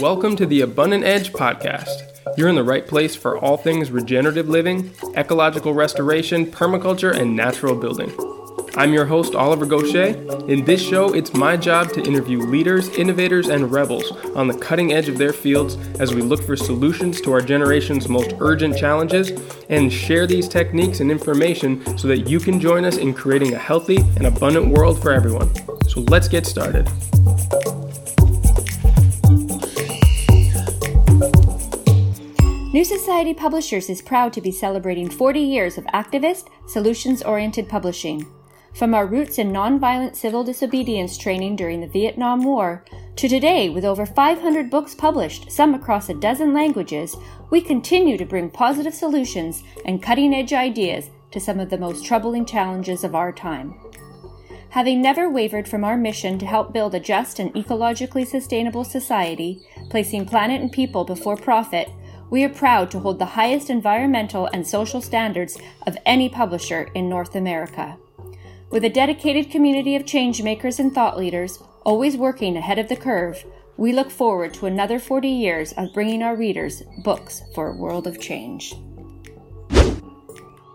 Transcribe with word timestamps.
Welcome 0.00 0.34
to 0.36 0.46
the 0.46 0.62
Abundant 0.62 1.04
Edge 1.04 1.30
podcast. 1.30 2.18
You're 2.38 2.48
in 2.48 2.54
the 2.54 2.64
right 2.64 2.86
place 2.86 3.14
for 3.14 3.36
all 3.36 3.58
things 3.58 3.90
regenerative 3.90 4.48
living, 4.48 4.94
ecological 5.14 5.74
restoration, 5.74 6.46
permaculture, 6.46 7.14
and 7.14 7.36
natural 7.36 7.76
building. 7.76 8.10
I'm 8.76 8.94
your 8.94 9.04
host, 9.04 9.34
Oliver 9.34 9.66
Goshey. 9.66 10.48
In 10.48 10.64
this 10.64 10.80
show, 10.80 11.12
it's 11.12 11.34
my 11.34 11.54
job 11.58 11.92
to 11.92 12.02
interview 12.02 12.38
leaders, 12.38 12.88
innovators, 12.96 13.48
and 13.48 13.70
rebels 13.70 14.10
on 14.34 14.48
the 14.48 14.56
cutting 14.56 14.94
edge 14.94 15.10
of 15.10 15.18
their 15.18 15.34
fields 15.34 15.76
as 16.00 16.14
we 16.14 16.22
look 16.22 16.42
for 16.42 16.56
solutions 16.56 17.20
to 17.20 17.32
our 17.32 17.42
generation's 17.42 18.08
most 18.08 18.34
urgent 18.40 18.78
challenges 18.78 19.32
and 19.68 19.92
share 19.92 20.26
these 20.26 20.48
techniques 20.48 21.00
and 21.00 21.10
information 21.10 21.98
so 21.98 22.08
that 22.08 22.26
you 22.26 22.40
can 22.40 22.58
join 22.58 22.86
us 22.86 22.96
in 22.96 23.12
creating 23.12 23.52
a 23.52 23.58
healthy 23.58 23.98
and 24.16 24.26
abundant 24.26 24.68
world 24.68 25.02
for 25.02 25.12
everyone. 25.12 25.50
So 25.88 26.00
let's 26.08 26.26
get 26.26 26.46
started. 26.46 26.88
New 32.80 32.84
Society 32.84 33.34
Publishers 33.34 33.90
is 33.90 34.00
proud 34.00 34.32
to 34.32 34.40
be 34.40 34.50
celebrating 34.50 35.10
40 35.10 35.38
years 35.38 35.76
of 35.76 35.84
activist, 35.88 36.48
solutions 36.66 37.22
oriented 37.22 37.68
publishing. 37.68 38.24
From 38.74 38.94
our 38.94 39.04
roots 39.04 39.38
in 39.38 39.52
nonviolent 39.52 40.16
civil 40.16 40.42
disobedience 40.42 41.18
training 41.18 41.56
during 41.56 41.82
the 41.82 41.86
Vietnam 41.86 42.42
War 42.42 42.82
to 43.16 43.28
today, 43.28 43.68
with 43.68 43.84
over 43.84 44.06
500 44.06 44.70
books 44.70 44.94
published, 44.94 45.52
some 45.52 45.74
across 45.74 46.08
a 46.08 46.14
dozen 46.14 46.54
languages, 46.54 47.14
we 47.50 47.60
continue 47.60 48.16
to 48.16 48.24
bring 48.24 48.48
positive 48.48 48.94
solutions 48.94 49.62
and 49.84 50.02
cutting 50.02 50.32
edge 50.32 50.54
ideas 50.54 51.10
to 51.32 51.38
some 51.38 51.60
of 51.60 51.68
the 51.68 51.76
most 51.76 52.06
troubling 52.06 52.46
challenges 52.46 53.04
of 53.04 53.14
our 53.14 53.30
time. 53.30 53.74
Having 54.70 55.02
never 55.02 55.28
wavered 55.28 55.68
from 55.68 55.84
our 55.84 55.98
mission 55.98 56.38
to 56.38 56.46
help 56.46 56.72
build 56.72 56.94
a 56.94 57.00
just 57.00 57.40
and 57.40 57.52
ecologically 57.52 58.26
sustainable 58.26 58.84
society, 58.84 59.60
placing 59.90 60.24
planet 60.24 60.62
and 60.62 60.72
people 60.72 61.04
before 61.04 61.36
profit, 61.36 61.90
we 62.30 62.44
are 62.44 62.48
proud 62.48 62.90
to 62.92 63.00
hold 63.00 63.18
the 63.18 63.26
highest 63.26 63.68
environmental 63.68 64.48
and 64.52 64.66
social 64.66 65.02
standards 65.02 65.58
of 65.86 65.98
any 66.06 66.28
publisher 66.28 66.88
in 66.94 67.08
North 67.08 67.34
America. 67.34 67.98
With 68.70 68.84
a 68.84 68.88
dedicated 68.88 69.50
community 69.50 69.96
of 69.96 70.04
changemakers 70.04 70.78
and 70.78 70.94
thought 70.94 71.18
leaders, 71.18 71.58
always 71.84 72.16
working 72.16 72.56
ahead 72.56 72.78
of 72.78 72.88
the 72.88 72.94
curve, 72.94 73.44
we 73.76 73.92
look 73.92 74.10
forward 74.10 74.54
to 74.54 74.66
another 74.66 75.00
40 75.00 75.28
years 75.28 75.72
of 75.72 75.92
bringing 75.92 76.22
our 76.22 76.36
readers 76.36 76.84
books 77.02 77.42
for 77.52 77.68
a 77.68 77.76
world 77.76 78.06
of 78.06 78.20
change. 78.20 78.74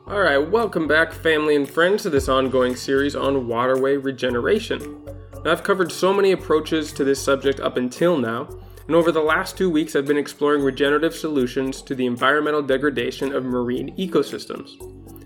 All 0.08 0.22
right, 0.22 0.38
welcome 0.38 0.88
back, 0.88 1.14
family 1.14 1.56
and 1.56 1.70
friends, 1.70 2.04
to 2.04 2.10
this 2.10 2.28
ongoing 2.28 2.76
series 2.76 3.16
on 3.16 3.48
waterway 3.48 3.96
regeneration. 3.96 5.04
Now, 5.44 5.54
I've 5.54 5.64
covered 5.64 5.92
so 5.92 6.14
many 6.14 6.32
approaches 6.32 6.92
to 6.94 7.04
this 7.04 7.22
subject 7.22 7.60
up 7.60 7.78
until 7.78 8.18
now, 8.18 8.50
and 8.88 8.96
over 8.96 9.12
the 9.12 9.22
last 9.22 9.58
two 9.58 9.70
weeks, 9.70 9.96
I've 9.96 10.06
been 10.06 10.18
exploring 10.18 10.62
regenerative 10.62 11.16
solutions 11.16 11.82
to 11.84 11.96
the 11.96 12.06
environmental 12.06 12.62
degradation 12.62 13.34
of 13.34 13.44
marine 13.44 13.96
ecosystems. 13.98 14.80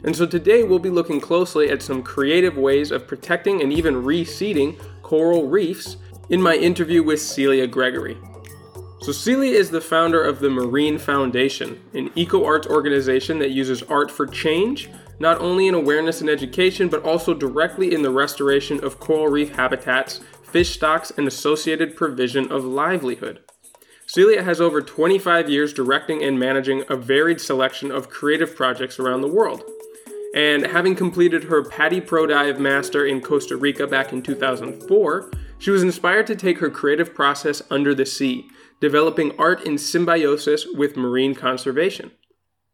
And 0.06 0.16
so 0.16 0.26
today 0.26 0.64
we'll 0.64 0.80
be 0.80 0.90
looking 0.90 1.20
closely 1.20 1.70
at 1.70 1.82
some 1.82 2.02
creative 2.02 2.58
ways 2.58 2.92
of 2.92 3.06
protecting 3.06 3.62
and 3.62 3.74
even 3.74 3.96
reseeding 3.96 4.80
coral 5.02 5.48
reefs 5.48 5.98
in 6.30 6.42
my 6.42 6.56
interview 6.56 7.04
with 7.04 7.22
Celia 7.22 7.68
Gregory. 7.68 8.18
So, 9.02 9.14
Celia 9.14 9.58
is 9.58 9.70
the 9.70 9.80
founder 9.80 10.22
of 10.22 10.40
the 10.40 10.50
Marine 10.50 10.98
Foundation, 10.98 11.82
an 11.94 12.12
eco 12.16 12.44
arts 12.44 12.68
organization 12.68 13.40
that 13.40 13.52
uses 13.52 13.82
art 13.84 14.12
for 14.12 14.28
change, 14.28 14.90
not 15.20 15.40
only 15.40 15.68
in 15.68 15.74
awareness 15.74 16.20
and 16.20 16.30
education, 16.30 16.90
but 16.90 17.04
also 17.04 17.34
directly 17.34 17.94
in 17.94 18.02
the 18.02 18.12
restoration 18.12 18.84
of 18.84 19.00
coral 19.00 19.30
reef 19.30 19.56
habitats, 19.56 20.20
fish 20.44 20.74
stocks, 20.74 21.14
and 21.16 21.28
associated 21.30 21.96
provision 21.96 22.52
of 22.52 22.66
livelihood. 22.66 23.40
Celia 24.10 24.42
has 24.42 24.60
over 24.60 24.82
25 24.82 25.52
years 25.52 25.72
directing 25.72 26.24
and 26.24 26.40
managing 26.40 26.84
a 26.90 26.96
varied 26.96 27.40
selection 27.40 27.92
of 27.92 28.10
creative 28.10 28.56
projects 28.56 28.98
around 28.98 29.22
the 29.22 29.28
world. 29.28 29.64
And 30.34 30.66
having 30.66 30.96
completed 30.96 31.44
her 31.44 31.64
PADI 31.64 32.02
Pro 32.02 32.26
Dive 32.26 32.60
Master 32.60 33.06
in 33.06 33.22
Costa 33.22 33.56
Rica 33.56 33.86
back 33.86 34.12
in 34.12 34.24
2004, 34.24 35.30
she 35.60 35.70
was 35.70 35.84
inspired 35.84 36.26
to 36.26 36.36
take 36.36 36.58
her 36.58 36.72
creative 36.72 37.14
process 37.14 37.62
under 37.70 37.94
the 37.94 38.06
sea, 38.08 38.48
developing 38.82 39.38
art 39.38 39.64
in 39.64 39.78
symbiosis 39.78 40.66
with 40.74 40.98
marine 40.98 41.36
conservation. 41.36 42.10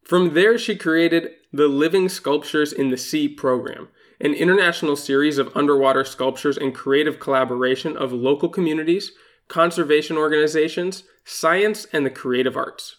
From 0.04 0.32
there, 0.32 0.56
she 0.56 0.74
created 0.74 1.32
the 1.52 1.68
Living 1.68 2.08
Sculptures 2.08 2.72
in 2.72 2.88
the 2.88 2.96
Sea 2.96 3.28
program, 3.28 3.88
an 4.22 4.32
international 4.32 4.96
series 4.96 5.36
of 5.36 5.54
underwater 5.54 6.02
sculptures 6.02 6.56
and 6.56 6.74
creative 6.74 7.20
collaboration 7.20 7.94
of 7.94 8.10
local 8.10 8.48
communities, 8.48 9.12
conservation 9.48 10.16
organizations, 10.16 11.04
science, 11.24 11.86
and 11.92 12.04
the 12.04 12.10
creative 12.10 12.56
arts. 12.56 12.96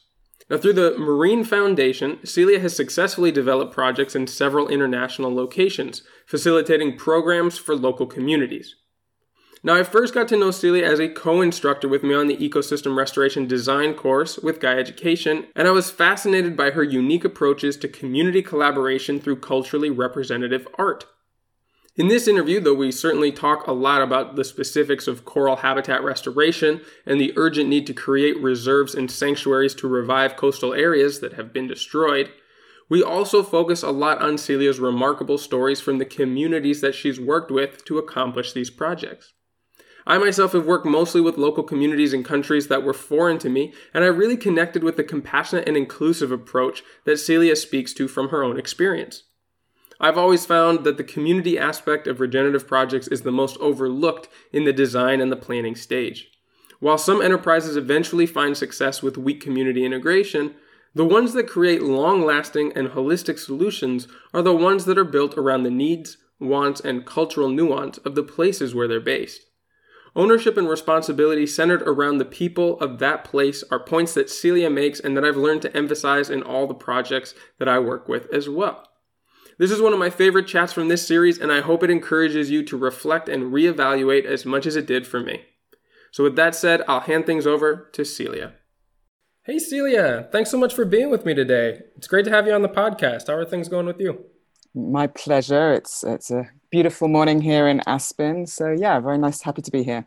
Now, 0.49 0.57
through 0.57 0.73
the 0.73 0.97
Marine 0.97 1.43
Foundation, 1.43 2.25
Celia 2.25 2.59
has 2.59 2.75
successfully 2.75 3.31
developed 3.31 3.73
projects 3.73 4.15
in 4.15 4.27
several 4.27 4.69
international 4.69 5.33
locations, 5.33 6.03
facilitating 6.25 6.97
programs 6.97 7.57
for 7.57 7.75
local 7.75 8.05
communities. 8.05 8.75
Now, 9.61 9.75
I 9.75 9.83
first 9.83 10.13
got 10.13 10.29
to 10.29 10.37
know 10.37 10.51
Celia 10.51 10.85
as 10.85 10.99
a 10.99 11.09
co 11.09 11.41
instructor 11.41 11.89
with 11.89 12.03
me 12.03 12.13
on 12.13 12.27
the 12.27 12.37
Ecosystem 12.37 12.95
Restoration 12.95 13.47
Design 13.47 13.93
course 13.93 14.37
with 14.37 14.61
Gaia 14.61 14.77
Education, 14.77 15.47
and 15.55 15.67
I 15.67 15.71
was 15.71 15.91
fascinated 15.91 16.55
by 16.55 16.71
her 16.71 16.83
unique 16.83 17.25
approaches 17.25 17.75
to 17.77 17.89
community 17.89 18.41
collaboration 18.41 19.19
through 19.19 19.41
culturally 19.41 19.89
representative 19.89 20.67
art. 20.77 21.05
In 21.97 22.09
this 22.09 22.27
interview, 22.27 22.59
though 22.59 22.75
we 22.75 22.91
certainly 22.91 23.31
talk 23.31 23.65
a 23.65 23.71
lot 23.71 24.03
about 24.03 24.35
the 24.35 24.43
specifics 24.43 25.07
of 25.07 25.25
coral 25.25 25.57
habitat 25.57 26.03
restoration 26.03 26.81
and 27.07 27.19
the 27.19 27.33
urgent 27.35 27.69
need 27.69 27.87
to 27.87 27.93
create 27.93 28.39
reserves 28.39 28.93
and 28.93 29.09
sanctuaries 29.09 29.73
to 29.75 29.87
revive 29.87 30.35
coastal 30.35 30.75
areas 30.75 31.21
that 31.21 31.33
have 31.33 31.51
been 31.51 31.67
destroyed, 31.67 32.29
we 32.87 33.01
also 33.01 33.41
focus 33.41 33.81
a 33.81 33.89
lot 33.89 34.21
on 34.21 34.37
Celia's 34.37 34.79
remarkable 34.79 35.39
stories 35.39 35.81
from 35.81 35.97
the 35.97 36.05
communities 36.05 36.81
that 36.81 36.93
she's 36.93 37.19
worked 37.19 37.49
with 37.49 37.83
to 37.85 37.97
accomplish 37.97 38.53
these 38.53 38.69
projects. 38.69 39.33
I 40.05 40.19
myself 40.19 40.53
have 40.53 40.67
worked 40.67 40.85
mostly 40.85 41.19
with 41.19 41.35
local 41.37 41.63
communities 41.63 42.13
in 42.13 42.23
countries 42.23 42.67
that 42.67 42.83
were 42.83 42.93
foreign 42.93 43.39
to 43.39 43.49
me, 43.49 43.73
and 43.91 44.03
I 44.03 44.07
really 44.07 44.37
connected 44.37 44.83
with 44.83 44.97
the 44.97 45.03
compassionate 45.03 45.67
and 45.67 45.75
inclusive 45.75 46.31
approach 46.31 46.83
that 47.05 47.17
Celia 47.17 47.55
speaks 47.55 47.91
to 47.95 48.07
from 48.07 48.29
her 48.29 48.43
own 48.43 48.59
experience. 48.59 49.23
I've 49.99 50.17
always 50.17 50.45
found 50.45 50.83
that 50.83 50.97
the 50.97 51.03
community 51.03 51.57
aspect 51.57 52.07
of 52.07 52.19
regenerative 52.19 52.67
projects 52.67 53.07
is 53.07 53.23
the 53.23 53.31
most 53.31 53.57
overlooked 53.57 54.27
in 54.51 54.63
the 54.63 54.73
design 54.73 55.21
and 55.21 55.31
the 55.31 55.35
planning 55.35 55.75
stage. 55.75 56.29
While 56.79 56.99
some 56.99 57.21
enterprises 57.21 57.75
eventually 57.75 58.27
find 58.27 58.55
success 58.55 59.01
with 59.01 59.17
weak 59.17 59.41
community 59.41 59.83
integration, 59.83 60.53
the 60.93 61.05
ones 61.05 61.33
that 61.33 61.49
create 61.49 61.81
long 61.81 62.23
lasting 62.23 62.73
and 62.75 62.89
holistic 62.89 63.39
solutions 63.39 64.07
are 64.33 64.43
the 64.43 64.55
ones 64.55 64.85
that 64.85 64.97
are 64.97 65.03
built 65.03 65.37
around 65.37 65.63
the 65.63 65.71
needs, 65.71 66.17
wants, 66.39 66.79
and 66.79 67.05
cultural 67.05 67.49
nuance 67.49 67.97
of 67.99 68.13
the 68.13 68.23
places 68.23 68.75
where 68.75 68.87
they're 68.87 68.99
based. 68.99 69.45
Ownership 70.15 70.57
and 70.57 70.67
responsibility 70.67 71.45
centered 71.45 71.83
around 71.83 72.17
the 72.17 72.25
people 72.25 72.79
of 72.79 72.97
that 72.99 73.23
place 73.23 73.63
are 73.69 73.79
points 73.79 74.15
that 74.15 74.29
Celia 74.29 74.69
makes 74.69 74.99
and 74.99 75.15
that 75.15 75.23
I've 75.23 75.37
learned 75.37 75.61
to 75.63 75.77
emphasize 75.77 76.29
in 76.29 76.41
all 76.41 76.65
the 76.65 76.73
projects 76.73 77.35
that 77.59 77.67
I 77.67 77.77
work 77.77 78.07
with 78.07 78.27
as 78.33 78.49
well. 78.49 78.86
This 79.59 79.71
is 79.71 79.81
one 79.81 79.91
of 79.91 79.97
my 79.97 80.11
favorite 80.11 80.45
chats 80.45 80.71
from 80.71 80.87
this 80.87 81.07
series, 81.07 81.39
and 81.39 81.51
I 81.51 81.61
hope 81.61 81.81
it 81.81 81.89
encourages 81.89 82.51
you 82.51 82.63
to 82.65 82.77
reflect 82.77 83.27
and 83.27 83.51
reevaluate 83.51 84.25
as 84.25 84.45
much 84.45 84.67
as 84.67 84.75
it 84.75 84.85
did 84.85 85.07
for 85.07 85.19
me. 85.19 85.45
So, 86.11 86.23
with 86.23 86.35
that 86.35 86.53
said, 86.53 86.83
I'll 86.87 86.99
hand 86.99 87.25
things 87.25 87.47
over 87.47 87.89
to 87.93 88.05
Celia. 88.05 88.53
Hey, 89.43 89.57
Celia, 89.57 90.27
thanks 90.31 90.51
so 90.51 90.59
much 90.59 90.75
for 90.75 90.85
being 90.85 91.09
with 91.09 91.25
me 91.25 91.33
today. 91.33 91.79
It's 91.95 92.07
great 92.07 92.25
to 92.25 92.31
have 92.31 92.45
you 92.45 92.53
on 92.53 92.61
the 92.61 92.69
podcast. 92.69 93.27
How 93.27 93.33
are 93.33 93.45
things 93.45 93.67
going 93.67 93.87
with 93.87 93.99
you? 93.99 94.25
My 94.75 95.07
pleasure. 95.07 95.73
It's 95.73 96.03
it's 96.03 96.29
a 96.29 96.49
beautiful 96.69 97.07
morning 97.07 97.41
here 97.41 97.67
in 97.67 97.81
Aspen. 97.87 98.45
So 98.45 98.71
yeah, 98.71 98.99
very 98.99 99.17
nice, 99.17 99.41
happy 99.41 99.63
to 99.63 99.71
be 99.71 99.81
here. 99.83 100.05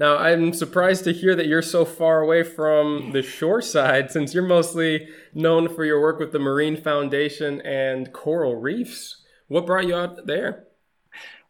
Now, 0.00 0.16
I'm 0.16 0.54
surprised 0.54 1.04
to 1.04 1.12
hear 1.12 1.36
that 1.36 1.46
you're 1.46 1.60
so 1.60 1.84
far 1.84 2.22
away 2.22 2.42
from 2.42 3.10
the 3.12 3.20
shore 3.20 3.60
side 3.60 4.10
since 4.10 4.32
you're 4.32 4.42
mostly 4.42 5.06
known 5.34 5.68
for 5.68 5.84
your 5.84 6.00
work 6.00 6.18
with 6.18 6.32
the 6.32 6.38
Marine 6.38 6.78
Foundation 6.78 7.60
and 7.60 8.10
coral 8.10 8.56
reefs. 8.56 9.22
What 9.48 9.66
brought 9.66 9.86
you 9.86 9.94
out 9.94 10.26
there? 10.26 10.64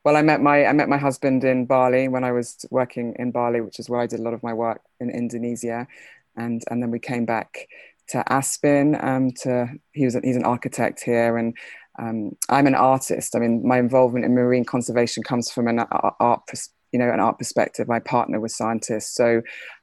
Well, 0.02 0.16
I 0.16 0.22
met 0.22 0.40
my 0.40 0.66
I 0.66 0.72
met 0.72 0.88
my 0.88 0.96
husband 0.96 1.44
in 1.44 1.64
Bali 1.64 2.08
when 2.08 2.24
I 2.24 2.32
was 2.32 2.66
working 2.72 3.14
in 3.20 3.30
Bali, 3.30 3.60
which 3.60 3.78
is 3.78 3.88
where 3.88 4.00
I 4.00 4.08
did 4.08 4.18
a 4.18 4.22
lot 4.24 4.34
of 4.34 4.42
my 4.42 4.52
work 4.52 4.80
in 4.98 5.10
Indonesia, 5.10 5.86
and 6.34 6.60
and 6.70 6.82
then 6.82 6.90
we 6.90 6.98
came 6.98 7.24
back 7.24 7.68
to 8.08 8.24
Aspen. 8.32 8.96
Um, 9.00 9.30
to 9.42 9.68
he 9.92 10.06
was 10.06 10.16
he's 10.24 10.34
an 10.34 10.44
architect 10.44 11.02
here, 11.04 11.36
and 11.36 11.56
um, 12.00 12.32
I'm 12.48 12.66
an 12.66 12.74
artist. 12.74 13.36
I 13.36 13.38
mean, 13.38 13.64
my 13.64 13.78
involvement 13.78 14.24
in 14.24 14.34
marine 14.34 14.64
conservation 14.64 15.22
comes 15.22 15.52
from 15.52 15.68
an 15.68 15.78
art 16.18 16.46
you 16.92 16.98
know 16.98 17.10
an 17.10 17.20
art 17.20 17.38
perspective. 17.38 17.88
My 17.88 18.00
partner 18.00 18.40
was 18.40 18.56
scientist, 18.56 19.14
so 19.14 19.42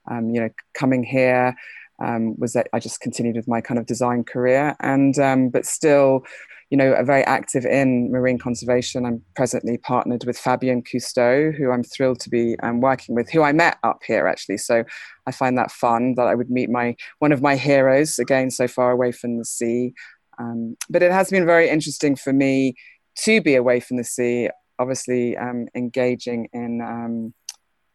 um, 0.10 0.30
you 0.30 0.42
know 0.42 0.50
coming 0.74 1.04
here 1.04 1.56
um, 2.04 2.36
was 2.38 2.54
that 2.54 2.68
I 2.74 2.80
just 2.80 3.02
continued 3.02 3.36
with 3.36 3.48
my 3.48 3.62
kind 3.62 3.80
of 3.80 3.86
design 3.86 4.24
career, 4.24 4.76
and 4.80 5.18
um, 5.20 5.50
but 5.50 5.66
still, 5.66 6.26
you 6.70 6.78
know, 6.78 6.96
very 7.04 7.24
active 7.24 7.66
in 7.66 8.12
marine 8.12 8.38
conservation. 8.38 9.06
I'm 9.06 9.22
presently 9.36 9.78
partnered 9.78 10.24
with 10.26 10.38
Fabien 10.38 10.84
Cousteau, 10.84 11.56
who 11.56 11.72
I'm 11.72 11.84
thrilled 11.84 12.20
to 12.22 12.30
be 12.30 12.56
um, 12.62 12.82
working 12.82 13.16
with, 13.16 13.30
who 13.32 13.42
I 13.42 13.52
met 13.52 13.78
up 13.84 14.02
here 14.06 14.28
actually. 14.28 14.58
So 14.58 14.84
I 15.26 15.32
find 15.32 15.58
that 15.58 15.72
fun 15.72 16.16
that 16.16 16.28
I 16.28 16.36
would 16.36 16.52
meet 16.52 16.70
my 16.70 16.96
one 17.20 17.32
of 17.32 17.42
my 17.42 17.56
heroes 17.56 18.20
again 18.20 18.52
so 18.52 18.68
far 18.68 18.92
away 18.92 19.12
from 19.12 19.38
the 19.38 19.46
sea. 19.46 19.94
Um, 20.40 20.78
but 20.90 21.02
it 21.02 21.12
has 21.12 21.32
been 21.32 21.48
very 21.48 21.68
interesting 21.68 22.16
for 22.16 22.32
me 22.32 22.76
to 23.24 23.42
be 23.42 23.56
away 23.56 23.80
from 23.80 23.98
the 23.98 24.04
sea. 24.04 24.50
Obviously, 24.80 25.38
um, 25.38 25.68
engaging 25.76 26.50
in 26.54 26.82
um, 26.82 27.34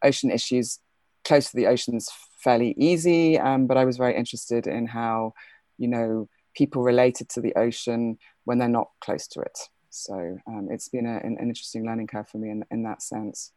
ocean 0.02 0.30
issues 0.30 0.78
close 1.24 1.50
to 1.50 1.56
the 1.56 1.66
oceans 1.66 2.08
fairly 2.42 2.74
easy, 2.76 3.38
um, 3.38 3.66
but 3.66 3.76
I 3.76 3.84
was 3.84 3.96
very 3.96 4.16
interested 4.16 4.66
in 4.66 4.86
how 4.86 5.34
you 5.78 5.88
know 5.88 6.28
people 6.54 6.82
related 6.82 7.28
to 7.30 7.40
the 7.40 7.54
ocean 7.54 8.18
when 8.44 8.58
they're 8.58 8.68
not 8.68 8.88
close 9.00 9.26
to 9.28 9.40
it. 9.40 9.58
So 9.90 10.38
um, 10.46 10.68
it's 10.70 10.88
been 10.88 11.06
a, 11.06 11.18
an, 11.18 11.36
interesting 11.40 11.84
learning 11.84 12.06
curve 12.06 12.28
for 12.28 12.38
me 12.38 12.50
in, 12.50 12.64
in 12.70 12.82
that 12.84 13.02
sense. 13.02 13.52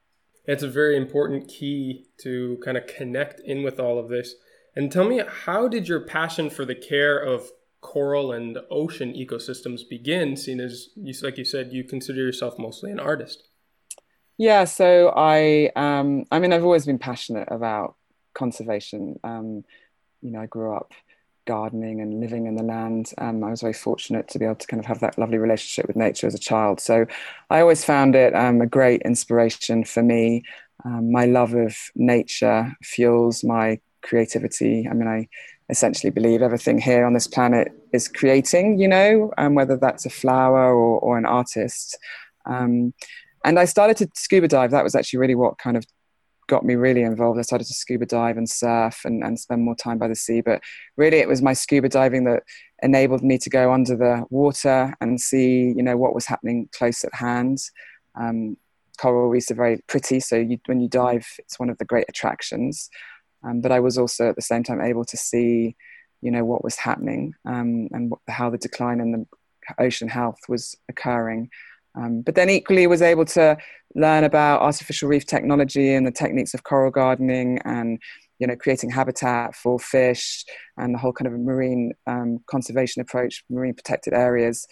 It's 0.45 0.63
a 0.63 0.69
very 0.69 0.97
important 0.97 1.47
key 1.47 2.07
to 2.21 2.59
kind 2.63 2.77
of 2.77 2.87
connect 2.87 3.39
in 3.39 3.63
with 3.63 3.79
all 3.79 3.97
of 3.97 4.09
this. 4.09 4.35
And 4.75 4.91
tell 4.91 5.07
me, 5.07 5.21
how 5.27 5.67
did 5.67 5.87
your 5.87 6.01
passion 6.01 6.49
for 6.49 6.65
the 6.65 6.75
care 6.75 7.17
of 7.17 7.49
coral 7.85 8.31
and 8.31 8.57
ocean 8.71 9.13
ecosystems 9.13 9.87
begin, 9.87 10.35
seeing 10.35 10.59
as, 10.59 10.89
you, 10.95 11.13
like 11.21 11.37
you 11.37 11.45
said, 11.45 11.71
you 11.71 11.83
consider 11.83 12.19
yourself 12.19 12.57
mostly 12.57 12.91
an 12.91 12.99
artist? 12.99 13.43
Yeah, 14.37 14.65
so 14.65 15.13
I, 15.15 15.69
um, 15.75 16.25
I 16.31 16.39
mean, 16.39 16.51
I've 16.51 16.63
always 16.65 16.87
been 16.87 16.97
passionate 16.97 17.47
about 17.51 17.95
conservation. 18.33 19.19
Um, 19.23 19.63
you 20.23 20.31
know, 20.31 20.41
I 20.41 20.47
grew 20.47 20.75
up 20.75 20.93
gardening 21.45 22.01
and 22.01 22.19
living 22.19 22.47
in 22.47 22.55
the 22.55 22.63
land. 22.63 23.13
Um, 23.19 23.43
I 23.43 23.51
was 23.51 23.61
very 23.61 23.73
fortunate 23.73 24.27
to 24.29 24.39
be 24.39 24.45
able 24.45 24.55
to 24.55 24.67
kind 24.67 24.79
of 24.79 24.87
have 24.87 24.99
that 25.01 25.19
lovely 25.19 25.37
relationship 25.37 25.85
with 25.87 25.95
nature 25.95 26.25
as 26.25 26.33
a 26.33 26.39
child. 26.39 26.79
So 26.79 27.05
I 27.51 27.61
always 27.61 27.85
found 27.85 28.15
it 28.15 28.35
um, 28.35 28.61
a 28.61 28.65
great 28.65 29.03
inspiration 29.03 29.85
for 29.85 30.01
me. 30.01 30.41
Um, 30.83 31.11
my 31.11 31.25
love 31.25 31.53
of 31.53 31.77
nature 31.95 32.75
fuels 32.81 33.43
my 33.43 33.79
creativity. 34.01 34.87
I 34.89 34.93
mean, 34.93 35.07
I 35.07 35.27
essentially 35.69 36.11
believe 36.11 36.41
everything 36.41 36.77
here 36.77 37.05
on 37.05 37.13
this 37.13 37.27
planet 37.27 37.71
is 37.93 38.07
creating, 38.07 38.79
you 38.79 38.87
know, 38.87 39.31
um, 39.37 39.55
whether 39.55 39.77
that's 39.77 40.05
a 40.05 40.09
flower 40.09 40.73
or, 40.73 40.99
or 40.99 41.17
an 41.17 41.25
artist. 41.25 41.97
Um, 42.45 42.93
and 43.43 43.59
I 43.59 43.65
started 43.65 43.97
to 43.97 44.09
scuba 44.15 44.47
dive. 44.47 44.71
That 44.71 44.83
was 44.83 44.95
actually 44.95 45.19
really 45.19 45.35
what 45.35 45.57
kind 45.57 45.77
of 45.77 45.85
got 46.47 46.63
me 46.63 46.75
really 46.75 47.01
involved. 47.01 47.39
I 47.39 47.43
started 47.43 47.65
to 47.65 47.73
scuba 47.73 48.05
dive 48.05 48.37
and 48.37 48.49
surf 48.49 49.01
and, 49.05 49.23
and 49.23 49.39
spend 49.39 49.63
more 49.63 49.75
time 49.75 49.97
by 49.97 50.07
the 50.07 50.15
sea. 50.15 50.41
But 50.41 50.61
really, 50.97 51.17
it 51.17 51.27
was 51.27 51.41
my 51.41 51.53
scuba 51.53 51.89
diving 51.89 52.25
that 52.25 52.43
enabled 52.83 53.23
me 53.23 53.37
to 53.39 53.49
go 53.49 53.73
under 53.73 53.95
the 53.95 54.25
water 54.29 54.93
and 55.01 55.19
see, 55.19 55.73
you 55.75 55.83
know, 55.83 55.97
what 55.97 56.13
was 56.13 56.25
happening 56.25 56.69
close 56.71 57.03
at 57.03 57.13
hand. 57.13 57.59
Um, 58.19 58.57
coral 58.97 59.29
reefs 59.29 59.51
are 59.51 59.55
very 59.55 59.79
pretty, 59.87 60.19
so 60.19 60.35
you, 60.35 60.57
when 60.67 60.79
you 60.79 60.87
dive, 60.87 61.27
it's 61.39 61.59
one 61.59 61.69
of 61.69 61.77
the 61.77 61.85
great 61.85 62.05
attractions. 62.07 62.89
Um, 63.45 63.61
but 63.61 63.71
I 63.71 63.79
was 63.79 63.97
also 63.97 64.29
at 64.29 64.35
the 64.35 64.41
same 64.41 64.63
time 64.63 64.81
able 64.81 65.05
to 65.05 65.17
see, 65.17 65.75
you 66.21 66.31
know, 66.31 66.43
what 66.43 66.63
was 66.63 66.75
happening 66.75 67.33
um, 67.45 67.87
and 67.91 68.11
what, 68.11 68.19
how 68.27 68.49
the 68.49 68.57
decline 68.57 68.99
in 68.99 69.11
the 69.11 69.25
ocean 69.79 70.07
health 70.07 70.39
was 70.49 70.75
occurring. 70.89 71.49
Um, 71.95 72.21
but 72.21 72.35
then 72.35 72.49
equally 72.49 72.87
was 72.87 73.01
able 73.01 73.25
to 73.25 73.57
learn 73.95 74.23
about 74.23 74.61
artificial 74.61 75.07
reef 75.07 75.25
technology 75.25 75.93
and 75.93 76.05
the 76.05 76.11
techniques 76.11 76.53
of 76.53 76.63
coral 76.63 76.91
gardening 76.91 77.59
and 77.63 78.01
you 78.39 78.47
know 78.47 78.55
creating 78.57 78.89
habitat 78.89 79.55
for 79.55 79.79
fish 79.79 80.43
and 80.77 80.93
the 80.93 80.97
whole 80.97 81.13
kind 81.13 81.27
of 81.27 81.39
marine 81.39 81.93
um, 82.05 82.39
conservation 82.47 83.01
approach, 83.01 83.43
marine 83.49 83.73
protected 83.73 84.13
areas. 84.13 84.67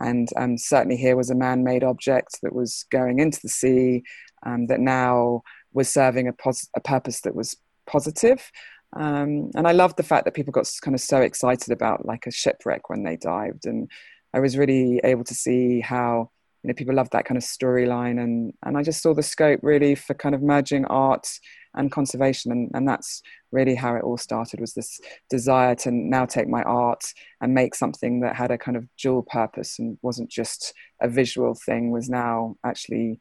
And 0.00 0.28
um, 0.36 0.58
certainly 0.58 0.96
here 0.96 1.16
was 1.16 1.30
a 1.30 1.36
man-made 1.36 1.84
object 1.84 2.40
that 2.42 2.52
was 2.52 2.84
going 2.90 3.20
into 3.20 3.38
the 3.40 3.48
sea 3.48 4.02
um, 4.44 4.66
that 4.66 4.80
now 4.80 5.42
was 5.72 5.88
serving 5.88 6.26
a, 6.26 6.32
pos- 6.32 6.68
a 6.74 6.80
purpose 6.80 7.20
that 7.20 7.36
was 7.36 7.56
positive. 7.86 8.50
Um, 8.94 9.50
and 9.56 9.66
I 9.66 9.72
loved 9.72 9.96
the 9.96 10.02
fact 10.02 10.24
that 10.24 10.34
people 10.34 10.52
got 10.52 10.70
kind 10.82 10.94
of 10.94 11.00
so 11.00 11.20
excited 11.20 11.72
about 11.72 12.06
like 12.06 12.26
a 12.26 12.30
shipwreck 12.30 12.88
when 12.88 13.02
they 13.02 13.16
dived, 13.16 13.66
and 13.66 13.90
I 14.32 14.40
was 14.40 14.56
really 14.56 15.00
able 15.02 15.24
to 15.24 15.34
see 15.34 15.80
how 15.80 16.30
you 16.62 16.68
know 16.68 16.74
people 16.74 16.94
loved 16.94 17.12
that 17.12 17.24
kind 17.24 17.36
of 17.36 17.44
storyline. 17.44 18.22
And 18.22 18.52
and 18.62 18.78
i 18.78 18.82
just 18.82 19.02
saw 19.02 19.12
the 19.12 19.22
scope 19.22 19.60
really 19.62 19.94
for 19.94 20.14
kind 20.14 20.34
of 20.34 20.42
merging 20.42 20.84
art 20.86 21.28
and 21.74 21.90
conservation. 21.90 22.52
And, 22.52 22.70
and 22.72 22.86
that's 22.88 23.20
really 23.50 23.74
how 23.74 23.96
it 23.96 24.04
all 24.04 24.16
started 24.16 24.60
was 24.60 24.74
this 24.74 25.00
desire 25.28 25.74
to 25.76 25.90
now 25.90 26.24
take 26.24 26.48
my 26.48 26.62
art 26.62 27.04
and 27.40 27.52
make 27.52 27.74
something 27.74 28.20
that 28.20 28.36
had 28.36 28.52
a 28.52 28.58
kind 28.58 28.76
of 28.76 28.86
dual 28.96 29.24
purpose 29.24 29.80
and 29.80 29.98
wasn't 30.02 30.30
just 30.30 30.72
a 31.00 31.08
visual 31.08 31.54
thing 31.54 31.90
was 31.90 32.08
now 32.08 32.56
actually 32.64 33.18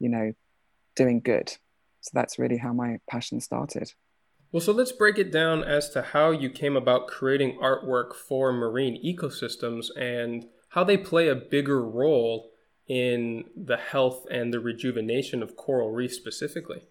you 0.00 0.08
know 0.08 0.32
doing 0.96 1.20
good. 1.20 1.56
So 2.00 2.10
that's 2.12 2.40
really 2.40 2.56
how 2.56 2.72
my 2.72 2.98
passion 3.08 3.40
started 3.40 3.92
well, 4.52 4.60
so 4.60 4.72
let's 4.72 4.92
break 4.92 5.18
it 5.18 5.32
down 5.32 5.64
as 5.64 5.88
to 5.90 6.02
how 6.02 6.30
you 6.30 6.50
came 6.50 6.76
about 6.76 7.08
creating 7.08 7.58
artwork 7.62 8.14
for 8.14 8.52
marine 8.52 9.02
ecosystems 9.02 9.86
and 9.96 10.46
how 10.68 10.84
they 10.84 10.96
play 10.96 11.28
a 11.28 11.34
bigger 11.34 11.82
role 11.82 12.50
in 12.86 13.44
the 13.56 13.78
health 13.78 14.26
and 14.30 14.52
the 14.52 14.60
rejuvenation 14.60 15.42
of 15.42 15.56
coral 15.56 15.90
reefs 15.90 16.16
specifically? 16.16 16.82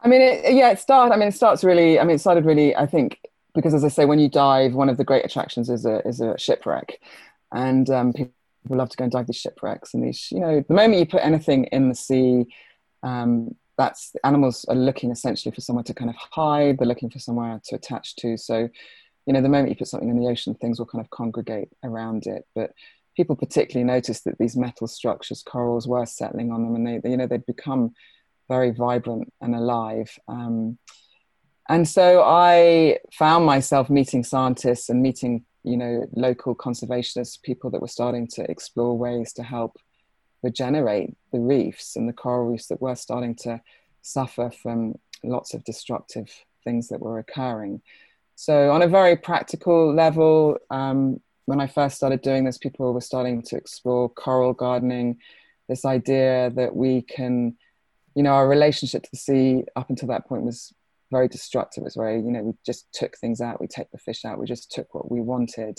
I 0.00 0.08
mean, 0.08 0.20
it, 0.20 0.54
yeah, 0.54 0.70
it 0.70 0.78
started. 0.78 1.14
I 1.14 1.18
mean, 1.18 1.28
it 1.28 1.34
starts 1.34 1.64
really. 1.64 1.98
I 1.98 2.04
mean, 2.04 2.16
it 2.16 2.20
started 2.20 2.44
really. 2.44 2.76
I 2.76 2.86
think 2.86 3.18
because, 3.54 3.74
as 3.74 3.84
I 3.84 3.88
say, 3.88 4.04
when 4.04 4.18
you 4.18 4.28
dive, 4.28 4.74
one 4.74 4.88
of 4.88 4.96
the 4.96 5.04
great 5.04 5.24
attractions 5.24 5.68
is 5.68 5.84
a 5.84 6.06
is 6.06 6.20
a 6.20 6.38
shipwreck, 6.38 7.00
and 7.52 7.88
um, 7.90 8.12
people 8.12 8.32
love 8.68 8.90
to 8.90 8.96
go 8.96 9.04
and 9.04 9.12
dive 9.12 9.26
these 9.26 9.36
shipwrecks. 9.36 9.94
And 9.94 10.04
these, 10.04 10.28
you 10.30 10.40
know, 10.40 10.64
the 10.66 10.74
moment 10.74 11.00
you 11.00 11.06
put 11.06 11.24
anything 11.24 11.64
in 11.64 11.88
the 11.88 11.94
sea, 11.94 12.46
um, 13.02 13.54
that's 13.80 14.14
animals 14.24 14.66
are 14.68 14.76
looking 14.76 15.10
essentially 15.10 15.54
for 15.54 15.62
somewhere 15.62 15.84
to 15.84 15.94
kind 15.94 16.10
of 16.10 16.16
hide. 16.16 16.78
They're 16.78 16.86
looking 16.86 17.08
for 17.08 17.18
somewhere 17.18 17.60
to 17.64 17.76
attach 17.76 18.14
to. 18.16 18.36
So, 18.36 18.68
you 19.26 19.32
know, 19.32 19.40
the 19.40 19.48
moment 19.48 19.70
you 19.70 19.76
put 19.76 19.88
something 19.88 20.10
in 20.10 20.20
the 20.20 20.28
ocean, 20.28 20.54
things 20.54 20.78
will 20.78 20.86
kind 20.86 21.02
of 21.02 21.10
congregate 21.10 21.70
around 21.82 22.26
it. 22.26 22.44
But 22.54 22.72
people 23.16 23.36
particularly 23.36 23.90
noticed 23.90 24.24
that 24.24 24.36
these 24.38 24.54
metal 24.54 24.86
structures, 24.86 25.42
corals, 25.42 25.88
were 25.88 26.04
settling 26.04 26.52
on 26.52 26.62
them, 26.62 26.74
and 26.74 26.86
they, 26.86 26.98
they 26.98 27.10
you 27.10 27.16
know, 27.16 27.26
they'd 27.26 27.46
become 27.46 27.94
very 28.48 28.70
vibrant 28.70 29.32
and 29.40 29.54
alive. 29.54 30.10
Um, 30.28 30.78
and 31.70 31.88
so 31.88 32.22
I 32.22 32.98
found 33.12 33.46
myself 33.46 33.88
meeting 33.88 34.24
scientists 34.24 34.90
and 34.90 35.00
meeting, 35.00 35.46
you 35.62 35.78
know, 35.78 36.06
local 36.14 36.54
conservationists, 36.54 37.40
people 37.40 37.70
that 37.70 37.80
were 37.80 37.88
starting 37.88 38.26
to 38.34 38.42
explore 38.50 38.98
ways 38.98 39.32
to 39.34 39.42
help 39.42 39.78
regenerate 40.42 41.14
the 41.32 41.40
reefs 41.40 41.96
and 41.96 42.08
the 42.08 42.12
coral 42.12 42.50
reefs 42.50 42.66
that 42.66 42.80
were 42.80 42.94
starting 42.94 43.34
to 43.34 43.60
suffer 44.02 44.50
from 44.50 44.94
lots 45.22 45.54
of 45.54 45.64
destructive 45.64 46.28
things 46.64 46.88
that 46.88 47.00
were 47.00 47.18
occurring. 47.18 47.82
So, 48.36 48.70
on 48.70 48.82
a 48.82 48.88
very 48.88 49.16
practical 49.16 49.92
level, 49.94 50.58
um, 50.70 51.20
when 51.44 51.60
I 51.60 51.66
first 51.66 51.96
started 51.96 52.22
doing 52.22 52.44
this, 52.44 52.58
people 52.58 52.92
were 52.94 53.00
starting 53.00 53.42
to 53.42 53.56
explore 53.56 54.08
coral 54.08 54.52
gardening, 54.52 55.18
this 55.68 55.84
idea 55.84 56.50
that 56.54 56.74
we 56.74 57.02
can, 57.02 57.56
you 58.14 58.22
know, 58.22 58.32
our 58.32 58.48
relationship 58.48 59.02
to 59.02 59.10
the 59.12 59.18
sea 59.18 59.64
up 59.76 59.90
until 59.90 60.08
that 60.08 60.26
point 60.26 60.44
was 60.44 60.72
very 61.10 61.28
destructive. 61.28 61.82
It 61.82 61.84
was 61.84 61.96
very, 61.96 62.16
you 62.16 62.30
know, 62.30 62.42
we 62.42 62.52
just 62.64 62.86
took 62.92 63.16
things 63.18 63.40
out, 63.40 63.60
we 63.60 63.66
take 63.66 63.90
the 63.90 63.98
fish 63.98 64.24
out, 64.24 64.38
we 64.38 64.46
just 64.46 64.70
took 64.70 64.94
what 64.94 65.10
we 65.10 65.20
wanted. 65.20 65.78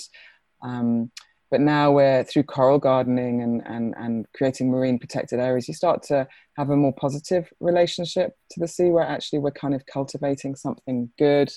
Um, 0.62 1.12
but 1.52 1.60
now 1.62 1.92
we're 1.92 2.24
through 2.24 2.44
coral 2.44 2.80
gardening 2.80 3.42
and, 3.42 3.62
and, 3.66 3.94
and 3.98 4.26
creating 4.34 4.72
marine 4.72 4.98
protected 4.98 5.40
areas, 5.40 5.68
you 5.68 5.74
start 5.74 6.02
to 6.04 6.26
have 6.58 6.70
a 6.70 6.76
more 6.76 6.94
positive 6.94 7.52
relationship 7.60 8.38
to 8.50 8.60
the 8.62 8.68
sea 8.68 8.90
where 8.90 9.04
actually 9.04 9.40
we're 9.40 9.52
kind 9.52 9.76
of 9.76 9.86
cultivating 9.86 10.56
something 10.56 11.12
good. 11.20 11.52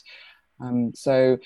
Um, 0.61 0.93
so 0.95 1.39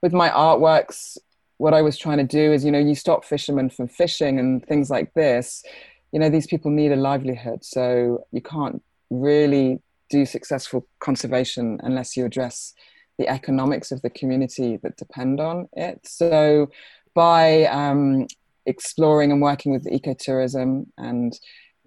with 0.00 0.12
my 0.12 0.30
artworks, 0.30 1.18
what 1.56 1.74
I 1.74 1.82
was 1.82 1.98
trying 1.98 2.18
to 2.18 2.24
do 2.24 2.52
is, 2.52 2.64
you 2.64 2.70
know, 2.70 2.78
you 2.78 2.94
stop 2.94 3.24
fishermen 3.24 3.68
from 3.68 3.88
fishing 3.88 4.38
and 4.38 4.64
things 4.64 4.90
like 4.90 5.12
this. 5.14 5.64
You 6.12 6.20
know, 6.20 6.30
these 6.30 6.46
people 6.46 6.70
need 6.70 6.92
a 6.92 6.96
livelihood, 6.96 7.64
so 7.64 8.24
you 8.30 8.40
can't 8.40 8.80
really 9.10 9.80
do 10.08 10.24
successful 10.24 10.86
conservation 11.00 11.80
unless 11.82 12.16
you 12.16 12.24
address 12.24 12.74
the 13.18 13.28
economics 13.28 13.90
of 13.90 14.00
the 14.02 14.10
community 14.10 14.78
that 14.82 14.96
depend 14.96 15.40
on 15.40 15.68
it. 15.72 16.00
So, 16.04 16.70
by 17.18 17.64
um, 17.64 18.28
exploring 18.64 19.32
and 19.32 19.42
working 19.42 19.72
with 19.72 19.84
ecotourism 19.86 20.86
and 20.98 21.36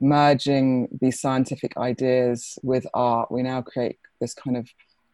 merging 0.02 0.90
these 1.00 1.22
scientific 1.22 1.78
ideas 1.78 2.60
with 2.64 2.86
art, 2.94 3.32
we 3.32 3.42
now 3.42 3.62
create 3.62 3.98
this 4.20 4.34
kind 4.34 4.58
of 4.58 4.68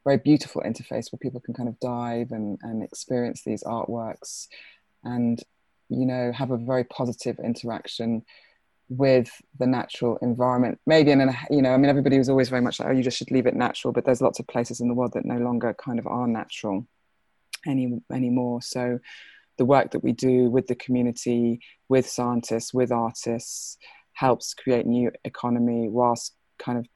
very 0.03 0.17
beautiful 0.17 0.63
interface 0.65 1.11
where 1.11 1.19
people 1.21 1.39
can 1.39 1.53
kind 1.53 1.69
of 1.69 1.79
dive 1.79 2.31
and, 2.31 2.57
and 2.63 2.81
experience 2.81 3.43
these 3.43 3.63
artworks 3.63 4.47
and 5.03 5.43
you 5.89 6.05
know 6.07 6.31
have 6.31 6.49
a 6.49 6.57
very 6.57 6.83
positive 6.85 7.37
interaction 7.37 8.23
with 8.89 9.29
the 9.59 9.67
natural 9.67 10.17
environment. 10.23 10.79
Maybe 10.87 11.11
in 11.11 11.21
a 11.21 11.37
you 11.51 11.61
know 11.61 11.73
i 11.75 11.77
mean 11.77 11.91
everybody 11.91 12.17
was 12.17 12.29
always 12.29 12.49
very 12.49 12.63
much 12.63 12.79
like 12.79 12.89
oh 12.89 12.91
you 12.97 13.03
just 13.03 13.17
should 13.17 13.29
leave 13.29 13.45
it 13.45 13.55
natural 13.55 13.91
but 13.91 14.03
there's 14.03 14.21
lots 14.27 14.39
of 14.39 14.47
places 14.47 14.81
in 14.81 14.87
the 14.87 14.95
world 14.95 15.13
that 15.13 15.25
no 15.25 15.37
longer 15.37 15.75
kind 15.75 15.99
of 15.99 16.07
are 16.07 16.27
natural 16.27 16.87
any 17.67 18.01
anymore. 18.11 18.61
So 18.61 18.99
the 19.57 19.65
work 19.65 19.91
that 19.91 20.03
we 20.03 20.11
do 20.11 20.49
with 20.49 20.67
the 20.67 20.75
community, 20.75 21.59
with 21.89 22.07
scientists, 22.07 22.73
with 22.73 22.91
artists, 22.91 23.77
helps 24.13 24.53
create 24.53 24.85
new 24.85 25.11
economy 25.23 25.87
whilst 25.89 26.35
kind 26.57 26.77
of 26.77 26.87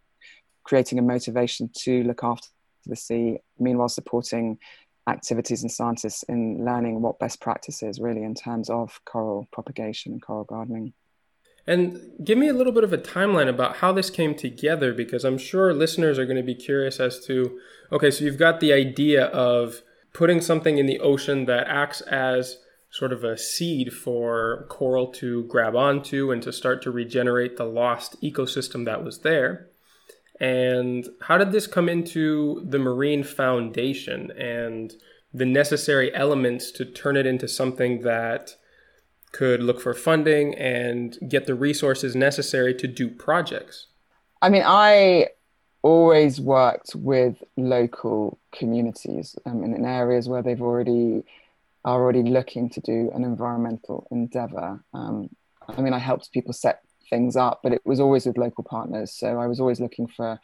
creating 0.64 1.00
a 1.00 1.02
motivation 1.02 1.70
to 1.76 2.04
look 2.04 2.24
after 2.24 2.48
the 2.86 2.96
sea, 2.96 3.38
meanwhile 3.60 3.90
supporting 3.90 4.58
activities 5.10 5.62
and 5.62 5.72
scientists 5.72 6.24
in 6.24 6.64
learning 6.64 7.02
what 7.02 7.20
best 7.20 7.42
practices 7.42 8.00
really 8.00 8.24
in 8.24 8.36
terms 8.36 8.70
of 8.70 9.00
coral 9.06 9.48
propagation 9.52 10.14
and 10.14 10.22
coral 10.22 10.44
gardening. 10.44 10.94
And 11.68 12.00
give 12.24 12.38
me 12.38 12.48
a 12.48 12.54
little 12.54 12.74
bit 12.74 12.84
of 12.84 12.92
a 12.92 12.98
timeline 12.98 13.48
about 13.48 13.78
how 13.78 13.92
this 13.92 14.10
came 14.10 14.34
together 14.34 14.94
because 14.94 15.24
I'm 15.24 15.38
sure 15.38 15.74
listeners 15.74 16.18
are 16.18 16.26
going 16.26 16.38
to 16.38 16.44
be 16.44 16.56
curious 16.56 17.00
as 17.00 17.24
to 17.26 17.60
okay, 17.92 18.10
so 18.10 18.26
you've 18.26 18.38
got 18.38 18.60
the 18.60 18.74
idea 18.74 19.26
of 19.26 19.84
putting 20.14 20.42
something 20.42 20.78
in 20.78 20.86
the 20.86 21.00
ocean 21.00 21.46
that 21.46 21.68
acts 21.68 22.02
as 22.02 22.58
sort 22.90 23.14
of 23.14 23.24
a 23.24 23.38
seed 23.38 23.94
for 23.94 24.66
coral 24.70 25.08
to 25.08 25.44
grab 25.46 25.76
onto 25.76 26.32
and 26.32 26.44
to 26.44 26.52
start 26.52 26.82
to 26.82 26.92
regenerate 26.92 27.56
the 27.56 27.64
lost 27.64 28.22
ecosystem 28.22 28.86
that 28.86 29.04
was 29.04 29.20
there. 29.20 29.68
And 30.40 31.08
how 31.22 31.38
did 31.38 31.52
this 31.52 31.68
come 31.68 31.88
into 31.88 32.66
the 32.68 32.80
Marine 32.80 33.24
Foundation 33.24 34.32
and 34.32 34.94
the 35.34 35.46
necessary 35.46 36.14
elements 36.14 36.72
to 36.72 36.84
turn 36.84 37.16
it 37.16 37.26
into 37.26 37.48
something 37.48 38.02
that 38.02 38.56
could 39.32 39.62
look 39.62 39.80
for 39.80 39.94
funding 39.94 40.56
and 40.56 41.18
get 41.30 41.46
the 41.46 41.56
resources 41.56 42.16
necessary 42.16 42.74
to 42.74 42.88
do 42.88 43.08
projects? 43.10 43.88
I 44.42 44.50
mean, 44.50 44.64
I 44.66 45.28
always 45.82 46.40
worked 46.40 46.96
with 46.96 47.44
local 47.58 48.38
communities 48.52 49.36
um, 49.46 49.64
in, 49.64 49.74
in 49.74 49.86
areas 49.86 50.30
where 50.30 50.42
they've 50.42 50.62
already 50.62 51.24
are 51.84 52.00
already 52.00 52.22
looking 52.24 52.70
to 52.70 52.80
do 52.82 53.10
an 53.14 53.24
environmental 53.24 54.08
endeavor. 54.12 54.84
Um, 54.94 55.30
I 55.68 55.82
mean, 55.82 55.94
I 55.94 56.00
helped 56.00 56.32
people 56.32 56.54
set 56.54 56.82
things 57.10 57.36
up, 57.36 57.62
but 57.64 57.74
it 57.74 57.82
was 57.86 58.00
always 58.00 58.26
with 58.26 58.38
local 58.38 58.64
partners. 58.64 59.12
So 59.12 59.40
I 59.40 59.48
was 59.48 59.60
always 59.60 59.80
looking 59.80 60.08
for. 60.08 60.40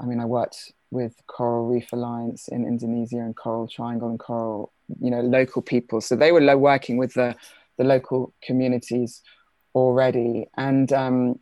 I 0.00 0.04
mean, 0.04 0.20
I 0.20 0.24
worked 0.24 0.72
with 0.90 1.14
Coral 1.26 1.66
Reef 1.66 1.92
Alliance 1.92 2.48
in 2.48 2.64
Indonesia 2.64 3.18
and 3.18 3.36
Coral 3.36 3.68
Triangle 3.68 4.08
and 4.08 4.18
Coral, 4.18 4.72
you 5.00 5.10
know, 5.10 5.20
local 5.20 5.62
people. 5.62 6.00
So 6.00 6.16
they 6.16 6.32
were 6.32 6.56
working 6.56 6.96
with 6.96 7.14
the 7.14 7.36
the 7.78 7.84
local 7.84 8.34
communities 8.42 9.22
already. 9.74 10.48
And 10.56 10.92
um, 10.92 11.38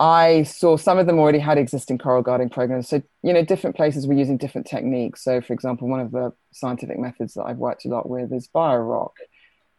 I 0.00 0.44
saw 0.44 0.76
some 0.76 0.98
of 0.98 1.06
them 1.06 1.18
already 1.18 1.40
had 1.40 1.58
existing 1.58 1.98
coral 1.98 2.22
gardening 2.22 2.50
programs. 2.50 2.88
So, 2.88 3.02
you 3.22 3.32
know, 3.32 3.44
different 3.44 3.74
places 3.74 4.06
were 4.06 4.14
using 4.14 4.36
different 4.36 4.66
techniques. 4.66 5.24
So, 5.24 5.40
for 5.40 5.52
example, 5.52 5.88
one 5.88 6.00
of 6.00 6.12
the 6.12 6.32
scientific 6.52 6.98
methods 6.98 7.34
that 7.34 7.44
I've 7.44 7.56
worked 7.56 7.84
a 7.84 7.88
lot 7.88 8.08
with 8.08 8.32
is 8.32 8.48
biorock. 8.54 9.14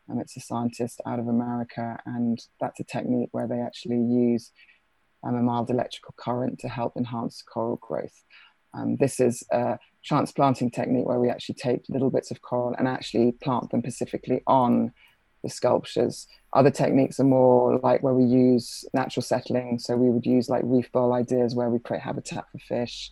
And 0.09 0.19
it's 0.19 0.35
a 0.35 0.41
scientist 0.41 0.99
out 1.05 1.19
of 1.19 1.27
America. 1.27 1.97
And 2.05 2.37
that's 2.59 2.79
a 2.81 2.83
technique 2.83 3.29
where 3.31 3.47
they 3.47 3.61
actually 3.61 3.97
use 3.97 4.51
um, 5.23 5.35
a 5.35 5.41
mild 5.41 5.69
electrical 5.69 6.13
current 6.17 6.59
to 6.59 6.67
help 6.67 6.97
enhance 6.97 7.41
coral 7.41 7.77
growth. 7.77 8.23
Um, 8.73 8.97
this 8.97 9.19
is 9.19 9.43
a 9.51 9.79
transplanting 10.03 10.71
technique 10.71 11.05
where 11.05 11.19
we 11.19 11.29
actually 11.29 11.55
take 11.55 11.81
little 11.89 12.09
bits 12.09 12.31
of 12.31 12.41
coral 12.41 12.75
and 12.77 12.87
actually 12.87 13.31
plant 13.33 13.71
them 13.71 13.81
specifically 13.81 14.41
on 14.47 14.91
the 15.43 15.49
sculptures. 15.49 16.27
Other 16.53 16.71
techniques 16.71 17.19
are 17.19 17.25
more 17.25 17.79
like 17.79 18.01
where 18.01 18.13
we 18.13 18.23
use 18.23 18.83
natural 18.93 19.21
settling. 19.21 19.77
So 19.79 19.95
we 19.95 20.09
would 20.09 20.25
use 20.25 20.49
like 20.49 20.61
reef 20.65 20.91
ball 20.91 21.13
ideas 21.13 21.53
where 21.53 21.69
we 21.69 21.79
create 21.79 22.01
habitat 22.01 22.45
for 22.51 22.57
fish 22.59 23.11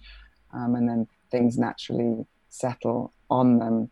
um, 0.53 0.75
and 0.75 0.89
then 0.89 1.07
things 1.29 1.57
naturally 1.57 2.25
settle 2.49 3.13
on 3.29 3.59
them. 3.59 3.91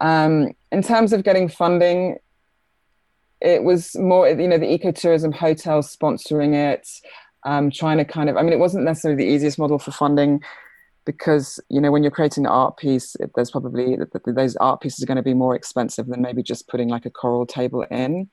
Um, 0.00 0.52
in 0.70 0.82
terms 0.82 1.12
of 1.12 1.24
getting 1.24 1.48
funding, 1.48 2.18
it 3.40 3.62
was 3.62 3.94
more, 3.96 4.28
you 4.28 4.48
know, 4.48 4.58
the 4.58 4.78
ecotourism 4.78 5.34
hotels 5.34 5.94
sponsoring 5.94 6.54
it, 6.54 6.88
um, 7.44 7.70
trying 7.70 7.98
to 7.98 8.04
kind 8.04 8.28
of, 8.28 8.36
I 8.36 8.42
mean, 8.42 8.52
it 8.52 8.58
wasn't 8.58 8.84
necessarily 8.84 9.24
the 9.24 9.30
easiest 9.30 9.58
model 9.58 9.78
for 9.78 9.92
funding 9.92 10.42
because 11.06 11.60
you 11.68 11.80
know 11.80 11.90
when 11.90 12.02
you're 12.02 12.10
creating 12.10 12.44
an 12.44 12.50
art 12.50 12.76
piece 12.76 13.14
there's 13.34 13.50
probably 13.50 13.96
those 14.26 14.56
art 14.56 14.80
pieces 14.80 15.02
are 15.02 15.06
going 15.06 15.16
to 15.16 15.22
be 15.22 15.34
more 15.34 15.54
expensive 15.54 16.06
than 16.06 16.22
maybe 16.22 16.42
just 16.42 16.68
putting 16.68 16.88
like 16.88 17.04
a 17.04 17.10
coral 17.10 17.46
table 17.46 17.84
in 17.90 18.28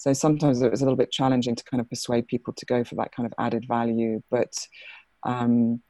so 0.00 0.12
sometimes 0.12 0.62
it 0.62 0.70
was 0.70 0.80
a 0.80 0.84
little 0.84 0.96
bit 0.96 1.10
challenging 1.10 1.54
to 1.54 1.64
kind 1.64 1.80
of 1.80 1.88
persuade 1.88 2.26
people 2.26 2.52
to 2.54 2.64
go 2.64 2.82
for 2.82 2.94
that 2.94 3.12
kind 3.14 3.26
of 3.26 3.34
added 3.38 3.64
value 3.68 4.22
but 4.30 4.66
um, 5.24 5.80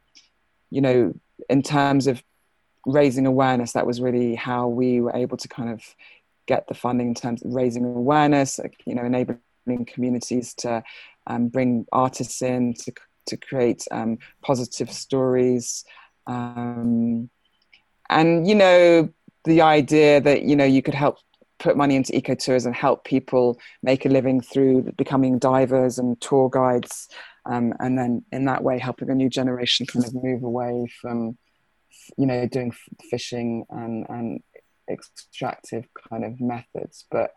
you 0.69 0.81
know 0.81 1.13
in 1.49 1.61
terms 1.61 2.07
of 2.07 2.21
raising 2.85 3.25
awareness 3.25 3.73
that 3.73 3.87
was 3.87 4.01
really 4.01 4.35
how 4.35 4.67
we 4.67 5.01
were 5.01 5.15
able 5.15 5.37
to 5.37 5.47
kind 5.47 5.69
of 5.69 5.81
get 6.47 6.67
the 6.67 6.73
funding 6.73 7.07
in 7.07 7.15
terms 7.15 7.41
of 7.43 7.53
raising 7.53 7.85
awareness 7.85 8.59
you 8.85 8.95
know 8.95 9.05
enabling 9.05 9.85
communities 9.85 10.53
to 10.55 10.83
um, 11.27 11.47
bring 11.47 11.85
artists 11.91 12.41
in 12.41 12.73
to 12.73 12.91
to 13.27 13.37
create 13.37 13.87
um, 13.91 14.17
positive 14.41 14.91
stories. 14.91 15.83
Um, 16.27 17.29
and 18.09 18.47
you 18.47 18.55
know 18.55 19.09
the 19.45 19.61
idea 19.61 20.21
that 20.21 20.43
you 20.43 20.55
know 20.55 20.65
you 20.65 20.81
could 20.81 20.93
help 20.93 21.17
put 21.61 21.77
money 21.77 21.95
into 21.95 22.11
ecotourism 22.13 22.73
help 22.73 23.05
people 23.05 23.59
make 23.83 24.05
a 24.05 24.09
living 24.09 24.41
through 24.41 24.81
becoming 24.97 25.37
divers 25.37 25.97
and 25.97 26.19
tour 26.19 26.49
guides 26.49 27.07
um, 27.45 27.73
and 27.79 27.97
then 27.97 28.23
in 28.31 28.45
that 28.45 28.63
way 28.63 28.79
helping 28.79 29.09
a 29.09 29.15
new 29.15 29.29
generation 29.29 29.85
kind 29.85 30.05
of 30.05 30.13
move 30.23 30.43
away 30.43 30.87
from 30.99 31.37
you 32.17 32.25
know 32.25 32.47
doing 32.47 32.73
fishing 33.09 33.65
and 33.69 34.05
and 34.09 34.41
extractive 34.89 35.85
kind 36.09 36.25
of 36.25 36.41
methods 36.41 37.05
but 37.11 37.31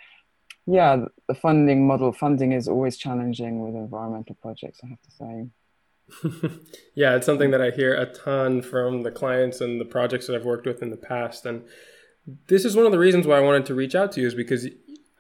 yeah 0.66 1.04
the 1.28 1.34
funding 1.34 1.86
model 1.86 2.12
funding 2.12 2.52
is 2.52 2.66
always 2.66 2.96
challenging 2.96 3.60
with 3.60 3.74
environmental 3.74 4.36
projects 4.40 4.80
i 4.82 4.88
have 4.88 5.02
to 5.02 5.10
say 5.10 5.46
yeah, 6.94 7.16
it's 7.16 7.26
something 7.26 7.50
that 7.50 7.62
I 7.62 7.70
hear 7.70 7.94
a 7.94 8.06
ton 8.06 8.62
from 8.62 9.02
the 9.02 9.10
clients 9.10 9.60
and 9.60 9.80
the 9.80 9.84
projects 9.86 10.26
that 10.26 10.36
I've 10.36 10.44
worked 10.44 10.66
with 10.66 10.82
in 10.82 10.90
the 10.90 10.96
past. 10.96 11.46
And 11.46 11.64
this 12.48 12.64
is 12.64 12.76
one 12.76 12.86
of 12.86 12.92
the 12.92 12.98
reasons 12.98 13.26
why 13.26 13.38
I 13.38 13.40
wanted 13.40 13.66
to 13.66 13.74
reach 13.74 13.94
out 13.94 14.12
to 14.12 14.20
you 14.20 14.26
is 14.26 14.34
because 14.34 14.68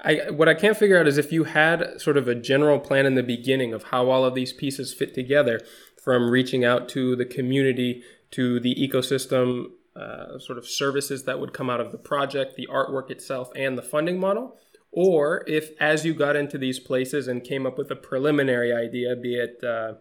I 0.02 0.30
what 0.30 0.48
I 0.48 0.54
can't 0.54 0.76
figure 0.76 0.98
out 0.98 1.06
is 1.06 1.18
if 1.18 1.32
you 1.32 1.44
had 1.44 2.00
sort 2.00 2.16
of 2.16 2.28
a 2.28 2.34
general 2.34 2.78
plan 2.78 3.06
in 3.06 3.14
the 3.14 3.22
beginning 3.22 3.72
of 3.72 3.84
how 3.84 4.10
all 4.10 4.24
of 4.24 4.34
these 4.34 4.52
pieces 4.52 4.92
fit 4.92 5.14
together 5.14 5.60
from 6.02 6.30
reaching 6.30 6.64
out 6.64 6.88
to 6.90 7.16
the 7.16 7.24
community 7.24 8.02
to 8.32 8.60
the 8.60 8.74
ecosystem 8.74 9.66
uh, 9.96 10.38
sort 10.38 10.58
of 10.58 10.66
services 10.66 11.24
that 11.24 11.38
would 11.38 11.52
come 11.52 11.70
out 11.70 11.80
of 11.80 11.92
the 11.92 11.98
project, 11.98 12.56
the 12.56 12.66
artwork 12.66 13.10
itself, 13.10 13.48
and 13.54 13.78
the 13.78 13.82
funding 13.82 14.18
model. 14.18 14.56
Or 14.90 15.44
if, 15.46 15.70
as 15.80 16.04
you 16.04 16.14
got 16.14 16.36
into 16.36 16.58
these 16.58 16.78
places 16.78 17.26
and 17.26 17.42
came 17.42 17.66
up 17.66 17.78
with 17.78 17.90
a 17.90 17.96
preliminary 17.96 18.72
idea, 18.72 19.16
be 19.16 19.36
it 19.36 19.62
uh, 19.64 19.94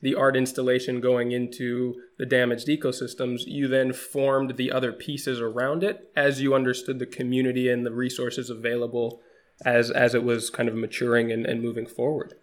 the 0.00 0.14
art 0.14 0.36
installation 0.36 1.00
going 1.00 1.32
into 1.32 1.94
the 2.18 2.26
damaged 2.26 2.68
ecosystems, 2.68 3.42
you 3.46 3.66
then 3.66 3.92
formed 3.92 4.56
the 4.56 4.70
other 4.70 4.92
pieces 4.92 5.40
around 5.40 5.82
it 5.82 6.10
as 6.14 6.40
you 6.40 6.54
understood 6.54 6.98
the 6.98 7.06
community 7.06 7.68
and 7.68 7.84
the 7.84 7.92
resources 7.92 8.48
available 8.50 9.20
as 9.64 9.90
as 9.90 10.14
it 10.14 10.22
was 10.22 10.50
kind 10.50 10.68
of 10.68 10.74
maturing 10.74 11.32
and, 11.32 11.44
and 11.46 11.62
moving 11.62 11.86
forward. 11.86 12.34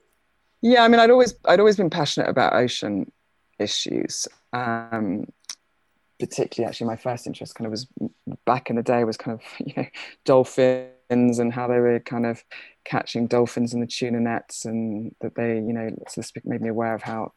Yeah, 0.62 0.84
I 0.84 0.88
mean, 0.88 1.00
I'd 1.00 1.12
always 1.12 1.36
I'd 1.46 1.60
always 1.60 1.78
been 1.78 1.90
passionate 1.90 2.30
about 2.30 2.54
ocean 2.54 3.12
issues. 3.58 4.28
Um, 4.52 5.28
particularly, 6.20 6.70
actually, 6.70 6.88
my 6.88 6.96
first 6.98 7.28
interest 7.28 7.56
kind 7.56 7.68
of 7.68 7.72
was 7.72 7.88
back 8.46 8.70
in 8.70 8.76
the 8.76 8.84
day 8.84 9.04
was 9.04 9.18
kind 9.18 9.40
of 9.40 9.46
you 9.66 9.74
know 9.78 9.88
dolphins 10.26 11.40
and 11.40 11.54
how 11.54 11.68
they 11.68 11.80
were 11.80 12.00
kind 12.02 12.26
of 12.26 12.44
catching 12.84 13.28
dolphins 13.28 13.74
in 13.74 13.80
the 13.80 13.88
tuna 13.88 14.20
nets 14.20 14.66
and 14.66 15.16
that 15.22 15.36
they 15.36 15.56
you 15.56 15.74
know 15.74 15.90
made 16.44 16.62
me 16.62 16.70
aware 16.70 16.94
of 16.94 17.02
how 17.02 17.32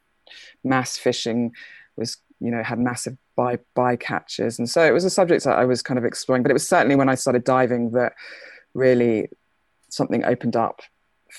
mass 0.63 0.97
fishing 0.97 1.51
was 1.95 2.17
you 2.39 2.51
know 2.51 2.63
had 2.63 2.79
massive 2.79 3.17
by 3.35 3.59
by 3.75 3.95
catches 3.95 4.59
and 4.59 4.69
so 4.69 4.83
it 4.83 4.93
was 4.93 5.05
a 5.05 5.09
subject 5.09 5.43
that 5.43 5.57
i 5.57 5.65
was 5.65 5.81
kind 5.81 5.97
of 5.97 6.05
exploring 6.05 6.43
but 6.43 6.49
it 6.49 6.53
was 6.53 6.67
certainly 6.67 6.95
when 6.95 7.09
i 7.09 7.15
started 7.15 7.43
diving 7.43 7.91
that 7.91 8.13
really 8.73 9.29
something 9.89 10.23
opened 10.23 10.55
up 10.55 10.81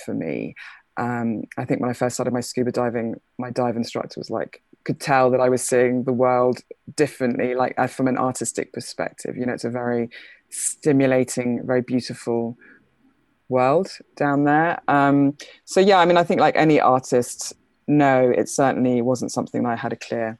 for 0.05 0.15
me. 0.15 0.55
Um, 0.97 1.45
i 1.57 1.65
think 1.65 1.81
when 1.81 1.91
i 1.91 1.95
first 1.95 2.15
started 2.17 2.35
my 2.35 2.41
scuba 2.41 2.73
diving 2.73 3.21
my 3.39 3.51
dive 3.51 3.77
instructor 3.77 4.21
was 4.21 4.31
like 4.31 4.63
could 4.85 5.01
tell 5.01 5.31
that 5.31 5.41
i 5.41 5.49
was 5.49 5.63
seeing 5.63 6.05
the 6.05 6.13
world 6.13 6.61
differently 6.97 7.55
like 7.55 7.75
uh, 7.79 7.87
from 7.87 8.09
an 8.09 8.19
artistic 8.19 8.73
perspective. 8.73 9.37
You 9.37 9.47
know 9.47 9.53
it's 9.53 9.65
a 9.65 9.71
very 9.71 10.11
stimulating 10.51 11.65
very 11.65 11.81
beautiful 11.81 12.59
world 13.49 13.89
down 14.17 14.45
there. 14.45 14.81
Um, 14.89 15.37
so 15.65 15.81
yeah 15.81 15.99
i 15.99 16.05
mean 16.05 16.17
i 16.17 16.25
think 16.25 16.41
like 16.41 16.57
any 16.57 16.81
artist 16.81 17.55
no, 17.91 18.31
it 18.31 18.49
certainly 18.49 19.03
wasn't 19.03 19.33
something 19.33 19.67
I 19.67 19.75
had 19.75 19.93
a 19.93 19.97
clear 19.97 20.39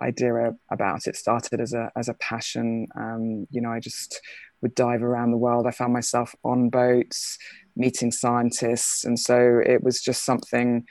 idea 0.00 0.54
about. 0.70 1.06
It 1.06 1.16
started 1.16 1.60
as 1.60 1.74
a 1.74 1.92
as 1.96 2.08
a 2.08 2.14
passion. 2.14 2.88
Um, 2.96 3.46
you 3.50 3.60
know, 3.60 3.70
I 3.70 3.78
just 3.78 4.20
would 4.62 4.74
dive 4.74 5.02
around 5.02 5.30
the 5.30 5.36
world. 5.36 5.66
I 5.66 5.70
found 5.70 5.92
myself 5.92 6.34
on 6.44 6.70
boats, 6.70 7.38
meeting 7.76 8.10
scientists, 8.10 9.04
and 9.04 9.18
so 9.18 9.60
it 9.64 9.82
was 9.82 10.00
just 10.00 10.24
something 10.24 10.86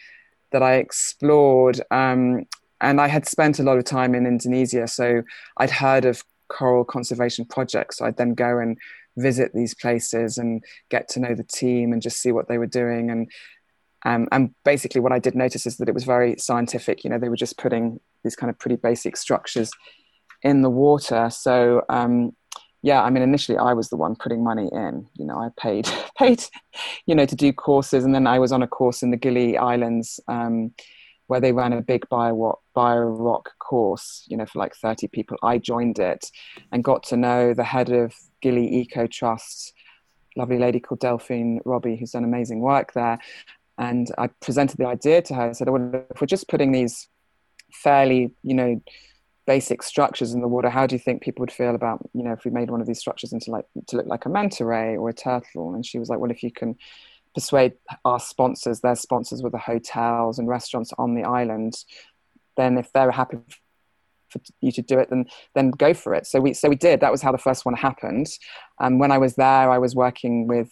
that 0.51 0.62
I 0.62 0.75
explored. 0.75 1.82
Um, 1.89 2.46
and 2.80 3.01
I 3.01 3.08
had 3.08 3.27
spent 3.27 3.60
a 3.60 3.63
lot 3.63 3.80
of 3.80 3.84
time 3.84 4.13
in 4.13 4.27
Indonesia, 4.27 4.88
so 4.88 5.24
I'd 5.58 5.72
heard 5.72 6.06
of 6.06 6.24
coral 6.48 6.86
conservation 6.86 7.46
projects. 7.46 7.98
So 7.98 8.06
I'd 8.06 8.18
then 8.18 8.36
go 8.36 8.60
and 8.60 8.77
visit 9.18 9.51
these 9.54 9.74
places 9.74 10.38
and 10.38 10.63
get 10.89 11.10
to 11.10 11.20
know 11.20 11.34
the 11.34 11.44
team 11.44 11.92
and 11.92 12.04
just 12.04 12.22
see 12.22 12.32
what 12.32 12.48
they 12.48 12.60
were 12.60 12.68
doing 12.68 13.10
and 13.10 13.32
um, 14.08 14.28
and 14.32 14.54
basically 14.64 15.02
what 15.02 15.12
I 15.12 15.20
did 15.20 15.36
notice 15.36 15.66
is 15.66 15.78
that 15.78 15.90
it 15.90 15.94
was 15.94 16.06
very 16.06 16.38
scientific 16.38 17.04
you 17.04 17.10
know 17.10 17.20
they 17.20 17.30
were 17.30 17.36
just 17.36 17.58
putting 17.58 18.00
these 18.24 18.36
kind 18.36 18.50
of 18.50 18.58
pretty 18.58 18.78
basic 18.78 19.18
structures 19.18 19.70
in 20.44 20.62
the 20.62 20.70
water. 20.70 21.30
So 21.30 21.84
um, 21.90 22.34
yeah 22.84 23.02
i 23.04 23.10
mean 23.10 23.24
initially 23.24 23.58
i 23.58 23.74
was 23.74 23.90
the 23.90 23.98
one 23.98 24.16
putting 24.16 24.44
money 24.44 24.70
in 24.72 25.06
you 25.16 25.26
know 25.26 25.38
i 25.38 25.50
paid 25.60 25.90
paid 26.18 26.44
you 27.06 27.16
know 27.16 27.26
to 27.26 27.36
do 27.36 27.52
courses. 27.52 28.06
And 28.06 28.14
then 28.14 28.28
i 28.28 28.40
was 28.40 28.52
on 28.52 28.64
a 28.64 28.68
course 28.68 29.02
in 29.04 29.12
the 29.12 29.18
gili 29.18 29.58
islands 29.58 30.20
um, 30.28 30.74
where 31.28 31.42
they 31.42 31.52
ran 31.52 31.74
a 31.74 31.82
big 31.82 32.08
bio, 32.08 32.58
rock 32.76 33.50
course 33.60 34.24
you 34.28 34.38
know 34.38 34.46
for 34.46 34.60
like 34.60 34.76
30 34.76 35.08
people. 35.10 35.38
I 35.44 35.58
joined 35.58 36.00
it 36.00 36.32
and 36.72 36.84
got 36.84 37.04
to 37.04 37.18
know 37.18 37.54
the 37.54 37.64
head 37.64 37.90
of 37.90 38.14
gili 38.42 38.82
eco 38.82 39.08
trust 39.08 39.74
lovely 40.36 40.60
lady 40.60 40.80
called 40.80 41.00
delphine 41.00 41.60
robbie 41.66 41.98
who's 41.98 42.12
done 42.12 42.24
amazing 42.24 42.60
work 42.60 42.94
there 42.94 43.18
and 43.78 44.12
i 44.18 44.28
presented 44.42 44.78
the 44.78 44.86
idea 44.86 45.22
to 45.22 45.34
her 45.34 45.50
i 45.50 45.52
said 45.52 45.70
well, 45.70 45.92
if 46.12 46.22
we're 46.22 46.28
just 46.28 46.48
putting 46.48 46.72
these 46.72 47.08
fairly 47.72 48.32
you 48.44 48.54
know 48.54 48.82
basic 49.48 49.82
structures 49.82 50.34
in 50.34 50.42
the 50.42 50.48
water, 50.48 50.70
how 50.70 50.86
do 50.86 50.94
you 50.94 51.00
think 51.00 51.24
people 51.24 51.42
would 51.42 51.52
feel 51.52 51.74
about, 51.74 52.08
you 52.14 52.22
know, 52.22 52.34
if 52.34 52.44
we 52.44 52.52
made 52.52 52.70
one 52.70 52.82
of 52.82 52.86
these 52.86 53.00
structures 53.00 53.32
into 53.32 53.50
like 53.50 53.66
to 53.88 53.96
look 53.96 54.06
like 54.06 54.26
a 54.26 54.30
manta 54.30 54.66
ray 54.66 54.98
or 54.98 55.10
a 55.10 55.14
turtle? 55.14 55.74
And 55.74 55.86
she 55.86 55.98
was 55.98 56.10
like, 56.10 56.20
well, 56.20 56.30
if 56.30 56.44
you 56.44 56.52
can 56.52 56.76
persuade 57.34 57.74
our 58.04 58.20
sponsors, 58.20 58.82
their 58.82 58.96
sponsors 58.96 59.42
were 59.42 59.50
the 59.50 59.58
hotels 59.58 60.38
and 60.38 60.48
restaurants 60.48 60.92
on 60.98 61.16
the 61.16 61.24
island, 61.24 61.76
then 62.58 62.78
if 62.78 62.92
they're 62.92 63.10
happy 63.10 63.38
for 64.30 64.42
you 64.60 64.74
to 64.74 64.82
do 64.82 65.00
it, 65.00 65.10
then 65.10 65.26
then 65.56 65.72
go 65.72 65.94
for 65.94 66.14
it. 66.14 66.28
So 66.28 66.42
we 66.42 66.54
so 66.54 66.68
we 66.68 66.76
did. 66.76 67.00
That 67.00 67.14
was 67.14 67.22
how 67.22 67.32
the 67.32 67.38
first 67.38 67.66
one 67.66 67.76
happened. 67.76 68.28
Um, 68.80 69.00
when 69.00 69.14
I 69.14 69.18
was 69.18 69.36
there, 69.36 69.72
I 69.72 69.78
was 69.78 69.96
working 69.96 70.48
with 70.48 70.70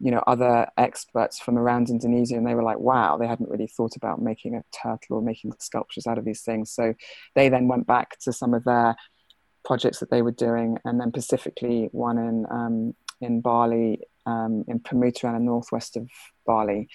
you 0.00 0.10
know 0.10 0.22
other 0.26 0.66
experts 0.78 1.38
from 1.38 1.58
around 1.58 1.90
Indonesia, 1.90 2.36
and 2.36 2.46
they 2.46 2.54
were 2.54 2.62
like, 2.62 2.78
"Wow, 2.78 3.18
they 3.18 3.26
hadn't 3.26 3.50
really 3.50 3.66
thought 3.66 3.96
about 3.96 4.22
making 4.22 4.54
a 4.54 4.64
turtle 4.72 5.16
or 5.16 5.22
making 5.22 5.52
sculptures 5.58 6.06
out 6.06 6.18
of 6.18 6.24
these 6.24 6.40
things." 6.40 6.70
So 6.72 6.94
they 7.34 7.48
then 7.50 7.68
went 7.68 7.86
back 7.86 8.18
to 8.20 8.32
some 8.32 8.54
of 8.54 8.64
their 8.64 8.96
projects 9.64 10.00
that 10.00 10.10
they 10.10 10.22
were 10.22 10.32
doing, 10.32 10.78
and 10.84 10.98
then 10.98 11.10
specifically 11.10 11.88
one 11.92 12.18
in 12.18 12.46
um, 12.50 12.94
in 13.20 13.42
Bali, 13.42 14.00
um, 14.24 14.64
in 14.68 14.80
the 14.82 15.38
northwest 15.38 15.96
of 15.96 16.08
Bali. 16.46 16.88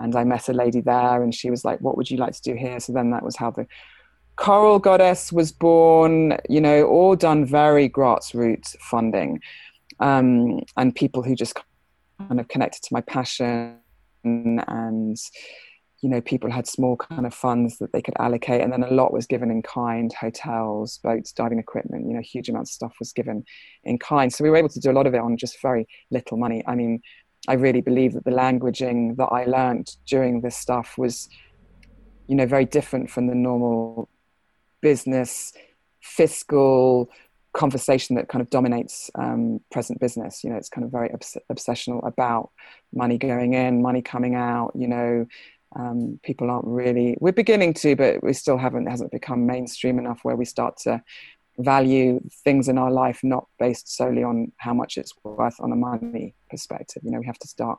And 0.00 0.14
I 0.14 0.24
met 0.24 0.48
a 0.48 0.52
lady 0.52 0.80
there, 0.80 1.22
and 1.22 1.32
she 1.34 1.50
was 1.50 1.64
like, 1.64 1.80
"What 1.80 1.96
would 1.96 2.10
you 2.10 2.18
like 2.18 2.34
to 2.34 2.42
do 2.42 2.54
here?" 2.54 2.80
So 2.80 2.92
then 2.92 3.10
that 3.10 3.22
was 3.22 3.36
how 3.36 3.52
the 3.52 3.66
Coral 4.34 4.80
Goddess 4.80 5.32
was 5.32 5.52
born. 5.52 6.38
You 6.48 6.60
know, 6.60 6.84
all 6.86 7.14
done 7.14 7.44
very 7.44 7.88
grassroots 7.88 8.76
funding, 8.80 9.40
um, 10.00 10.60
and 10.76 10.94
people 10.94 11.22
who 11.22 11.36
just 11.36 11.54
kind 12.18 12.40
of 12.40 12.48
connected 12.48 12.82
to 12.82 12.88
my 12.92 13.00
passion 13.00 13.78
and 14.24 15.16
you 16.00 16.08
know 16.08 16.20
people 16.20 16.50
had 16.50 16.66
small 16.66 16.96
kind 16.96 17.26
of 17.26 17.34
funds 17.34 17.78
that 17.78 17.92
they 17.92 18.02
could 18.02 18.14
allocate. 18.18 18.60
And 18.60 18.72
then 18.72 18.82
a 18.82 18.90
lot 18.90 19.12
was 19.12 19.26
given 19.26 19.50
in 19.50 19.62
kind 19.62 20.12
hotels 20.12 20.98
boats 21.02 21.32
diving 21.32 21.58
equipment 21.58 22.06
you 22.06 22.14
know 22.14 22.20
huge 22.20 22.48
amounts 22.48 22.70
of 22.70 22.74
stuff 22.74 22.94
was 22.98 23.12
given 23.12 23.44
in 23.84 23.98
kind. 23.98 24.32
So 24.32 24.44
we 24.44 24.50
were 24.50 24.56
able 24.56 24.68
to 24.70 24.80
do 24.80 24.90
a 24.90 24.92
lot 24.92 25.06
of 25.06 25.14
it 25.14 25.20
on 25.20 25.36
just 25.36 25.60
very 25.60 25.86
little 26.10 26.36
money. 26.36 26.62
I 26.66 26.74
mean 26.74 27.02
i 27.46 27.52
really 27.54 27.80
believe 27.80 28.14
that 28.14 28.24
the 28.24 28.30
languaging 28.30 29.16
that 29.16 29.26
i 29.26 29.44
learned 29.44 29.96
during 30.06 30.40
this 30.40 30.56
stuff 30.56 30.98
was 30.98 31.28
you 32.26 32.34
know 32.34 32.46
very 32.46 32.64
different 32.64 33.08
from 33.10 33.26
the 33.26 33.34
normal 33.34 34.08
business 34.80 35.52
fiscal 36.00 37.10
conversation 37.52 38.16
that 38.16 38.28
kind 38.28 38.42
of 38.42 38.50
dominates 38.50 39.10
um, 39.14 39.60
present 39.70 40.00
business. 40.00 40.44
You 40.44 40.50
know, 40.50 40.56
it's 40.56 40.68
kind 40.68 40.84
of 40.84 40.90
very 40.90 41.10
obs- 41.12 41.36
obsessional 41.50 42.06
about 42.06 42.50
money 42.92 43.18
going 43.18 43.54
in, 43.54 43.82
money 43.82 44.02
coming 44.02 44.34
out. 44.34 44.72
You 44.74 44.88
know, 44.88 45.26
um, 45.76 46.20
people 46.22 46.50
aren't 46.50 46.66
really. 46.66 47.16
We're 47.20 47.32
beginning 47.32 47.74
to, 47.74 47.96
but 47.96 48.22
we 48.22 48.32
still 48.32 48.58
haven't. 48.58 48.86
It 48.86 48.90
hasn't 48.90 49.12
become 49.12 49.46
mainstream 49.46 49.98
enough 49.98 50.20
where 50.22 50.36
we 50.36 50.44
start 50.44 50.76
to 50.84 51.02
value 51.58 52.20
things 52.44 52.68
in 52.68 52.78
our 52.78 52.90
life 52.90 53.20
not 53.24 53.46
based 53.58 53.94
solely 53.96 54.22
on 54.22 54.52
how 54.58 54.72
much 54.72 54.96
it's 54.96 55.12
worth 55.24 55.58
on 55.58 55.72
a 55.72 55.76
money 55.76 56.34
perspective. 56.50 57.02
You 57.04 57.10
know, 57.10 57.20
we 57.20 57.26
have 57.26 57.38
to 57.40 57.48
start 57.48 57.78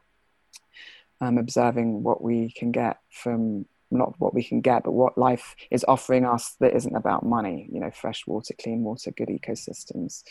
um, 1.21 1.37
observing 1.37 2.03
what 2.03 2.21
we 2.21 2.51
can 2.51 2.71
get 2.71 2.97
from 3.11 3.65
not 3.91 4.13
what 4.19 4.33
we 4.33 4.43
can 4.43 4.61
get, 4.61 4.83
but 4.83 4.91
what 4.91 5.17
life 5.17 5.55
is 5.71 5.85
offering 5.87 6.25
us 6.25 6.55
that 6.59 6.75
isn't 6.75 6.95
about 6.95 7.25
money, 7.25 7.69
you 7.71 7.79
know, 7.79 7.91
fresh 7.91 8.25
water, 8.27 8.53
clean 8.61 8.83
water, 8.83 9.11
good 9.11 9.29
ecosystems. 9.29 10.23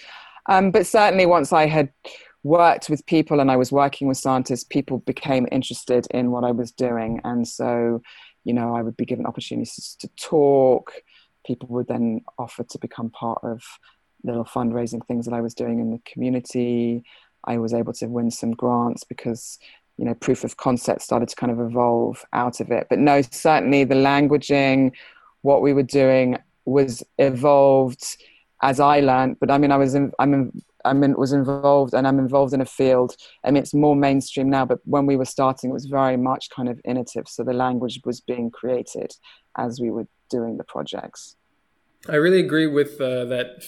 Um, 0.47 0.71
but 0.71 0.87
certainly, 0.87 1.27
once 1.27 1.53
I 1.53 1.66
had 1.66 1.92
worked 2.42 2.88
with 2.88 3.05
people 3.07 3.40
and 3.40 3.51
I 3.51 3.57
was 3.57 3.73
working 3.73 4.09
with 4.09 4.16
scientists, 4.16 4.64
people 4.64 4.99
became 4.99 5.47
interested 5.53 6.07
in 6.11 6.31
what 6.31 6.44
I 6.44 6.53
was 6.53 6.73
doing. 6.73 7.21
And 7.25 7.47
so, 7.47 8.03
you 8.44 8.55
know, 8.55 8.75
I 8.75 8.83
would 8.83 8.97
be 8.97 9.05
given 9.05 9.27
opportunities 9.27 9.97
to 10.01 10.09
talk. 10.16 10.92
People 11.47 11.68
would 11.71 11.88
then 11.88 12.23
offer 12.38 12.64
to 12.64 12.79
become 12.79 13.11
part 13.11 13.40
of 13.42 13.62
little 14.25 14.44
fundraising 14.44 15.07
things 15.07 15.27
that 15.27 15.35
I 15.35 15.40
was 15.40 15.55
doing 15.55 15.81
in 15.81 15.90
the 15.90 16.01
community. 16.11 17.05
I 17.44 17.59
was 17.59 17.73
able 17.73 17.92
to 17.94 18.07
win 18.07 18.31
some 18.31 18.53
grants 18.53 19.05
because 19.05 19.59
you 19.99 20.05
know 20.05 20.15
proof 20.15 20.45
of 20.45 20.57
concept 20.57 21.03
started 21.03 21.29
to 21.29 21.37
kind 21.37 21.53
of 21.53 21.61
evolve 21.61 22.25
out 22.33 22.61
of 22.61 22.71
it. 22.71 22.87
But 22.89 22.99
no 22.99 23.21
certainly 23.23 23.85
the 23.85 23.97
languaging 23.97 24.93
what 25.43 25.61
we 25.61 25.73
were 25.73 25.83
doing 25.83 26.39
was 26.65 27.03
evolved 27.19 28.17
as 28.63 28.81
i 28.81 29.01
learned. 29.01 29.37
But 29.41 29.51
i 29.51 29.59
mean 29.59 29.73
i 29.73 29.77
was 29.77 29.95
in, 29.95 30.13
i'm 30.19 30.33
in, 30.35 30.63
i'm 30.85 31.01
was 31.15 31.33
involved 31.33 31.93
and 31.95 32.07
i'm 32.07 32.19
involved 32.19 32.55
in 32.55 32.61
a 32.61 32.67
field 32.67 33.17
I 33.45 33.51
mean, 33.51 33.63
it's 33.63 33.75
more 33.75 33.97
mainstream 33.97 34.49
now 34.49 34.65
but 34.65 34.79
when 34.85 35.07
we 35.07 35.17
were 35.17 35.25
starting 35.25 35.71
it 35.71 35.75
was 35.75 35.87
very 35.87 36.17
much 36.17 36.49
kind 36.51 36.69
of 36.69 36.81
innovative. 36.85 37.29
So 37.29 37.43
the 37.43 37.53
language 37.53 38.01
was 38.05 38.21
being 38.21 38.51
created 38.51 39.13
as 39.57 39.81
we 39.81 39.91
were 39.91 40.07
doing 40.31 40.57
the 40.57 40.65
projects. 40.65 41.37
I 42.09 42.17
really 42.17 42.41
agree 42.41 42.67
with 42.67 43.01
uh, 43.01 43.25
that 43.25 43.65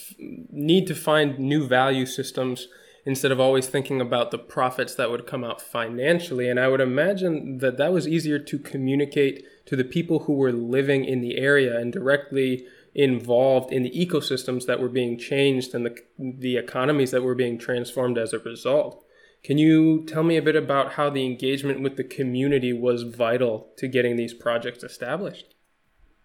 need 0.49 0.87
to 0.87 0.95
find 0.95 1.37
new 1.37 1.67
value 1.67 2.05
systems 2.05 2.67
instead 3.05 3.31
of 3.31 3.39
always 3.39 3.67
thinking 3.67 3.99
about 3.99 4.31
the 4.31 4.37
profits 4.37 4.95
that 4.95 5.09
would 5.09 5.25
come 5.25 5.43
out 5.43 5.61
financially. 5.61 6.47
And 6.47 6.59
I 6.59 6.67
would 6.67 6.81
imagine 6.81 7.57
that 7.59 7.77
that 7.77 7.91
was 7.91 8.07
easier 8.07 8.39
to 8.39 8.59
communicate 8.59 9.43
to 9.65 9.75
the 9.75 9.83
people 9.83 10.19
who 10.19 10.33
were 10.33 10.51
living 10.51 11.05
in 11.05 11.21
the 11.21 11.37
area 11.37 11.77
and 11.77 11.91
directly 11.91 12.65
involved 12.93 13.71
in 13.71 13.83
the 13.83 13.91
ecosystems 13.91 14.65
that 14.65 14.79
were 14.79 14.89
being 14.89 15.17
changed 15.17 15.73
and 15.73 15.85
the, 15.85 15.97
the 16.19 16.57
economies 16.57 17.11
that 17.11 17.23
were 17.23 17.35
being 17.35 17.57
transformed 17.57 18.17
as 18.17 18.33
a 18.33 18.39
result. 18.39 19.03
Can 19.43 19.57
you 19.57 20.05
tell 20.05 20.23
me 20.23 20.37
a 20.37 20.41
bit 20.41 20.55
about 20.55 20.93
how 20.93 21.09
the 21.09 21.25
engagement 21.25 21.81
with 21.81 21.97
the 21.97 22.03
community 22.03 22.73
was 22.73 23.03
vital 23.03 23.69
to 23.77 23.87
getting 23.87 24.15
these 24.15 24.33
projects 24.33 24.83
established? 24.83 25.55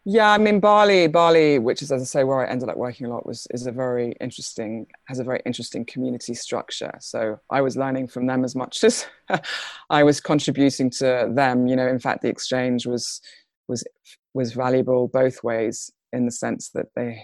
Yeah, 0.08 0.30
I 0.30 0.38
mean 0.38 0.60
Bali, 0.60 1.08
Bali, 1.08 1.58
which 1.58 1.82
is 1.82 1.90
as 1.90 2.00
I 2.00 2.04
say 2.04 2.22
where 2.22 2.46
I 2.46 2.48
ended 2.48 2.68
up 2.68 2.76
working 2.76 3.06
a 3.06 3.10
lot, 3.10 3.26
was 3.26 3.48
is 3.50 3.66
a 3.66 3.72
very 3.72 4.12
interesting 4.20 4.86
has 5.06 5.18
a 5.18 5.24
very 5.24 5.42
interesting 5.44 5.84
community 5.84 6.32
structure. 6.32 6.92
So 7.00 7.40
I 7.50 7.60
was 7.60 7.76
learning 7.76 8.06
from 8.06 8.28
them 8.28 8.44
as 8.44 8.54
much 8.54 8.84
as 8.84 9.04
I 9.90 10.04
was 10.04 10.20
contributing 10.20 10.90
to 10.90 11.32
them. 11.34 11.66
You 11.66 11.74
know, 11.74 11.88
in 11.88 11.98
fact, 11.98 12.22
the 12.22 12.28
exchange 12.28 12.86
was 12.86 13.20
was 13.66 13.82
was 14.32 14.52
valuable 14.52 15.08
both 15.08 15.42
ways 15.42 15.90
in 16.12 16.24
the 16.24 16.30
sense 16.30 16.70
that 16.70 16.86
they 16.94 17.20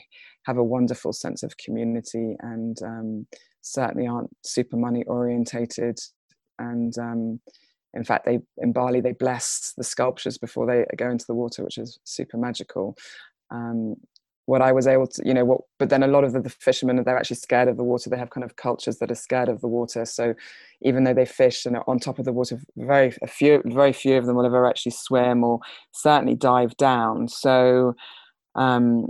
have 0.47 0.57
a 0.57 0.65
wonderful 0.65 1.13
sense 1.13 1.45
of 1.45 1.57
community 1.59 2.35
and 2.41 2.83
um, 2.83 3.27
certainly 3.61 4.09
aren't 4.09 4.37
super 4.45 4.77
money 4.77 5.05
orientated 5.05 6.01
and 6.59 6.99
um, 6.99 7.41
in 7.95 8.05
fact 8.05 8.25
they 8.25 8.41
in 8.59 8.73
bali 8.73 9.01
they 9.01 9.13
bless 9.13 9.75
the 9.77 9.85
sculptures 9.85 10.39
before 10.39 10.67
they 10.67 10.85
go 10.97 11.11
into 11.11 11.27
the 11.27 11.35
water 11.35 11.65
which 11.65 11.79
is 11.79 11.99
super 12.05 12.37
magical. 12.37 12.97
Um, 13.51 13.97
what 14.47 14.61
i 14.61 14.73
was 14.73 14.89
able 14.89 15.07
to 15.07 15.23
you 15.25 15.33
know 15.33 15.45
what 15.45 15.61
but 15.79 15.89
then 15.89 16.03
a 16.03 16.09
lot 16.09 16.25
of 16.25 16.33
the, 16.33 16.41
the, 16.41 16.51
fishermen 16.51 17.03
they're 17.05 17.17
actually 17.17 17.37
scared 17.37 17.69
of 17.69 17.77
the 17.77 17.85
water. 17.85 18.11
They 18.11 18.19
have 18.19 18.31
kind 18.31 18.45
of 18.45 18.57
cultures 18.57 18.99
that 18.99 19.11
are 19.11 19.17
scared 19.17 19.49
of 19.49 19.61
the 19.61 19.69
water. 19.69 20.05
So 20.05 20.35
even 20.81 21.05
though 21.05 21.15
they 21.15 21.27
fish 21.27 21.65
and 21.65 21.77
are 21.77 21.85
on 21.87 21.99
top 21.99 22.19
of 22.19 22.25
the 22.25 22.33
water 22.33 22.61
very 22.77 23.15
a 23.23 23.27
few 23.27 23.63
very 23.67 23.93
few 23.93 24.17
of 24.17 24.27
them 24.27 24.37
will 24.37 24.47
ever 24.47 24.67
actually 24.67 24.93
swim 24.93 25.45
or 25.45 25.61
certainly 25.93 26.35
dive 26.35 26.77
down. 26.77 27.29
So 27.29 27.95
um, 28.55 29.07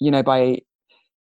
you 0.00 0.10
know 0.10 0.22
by 0.22 0.58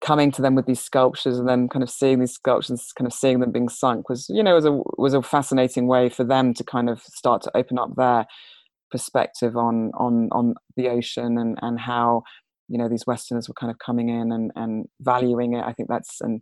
coming 0.01 0.31
to 0.31 0.41
them 0.41 0.55
with 0.55 0.65
these 0.65 0.79
sculptures 0.79 1.37
and 1.37 1.47
then 1.47 1.69
kind 1.69 1.83
of 1.83 1.89
seeing 1.89 2.19
these 2.19 2.33
sculptures 2.33 2.91
kind 2.97 3.05
of 3.05 3.13
seeing 3.13 3.39
them 3.39 3.51
being 3.51 3.69
sunk 3.69 4.09
was 4.09 4.27
you 4.29 4.43
know 4.43 4.55
was 4.55 4.65
a 4.65 4.79
was 4.97 5.13
a 5.13 5.21
fascinating 5.21 5.87
way 5.87 6.09
for 6.09 6.23
them 6.23 6.53
to 6.53 6.63
kind 6.63 6.89
of 6.89 7.01
start 7.01 7.41
to 7.41 7.51
open 7.55 7.77
up 7.77 7.95
their 7.95 8.25
perspective 8.89 9.55
on 9.55 9.91
on 9.93 10.29
on 10.31 10.55
the 10.75 10.89
ocean 10.89 11.37
and 11.37 11.57
and 11.61 11.79
how 11.79 12.23
you 12.67 12.77
know 12.77 12.89
these 12.89 13.05
westerners 13.05 13.47
were 13.47 13.53
kind 13.53 13.71
of 13.71 13.77
coming 13.79 14.09
in 14.09 14.31
and 14.31 14.51
and 14.55 14.85
valuing 15.01 15.53
it. 15.53 15.63
I 15.63 15.73
think 15.73 15.89
that's 15.89 16.19
and 16.21 16.41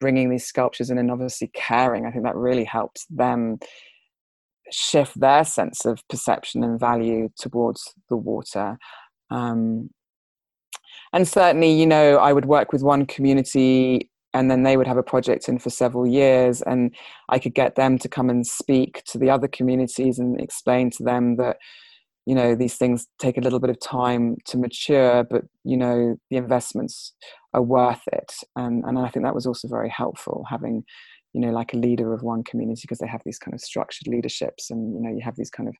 bringing 0.00 0.30
these 0.30 0.46
sculptures 0.46 0.90
in 0.90 0.98
and 0.98 1.10
obviously 1.10 1.50
caring 1.52 2.06
i 2.06 2.12
think 2.12 2.22
that 2.22 2.36
really 2.36 2.62
helped 2.62 3.04
them 3.10 3.58
shift 4.70 5.18
their 5.18 5.44
sense 5.44 5.84
of 5.84 6.06
perception 6.08 6.62
and 6.64 6.78
value 6.78 7.28
towards 7.38 7.94
the 8.08 8.16
water. 8.16 8.78
Um, 9.30 9.90
and 11.18 11.26
certainly 11.26 11.72
you 11.72 11.84
know 11.84 12.16
i 12.18 12.32
would 12.32 12.44
work 12.44 12.72
with 12.72 12.82
one 12.82 13.04
community 13.04 14.08
and 14.34 14.48
then 14.48 14.62
they 14.62 14.76
would 14.76 14.86
have 14.86 14.96
a 14.96 15.02
project 15.02 15.48
in 15.48 15.58
for 15.58 15.68
several 15.68 16.06
years 16.06 16.62
and 16.62 16.94
i 17.28 17.40
could 17.40 17.54
get 17.54 17.74
them 17.74 17.98
to 17.98 18.08
come 18.08 18.30
and 18.30 18.46
speak 18.46 19.02
to 19.04 19.18
the 19.18 19.28
other 19.28 19.48
communities 19.48 20.20
and 20.20 20.40
explain 20.40 20.90
to 20.90 21.02
them 21.02 21.34
that 21.36 21.56
you 22.24 22.36
know 22.36 22.54
these 22.54 22.76
things 22.76 23.08
take 23.18 23.36
a 23.36 23.40
little 23.40 23.58
bit 23.58 23.68
of 23.70 23.80
time 23.80 24.36
to 24.44 24.56
mature 24.56 25.24
but 25.24 25.42
you 25.64 25.76
know 25.76 26.16
the 26.30 26.36
investments 26.36 27.12
are 27.52 27.62
worth 27.62 28.02
it. 28.12 28.32
And 28.54 28.84
and 28.84 28.96
i 28.96 29.08
think 29.08 29.24
that 29.24 29.34
was 29.34 29.46
also 29.46 29.66
very 29.66 29.90
helpful 29.90 30.46
having 30.48 30.84
you 31.32 31.40
know 31.40 31.50
like 31.50 31.74
a 31.74 31.78
leader 31.78 32.14
of 32.14 32.22
one 32.22 32.44
community 32.44 32.82
because 32.82 32.98
they 32.98 33.08
have 33.08 33.22
these 33.24 33.40
kind 33.40 33.54
of 33.54 33.60
structured 33.60 34.06
leaderships 34.06 34.70
and 34.70 34.94
you 34.94 35.00
know 35.00 35.10
you 35.12 35.22
have 35.24 35.36
these 35.36 35.50
kind 35.50 35.68
of 35.68 35.74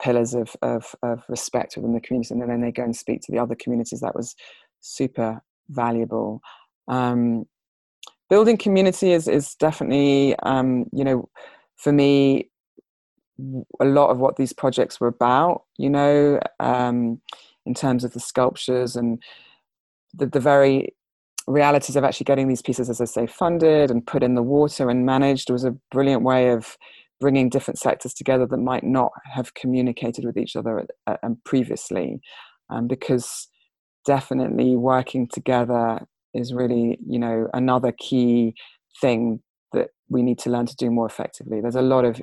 pillars 0.00 0.34
of, 0.34 0.54
of, 0.62 0.94
of 1.02 1.22
respect 1.28 1.76
within 1.76 1.94
the 1.94 2.00
community 2.00 2.34
and 2.34 2.42
then 2.42 2.60
they 2.60 2.72
go 2.72 2.82
and 2.82 2.96
speak 2.96 3.22
to 3.22 3.32
the 3.32 3.38
other 3.38 3.54
communities. 3.54 4.00
That 4.00 4.14
was 4.14 4.34
super 4.80 5.40
valuable. 5.70 6.42
Um, 6.88 7.46
building 8.28 8.56
community 8.56 9.12
is 9.12 9.28
is 9.28 9.54
definitely 9.54 10.34
um, 10.40 10.86
you 10.92 11.04
know 11.04 11.28
for 11.76 11.92
me 11.92 12.50
a 13.80 13.84
lot 13.84 14.10
of 14.10 14.18
what 14.18 14.36
these 14.36 14.52
projects 14.52 15.00
were 15.00 15.08
about 15.08 15.64
you 15.76 15.90
know 15.90 16.40
um, 16.60 17.20
in 17.66 17.74
terms 17.74 18.04
of 18.04 18.12
the 18.12 18.20
sculptures 18.20 18.96
and 18.96 19.22
the, 20.14 20.26
the 20.26 20.40
very 20.40 20.94
realities 21.46 21.96
of 21.96 22.04
actually 22.04 22.24
getting 22.24 22.48
these 22.48 22.62
pieces 22.62 22.88
as 22.88 23.00
i 23.00 23.04
say 23.04 23.26
funded 23.26 23.90
and 23.90 24.06
put 24.06 24.22
in 24.22 24.34
the 24.34 24.42
water 24.42 24.88
and 24.88 25.04
managed 25.04 25.50
was 25.50 25.64
a 25.64 25.76
brilliant 25.90 26.22
way 26.22 26.48
of 26.48 26.78
bringing 27.24 27.48
different 27.48 27.78
sectors 27.78 28.12
together 28.12 28.46
that 28.46 28.58
might 28.58 28.84
not 28.84 29.10
have 29.32 29.54
communicated 29.54 30.26
with 30.26 30.36
each 30.36 30.56
other 30.56 30.84
um, 31.22 31.38
previously 31.46 32.20
um, 32.68 32.86
because 32.86 33.48
definitely 34.04 34.76
working 34.76 35.26
together 35.26 36.00
is 36.34 36.52
really 36.52 36.98
you 37.08 37.18
know 37.18 37.48
another 37.54 37.92
key 37.98 38.54
thing 39.00 39.40
that 39.72 39.88
we 40.10 40.20
need 40.20 40.38
to 40.38 40.50
learn 40.50 40.66
to 40.66 40.76
do 40.76 40.90
more 40.90 41.06
effectively. 41.06 41.62
There's 41.62 41.76
a 41.76 41.80
lot 41.80 42.04
of 42.04 42.22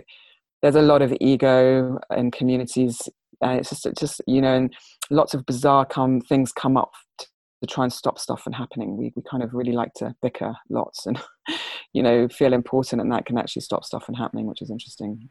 there's 0.62 0.76
a 0.76 0.84
lot 0.84 1.02
of 1.02 1.12
ego 1.20 1.98
in 2.16 2.30
communities 2.30 3.02
and 3.42 3.60
it's 3.60 3.72
just, 3.72 3.88
just 3.98 4.22
you 4.28 4.40
know 4.40 4.54
and 4.56 4.72
lots 5.10 5.34
of 5.34 5.48
bizarre 5.48 5.84
come 5.84 6.22
things 6.22 6.52
come 6.52 6.78
up 6.78 6.92
to, 7.18 7.26
to 7.62 7.66
try 7.66 7.86
and 7.86 7.92
stop 7.92 8.20
stuff 8.20 8.44
from 8.44 8.54
happening. 8.54 8.98
We, 8.98 9.14
we 9.16 9.24
kind 9.24 9.42
of 9.42 9.56
really 9.56 9.72
like 9.72 9.96
to 9.96 10.14
bicker 10.22 10.54
lots 10.70 11.08
and 11.08 11.20
you 11.94 12.04
know 12.04 12.28
feel 12.28 12.54
important 12.54 13.02
and 13.02 13.12
that 13.12 13.26
can 13.26 13.38
actually 13.38 13.62
stop 13.62 13.84
stuff 13.84 14.06
from 14.06 14.16
happening 14.16 14.46
which 14.46 14.62
is 14.62 14.70
interesting 14.70 15.30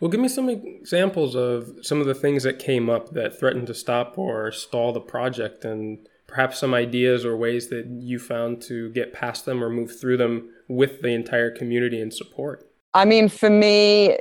well 0.00 0.10
give 0.10 0.20
me 0.20 0.28
some 0.28 0.48
examples 0.48 1.34
of 1.34 1.70
some 1.82 2.00
of 2.00 2.06
the 2.06 2.14
things 2.14 2.42
that 2.42 2.58
came 2.58 2.88
up 2.90 3.10
that 3.10 3.38
threatened 3.38 3.66
to 3.66 3.74
stop 3.74 4.18
or 4.18 4.52
stall 4.52 4.92
the 4.92 5.00
project 5.00 5.64
and 5.64 6.06
perhaps 6.28 6.58
some 6.58 6.74
ideas 6.74 7.24
or 7.24 7.36
ways 7.36 7.68
that 7.70 7.86
you 7.86 8.20
found 8.20 8.62
to 8.62 8.90
get 8.90 9.12
past 9.12 9.46
them 9.46 9.64
or 9.64 9.68
move 9.68 9.98
through 9.98 10.18
them 10.18 10.50
with 10.68 11.00
the 11.02 11.08
entire 11.08 11.50
community 11.50 12.00
and 12.00 12.14
support? 12.14 12.70
I 12.94 13.06
mean, 13.06 13.28
for 13.28 13.50
me, 13.50 14.18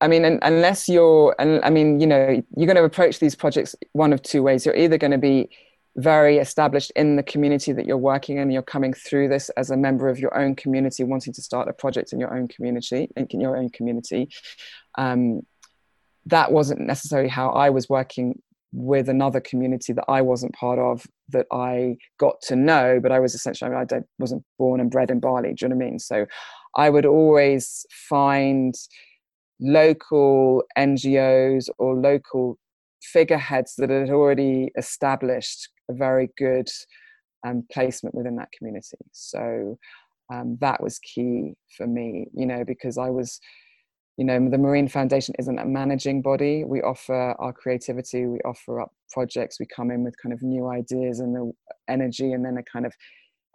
I 0.00 0.06
mean, 0.06 0.38
unless 0.42 0.88
you're, 0.88 1.34
and 1.38 1.64
I 1.64 1.70
mean, 1.70 1.98
you 1.98 2.06
know, 2.06 2.40
you're 2.56 2.66
going 2.66 2.76
to 2.76 2.84
approach 2.84 3.18
these 3.18 3.34
projects 3.34 3.74
one 3.92 4.12
of 4.12 4.22
two 4.22 4.42
ways. 4.42 4.64
You're 4.64 4.76
either 4.76 4.98
going 4.98 5.10
to 5.10 5.18
be 5.18 5.48
very 5.96 6.38
established 6.38 6.92
in 6.94 7.16
the 7.16 7.22
community 7.22 7.72
that 7.72 7.86
you're 7.86 7.96
working 7.96 8.38
in. 8.38 8.50
You're 8.50 8.62
coming 8.62 8.92
through 8.92 9.28
this 9.28 9.48
as 9.50 9.70
a 9.70 9.76
member 9.76 10.08
of 10.08 10.18
your 10.18 10.36
own 10.36 10.54
community, 10.54 11.04
wanting 11.04 11.32
to 11.32 11.42
start 11.42 11.68
a 11.68 11.72
project 11.72 12.12
in 12.12 12.20
your 12.20 12.36
own 12.36 12.48
community, 12.48 13.08
in 13.16 13.40
your 13.40 13.56
own 13.56 13.70
community. 13.70 14.28
Um, 14.96 15.42
that 16.26 16.52
wasn't 16.52 16.80
necessarily 16.80 17.28
how 17.28 17.50
I 17.50 17.70
was 17.70 17.88
working 17.88 18.40
with 18.72 19.08
another 19.08 19.40
community 19.40 19.92
that 19.94 20.04
I 20.08 20.20
wasn't 20.20 20.54
part 20.54 20.78
of 20.78 21.06
that 21.30 21.46
I 21.50 21.96
got 22.18 22.40
to 22.42 22.56
know, 22.56 23.00
but 23.02 23.12
I 23.12 23.18
was 23.18 23.34
essentially, 23.34 23.70
I, 23.70 23.78
mean, 23.78 23.86
I 23.90 24.00
wasn't 24.18 24.44
born 24.58 24.80
and 24.80 24.90
bred 24.90 25.10
in 25.10 25.20
Bali. 25.20 25.54
Do 25.54 25.64
you 25.64 25.68
know 25.68 25.76
what 25.76 25.84
I 25.84 25.88
mean? 25.88 25.98
So 25.98 26.26
I 26.76 26.90
would 26.90 27.06
always 27.06 27.86
find 27.90 28.74
local 29.58 30.64
NGOs 30.76 31.68
or 31.78 31.94
local 31.94 32.58
figureheads 33.02 33.74
that 33.76 33.90
had 33.90 34.10
already 34.10 34.70
established 34.76 35.70
a 35.90 35.94
very 35.94 36.30
good 36.36 36.68
um, 37.46 37.64
placement 37.72 38.14
within 38.14 38.36
that 38.36 38.52
community. 38.56 38.98
So 39.12 39.78
um, 40.32 40.58
that 40.60 40.82
was 40.82 40.98
key 40.98 41.54
for 41.76 41.86
me, 41.86 42.26
you 42.34 42.46
know, 42.46 42.64
because 42.64 42.98
I 42.98 43.10
was 43.10 43.40
you 44.18 44.24
know 44.24 44.50
the 44.50 44.58
marine 44.58 44.88
foundation 44.88 45.34
isn't 45.38 45.60
a 45.60 45.64
managing 45.64 46.20
body 46.20 46.64
we 46.64 46.82
offer 46.82 47.34
our 47.38 47.52
creativity 47.52 48.26
we 48.26 48.38
offer 48.40 48.80
up 48.80 48.92
projects 49.10 49.58
we 49.58 49.66
come 49.66 49.90
in 49.90 50.02
with 50.02 50.14
kind 50.20 50.32
of 50.32 50.42
new 50.42 50.68
ideas 50.68 51.20
and 51.20 51.34
the 51.34 51.52
energy 51.88 52.32
and 52.32 52.44
then 52.44 52.58
a 52.58 52.62
kind 52.64 52.84
of 52.84 52.92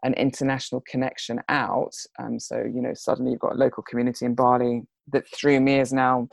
an 0.04 0.13
international 0.13 0.82
connection 0.89 1.39
out 1.50 1.93
um, 2.19 2.39
so 2.39 2.58
you 2.58 2.82
know 2.82 2.93
suddenly 2.93 3.32
you've 3.32 3.41
got 3.41 3.54
a 3.54 3.58
local 3.58 3.84
community 3.84 4.26
in 4.26 4.34
bali 4.34 4.82
that 5.12 5.28
through 5.36 5.60
me 5.60 5.80
is 5.80 5.91
now 5.93 6.28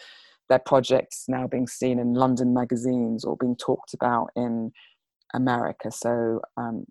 their 0.48 0.60
projects 0.60 1.24
now 1.28 1.46
being 1.46 1.66
seen 1.66 1.98
in 1.98 2.14
london 2.14 2.54
magazines 2.54 3.24
or 3.24 3.36
being 3.36 3.56
talked 3.56 3.94
about 3.94 4.28
in 4.36 4.70
america 5.34 5.90
so 5.90 6.40
um, 6.56 6.84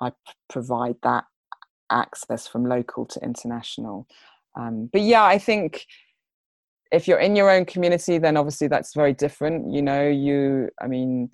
i 0.00 0.10
provide 0.48 0.96
that 1.02 1.24
access 1.90 2.48
from 2.48 2.64
local 2.64 3.04
to 3.04 3.20
international. 3.20 4.06
Um, 4.58 4.88
but 4.92 5.02
yeah 5.02 5.24
i 5.24 5.38
think 5.38 5.86
if 6.90 7.08
you're 7.08 7.18
in 7.18 7.36
your 7.36 7.50
own 7.50 7.64
community 7.64 8.18
then 8.18 8.36
obviously 8.36 8.68
that's 8.68 8.94
very 8.94 9.14
different 9.14 9.72
you 9.72 9.82
know 9.82 10.08
you 10.08 10.68
i 10.82 10.86
mean 10.86 11.30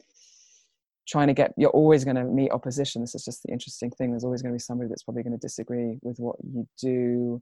trying 1.09 1.29
to 1.29 1.35
get 1.35 1.53
you're 1.57 1.71
always 1.71 2.05
going 2.05 2.17
to 2.17 2.25
meet 2.25 2.51
opposition. 2.51 3.01
This 3.01 3.15
is 3.15 3.25
just 3.25 3.43
the 3.43 3.51
interesting 3.51 3.91
thing. 3.91 4.11
There's 4.11 4.25
always 4.25 4.43
going 4.43 4.53
to 4.53 4.57
be 4.57 4.61
somebody 4.61 4.91
that's 4.91 5.05
probably 5.05 5.23
going 5.23 5.33
to 5.33 5.39
disagree 5.39 5.97
with 6.03 6.19
what 6.19 6.37
you 6.45 6.69
do. 6.79 7.41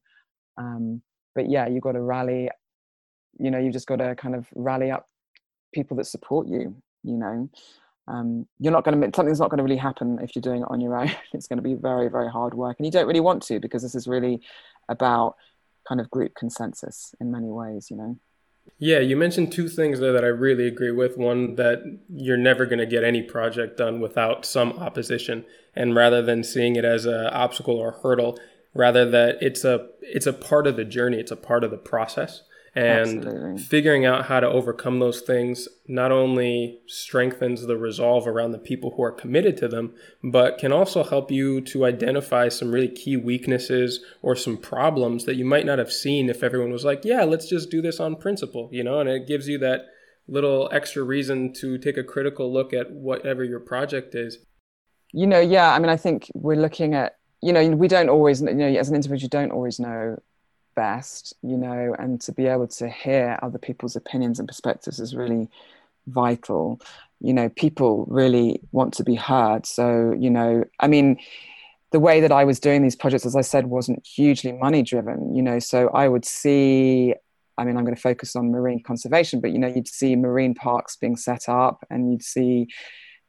Um, 0.56 1.02
but 1.36 1.48
yeah 1.48 1.68
you've 1.68 1.82
got 1.82 1.92
to 1.92 2.00
rally 2.00 2.50
you 3.38 3.52
know 3.52 3.58
you've 3.58 3.74
just 3.74 3.86
got 3.86 3.96
to 3.96 4.16
kind 4.16 4.34
of 4.34 4.48
rally 4.56 4.90
up 4.90 5.06
people 5.72 5.96
that 5.98 6.06
support 6.06 6.48
you 6.48 6.74
you 7.04 7.16
know 7.16 7.48
um, 8.08 8.46
you're 8.60 8.72
not 8.72 8.84
going 8.84 9.00
to 9.00 9.16
something's 9.16 9.40
not 9.40 9.50
going 9.50 9.58
to 9.58 9.64
really 9.64 9.76
happen 9.76 10.18
if 10.22 10.34
you're 10.34 10.42
doing 10.42 10.62
it 10.62 10.68
on 10.70 10.80
your 10.80 10.96
own 10.96 11.10
it's 11.32 11.46
going 11.46 11.58
to 11.58 11.62
be 11.62 11.74
very 11.74 12.08
very 12.08 12.30
hard 12.30 12.54
work 12.54 12.76
and 12.78 12.86
you 12.86 12.92
don't 12.92 13.06
really 13.06 13.20
want 13.20 13.42
to 13.42 13.58
because 13.60 13.82
this 13.82 13.94
is 13.94 14.06
really 14.06 14.40
about 14.88 15.36
kind 15.86 16.00
of 16.00 16.10
group 16.10 16.34
consensus 16.34 17.14
in 17.20 17.30
many 17.30 17.48
ways, 17.48 17.90
you 17.90 17.96
know. 17.96 18.16
Yeah, 18.78 18.98
you 18.98 19.16
mentioned 19.16 19.52
two 19.52 19.68
things 19.68 20.00
there 20.00 20.12
that 20.12 20.24
I 20.24 20.28
really 20.28 20.66
agree 20.66 20.90
with. 20.90 21.16
One, 21.16 21.54
that 21.54 22.00
you're 22.12 22.36
never 22.36 22.66
going 22.66 22.80
to 22.80 22.86
get 22.86 23.04
any 23.04 23.22
project 23.22 23.76
done 23.76 24.00
without 24.00 24.44
some 24.44 24.72
opposition. 24.72 25.44
And 25.74 25.94
rather 25.94 26.20
than 26.20 26.42
seeing 26.42 26.74
it 26.74 26.84
as 26.84 27.06
an 27.06 27.26
obstacle 27.28 27.76
or 27.76 27.92
hurdle, 28.02 28.38
rather 28.74 29.08
that 29.10 29.38
it's 29.40 29.64
a 29.64 29.86
it's 30.02 30.26
a 30.26 30.32
part 30.32 30.66
of 30.66 30.76
the 30.76 30.84
journey, 30.84 31.18
it's 31.18 31.30
a 31.30 31.36
part 31.36 31.62
of 31.62 31.70
the 31.70 31.78
process 31.78 32.42
and 32.76 33.24
Absolutely. 33.24 33.58
figuring 33.62 34.04
out 34.04 34.26
how 34.26 34.38
to 34.38 34.46
overcome 34.46 34.98
those 34.98 35.22
things 35.22 35.66
not 35.88 36.12
only 36.12 36.78
strengthens 36.86 37.66
the 37.66 37.76
resolve 37.76 38.28
around 38.28 38.52
the 38.52 38.58
people 38.58 38.92
who 38.94 39.02
are 39.02 39.10
committed 39.10 39.56
to 39.56 39.66
them 39.66 39.94
but 40.22 40.58
can 40.58 40.72
also 40.72 41.02
help 41.02 41.30
you 41.30 41.62
to 41.62 41.86
identify 41.86 42.50
some 42.50 42.70
really 42.70 42.88
key 42.88 43.16
weaknesses 43.16 44.00
or 44.20 44.36
some 44.36 44.58
problems 44.58 45.24
that 45.24 45.36
you 45.36 45.44
might 45.44 45.64
not 45.64 45.78
have 45.78 45.90
seen 45.90 46.28
if 46.28 46.42
everyone 46.42 46.70
was 46.70 46.84
like 46.84 47.02
yeah 47.02 47.24
let's 47.24 47.48
just 47.48 47.70
do 47.70 47.80
this 47.80 47.98
on 47.98 48.14
principle 48.14 48.68
you 48.70 48.84
know 48.84 49.00
and 49.00 49.08
it 49.08 49.26
gives 49.26 49.48
you 49.48 49.56
that 49.56 49.86
little 50.28 50.68
extra 50.70 51.02
reason 51.02 51.52
to 51.54 51.78
take 51.78 51.96
a 51.96 52.04
critical 52.04 52.52
look 52.52 52.74
at 52.74 52.90
whatever 52.90 53.42
your 53.42 53.60
project 53.60 54.14
is 54.14 54.38
you 55.12 55.26
know 55.26 55.40
yeah 55.40 55.72
i 55.72 55.78
mean 55.78 55.88
i 55.88 55.96
think 55.96 56.30
we're 56.34 56.60
looking 56.60 56.94
at 56.94 57.16
you 57.40 57.54
know 57.54 57.66
we 57.70 57.88
don't 57.88 58.10
always 58.10 58.42
you 58.42 58.52
know 58.52 58.66
as 58.66 58.90
an 58.90 58.94
individual 58.94 59.22
you 59.22 59.28
don't 59.30 59.52
always 59.52 59.80
know 59.80 60.18
best, 60.76 61.34
you 61.42 61.56
know, 61.56 61.96
and 61.98 62.20
to 62.20 62.32
be 62.32 62.46
able 62.46 62.68
to 62.68 62.88
hear 62.88 63.38
other 63.42 63.58
people's 63.58 63.96
opinions 63.96 64.38
and 64.38 64.46
perspectives 64.46 65.00
is 65.00 65.16
really 65.16 65.48
vital. 66.06 66.80
You 67.20 67.32
know, 67.32 67.48
people 67.48 68.04
really 68.08 68.60
want 68.70 68.94
to 68.94 69.04
be 69.04 69.16
heard. 69.16 69.66
So, 69.66 70.14
you 70.16 70.30
know, 70.30 70.64
I 70.78 70.86
mean, 70.86 71.18
the 71.92 72.00
way 72.00 72.20
that 72.20 72.32
I 72.32 72.44
was 72.44 72.60
doing 72.60 72.82
these 72.82 72.96
projects, 72.96 73.26
as 73.26 73.36
I 73.36 73.40
said, 73.40 73.66
wasn't 73.66 74.06
hugely 74.06 74.52
money 74.52 74.82
driven, 74.82 75.34
you 75.34 75.42
know, 75.42 75.58
so 75.58 75.88
I 75.88 76.08
would 76.08 76.24
see. 76.24 77.14
I 77.58 77.64
mean, 77.64 77.78
I'm 77.78 77.84
going 77.84 77.96
to 77.96 78.00
focus 78.00 78.36
on 78.36 78.50
marine 78.50 78.82
conservation, 78.82 79.40
but 79.40 79.50
you 79.50 79.58
know, 79.58 79.68
you'd 79.68 79.88
see 79.88 80.14
marine 80.14 80.54
parks 80.54 80.96
being 80.96 81.16
set 81.16 81.48
up, 81.48 81.86
and 81.88 82.12
you'd 82.12 82.22
see, 82.22 82.66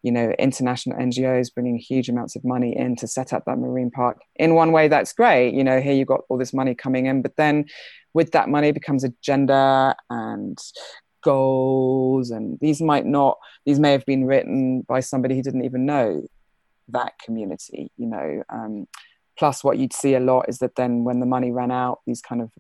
you 0.04 0.12
know 0.12 0.32
international 0.38 0.98
ngos 0.98 1.54
bringing 1.54 1.78
huge 1.78 2.10
amounts 2.10 2.36
of 2.36 2.44
money 2.44 2.76
in 2.76 2.96
to 2.96 3.08
set 3.08 3.34
up 3.34 3.44
that 3.46 3.58
marine 3.58 3.92
park 3.92 4.20
in 4.36 4.56
one 4.56 4.72
way 4.72 4.88
that's 4.88 5.14
great. 5.14 5.54
You 5.54 5.64
know 5.64 5.80
here 5.82 5.94
you've 5.94 6.08
got 6.08 6.22
all 6.30 6.38
this 6.38 6.54
money 6.54 6.76
coming 6.76 7.06
in 7.06 7.22
but 7.22 7.36
then 7.36 7.66
with 8.14 8.32
that 8.32 8.50
money 8.50 8.72
becomes 8.72 9.04
agenda 9.04 9.96
and 10.10 10.58
goals 11.24 12.32
and 12.32 12.58
these 12.62 12.82
might 12.82 13.06
not 13.06 13.38
these 13.66 13.80
may 13.80 13.92
have 13.92 14.06
been 14.06 14.26
written 14.26 14.82
by 14.82 15.00
somebody 15.00 15.36
who 15.36 15.42
didn't 15.42 15.66
even 15.66 15.86
know 15.86 16.24
that 16.88 17.14
community 17.24 17.92
you 17.98 18.08
know 18.08 18.44
um, 18.50 18.88
plus 19.38 19.64
what 19.64 19.78
you'd 19.78 19.94
see 19.94 20.16
a 20.16 20.20
lot 20.20 20.48
is 20.48 20.60
that 20.60 20.76
then 20.76 21.04
when 21.04 21.20
the 21.20 21.26
money 21.26 21.52
ran 21.52 21.72
out 21.72 22.00
these 22.08 22.22
kind 22.22 22.42
of 22.42 22.52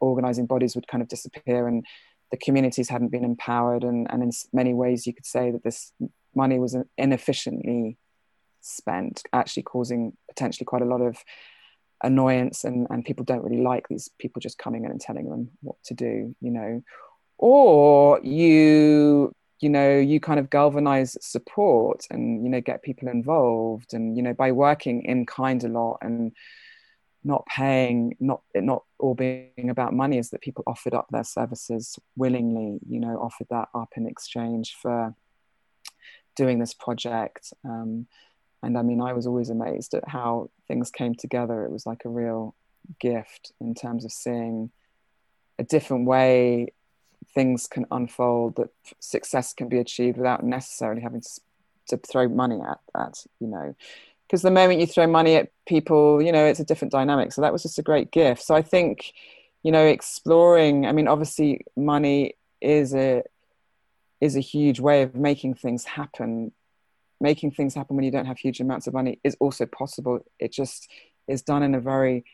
organizing 0.00 0.46
bodies 0.46 0.74
would 0.74 0.86
kind 0.86 1.02
of 1.02 1.08
disappear 1.08 1.66
and 1.66 1.84
the 2.30 2.36
communities 2.36 2.88
hadn't 2.88 3.10
been 3.10 3.24
empowered 3.24 3.84
and, 3.84 4.06
and 4.10 4.22
in 4.22 4.30
many 4.52 4.74
ways 4.74 5.06
you 5.06 5.14
could 5.14 5.26
say 5.26 5.50
that 5.50 5.64
this 5.64 5.92
money 6.36 6.58
was 6.58 6.76
inefficiently 6.98 7.96
spent, 8.60 9.22
actually 9.32 9.62
causing 9.62 10.16
potentially 10.28 10.64
quite 10.64 10.82
a 10.82 10.86
lot 10.86 11.00
of 11.00 11.16
annoyance 12.02 12.64
and, 12.64 12.86
and 12.90 13.04
people 13.04 13.24
don't 13.24 13.42
really 13.42 13.62
like 13.62 13.88
these 13.88 14.10
people 14.18 14.40
just 14.40 14.58
coming 14.58 14.84
in 14.84 14.90
and 14.90 15.00
telling 15.00 15.28
them 15.28 15.50
what 15.62 15.76
to 15.84 15.94
do, 15.94 16.34
you 16.40 16.50
know. 16.50 16.82
Or 17.38 18.20
you 18.22 19.32
you 19.60 19.70
know 19.70 19.96
you 19.96 20.20
kind 20.20 20.38
of 20.38 20.50
galvanize 20.50 21.16
support 21.20 22.04
and 22.10 22.44
you 22.44 22.50
know 22.50 22.60
get 22.60 22.82
people 22.82 23.08
involved 23.08 23.94
and 23.94 24.16
you 24.16 24.22
know 24.22 24.34
by 24.34 24.52
working 24.52 25.02
in 25.02 25.24
kind 25.24 25.64
a 25.64 25.68
lot 25.68 25.98
and 26.02 26.32
not 27.24 27.46
paying 27.46 28.14
not 28.20 28.42
not 28.54 28.84
all 28.98 29.14
being 29.14 29.70
about 29.70 29.94
money 29.94 30.18
is 30.18 30.30
that 30.30 30.42
people 30.42 30.62
offered 30.66 30.92
up 30.92 31.06
their 31.10 31.24
services 31.24 31.98
willingly 32.16 32.78
you 32.86 33.00
know 33.00 33.16
offered 33.20 33.46
that 33.48 33.68
up 33.74 33.88
in 33.96 34.06
exchange 34.06 34.76
for 34.80 35.14
doing 36.36 36.58
this 36.58 36.74
project 36.74 37.52
um, 37.64 38.06
and 38.62 38.76
i 38.76 38.82
mean 38.82 39.00
i 39.00 39.12
was 39.12 39.26
always 39.26 39.50
amazed 39.50 39.94
at 39.94 40.06
how 40.08 40.48
things 40.68 40.90
came 40.90 41.14
together. 41.14 41.64
It 41.64 41.70
was 41.70 41.86
like 41.86 42.04
a 42.04 42.08
real 42.08 42.54
gift 43.00 43.52
in 43.60 43.74
terms 43.74 44.04
of 44.04 44.12
seeing 44.12 44.70
a 45.58 45.64
different 45.64 46.06
way 46.06 46.72
things 47.34 47.66
can 47.66 47.86
unfold 47.90 48.56
that 48.56 48.68
success 49.00 49.54
can 49.54 49.68
be 49.68 49.78
achieved 49.78 50.18
without 50.18 50.44
necessarily 50.44 51.00
having 51.00 51.22
to, 51.22 51.40
to 51.88 51.96
throw 51.96 52.28
money 52.28 52.60
at 52.60 52.78
that 52.94 53.24
you 53.40 53.46
know. 53.46 53.74
Because 54.26 54.42
the 54.42 54.50
moment 54.50 54.80
you 54.80 54.86
throw 54.86 55.06
money 55.06 55.36
at 55.36 55.50
people 55.66 56.20
you 56.20 56.32
know 56.32 56.44
it's 56.44 56.60
a 56.60 56.64
different 56.64 56.92
dynamic. 56.92 57.32
So 57.32 57.40
that 57.40 57.52
was 57.52 57.62
just 57.62 57.78
a 57.78 57.82
great 57.82 58.10
gift. 58.10 58.42
So 58.42 58.54
i 58.54 58.62
think 58.62 59.12
you 59.62 59.72
know 59.72 59.84
exploring 59.86 60.86
i 60.86 60.92
mean 60.92 61.08
obviously 61.08 61.64
money 61.76 62.34
is 62.60 62.94
a 62.94 63.22
is 64.24 64.36
a 64.36 64.40
huge 64.40 64.80
way 64.80 65.02
of 65.02 65.14
making 65.14 65.54
things 65.54 65.84
happen 65.84 66.52
making 67.20 67.50
things 67.50 67.74
happen 67.74 67.94
when 67.96 68.04
you 68.04 68.10
don't 68.10 68.26
have 68.26 68.38
huge 68.38 68.60
amounts 68.60 68.86
of 68.86 68.92
money 68.92 69.18
is 69.22 69.36
also 69.40 69.64
possible 69.66 70.18
it 70.38 70.52
just 70.52 70.90
is 71.28 71.42
done 71.42 71.62
in 71.62 71.74
a 71.74 71.80
very 71.80 72.24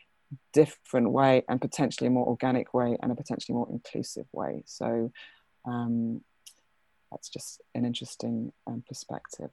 different 0.53 1.11
way 1.11 1.43
and 1.47 1.59
potentially 1.59 2.07
a 2.07 2.11
more 2.11 2.27
organic 2.27 2.73
way 2.73 2.97
and 3.01 3.11
a 3.11 3.15
potentially 3.15 3.55
more 3.55 3.67
inclusive 3.69 4.25
way. 4.31 4.63
So 4.65 5.11
um, 5.65 6.21
that's 7.11 7.29
just 7.29 7.61
an 7.75 7.85
interesting 7.85 8.51
um, 8.67 8.83
perspective. 8.87 9.51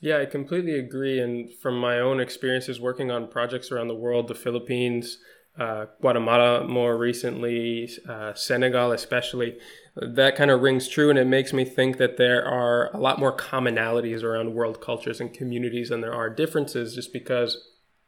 Yeah, 0.00 0.18
I 0.18 0.26
completely 0.26 0.78
agree. 0.78 1.20
And 1.20 1.52
from 1.60 1.78
my 1.78 2.00
own 2.00 2.20
experiences 2.20 2.80
working 2.80 3.10
on 3.10 3.28
projects 3.28 3.70
around 3.70 3.88
the 3.88 3.94
world, 3.94 4.28
the 4.28 4.34
Philippines, 4.34 5.18
uh, 5.60 5.86
Guatemala 6.00 6.66
more 6.66 6.96
recently, 6.96 7.90
uh, 8.08 8.32
Senegal 8.34 8.92
especially, 8.92 9.58
that 9.94 10.34
kind 10.34 10.50
of 10.50 10.62
rings 10.62 10.88
true. 10.88 11.10
And 11.10 11.18
it 11.18 11.26
makes 11.26 11.52
me 11.52 11.64
think 11.64 11.98
that 11.98 12.16
there 12.16 12.44
are 12.44 12.90
a 12.96 12.98
lot 12.98 13.18
more 13.18 13.36
commonalities 13.36 14.24
around 14.24 14.54
world 14.54 14.80
cultures 14.80 15.20
and 15.20 15.32
communities 15.32 15.90
than 15.90 16.00
there 16.00 16.14
are 16.14 16.30
differences, 16.30 16.94
just 16.94 17.12
because 17.12 17.62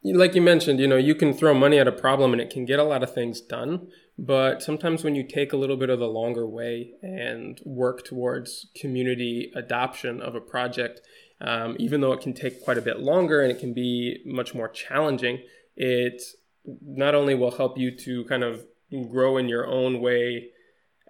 like 0.04 0.34
you 0.34 0.42
mentioned, 0.42 0.80
you 0.80 0.88
know, 0.88 0.96
you 0.96 1.14
can 1.14 1.32
throw 1.32 1.54
money 1.54 1.78
at 1.78 1.86
a 1.86 1.92
problem 1.92 2.32
and 2.32 2.42
it 2.42 2.50
can 2.50 2.64
get 2.64 2.80
a 2.80 2.84
lot 2.84 3.02
of 3.02 3.14
things 3.14 3.40
done. 3.40 3.86
But 4.18 4.62
sometimes 4.62 5.04
when 5.04 5.14
you 5.14 5.22
take 5.22 5.52
a 5.52 5.56
little 5.56 5.76
bit 5.76 5.90
of 5.90 6.00
the 6.00 6.08
longer 6.08 6.46
way 6.46 6.92
and 7.02 7.60
work 7.64 8.04
towards 8.04 8.66
community 8.74 9.52
adoption 9.54 10.20
of 10.20 10.34
a 10.34 10.40
project, 10.40 11.02
um, 11.40 11.76
even 11.78 12.00
though 12.00 12.12
it 12.12 12.20
can 12.20 12.32
take 12.32 12.64
quite 12.64 12.78
a 12.78 12.82
bit 12.82 13.00
longer 13.00 13.42
and 13.42 13.50
it 13.50 13.60
can 13.60 13.72
be 13.72 14.22
much 14.26 14.54
more 14.54 14.68
challenging, 14.68 15.42
it 15.76 16.22
not 16.64 17.14
only 17.14 17.34
will 17.34 17.52
help 17.52 17.78
you 17.78 17.96
to 17.98 18.24
kind 18.24 18.44
of 18.44 18.64
grow 19.10 19.36
in 19.36 19.48
your 19.48 19.66
own 19.66 20.00
way 20.00 20.50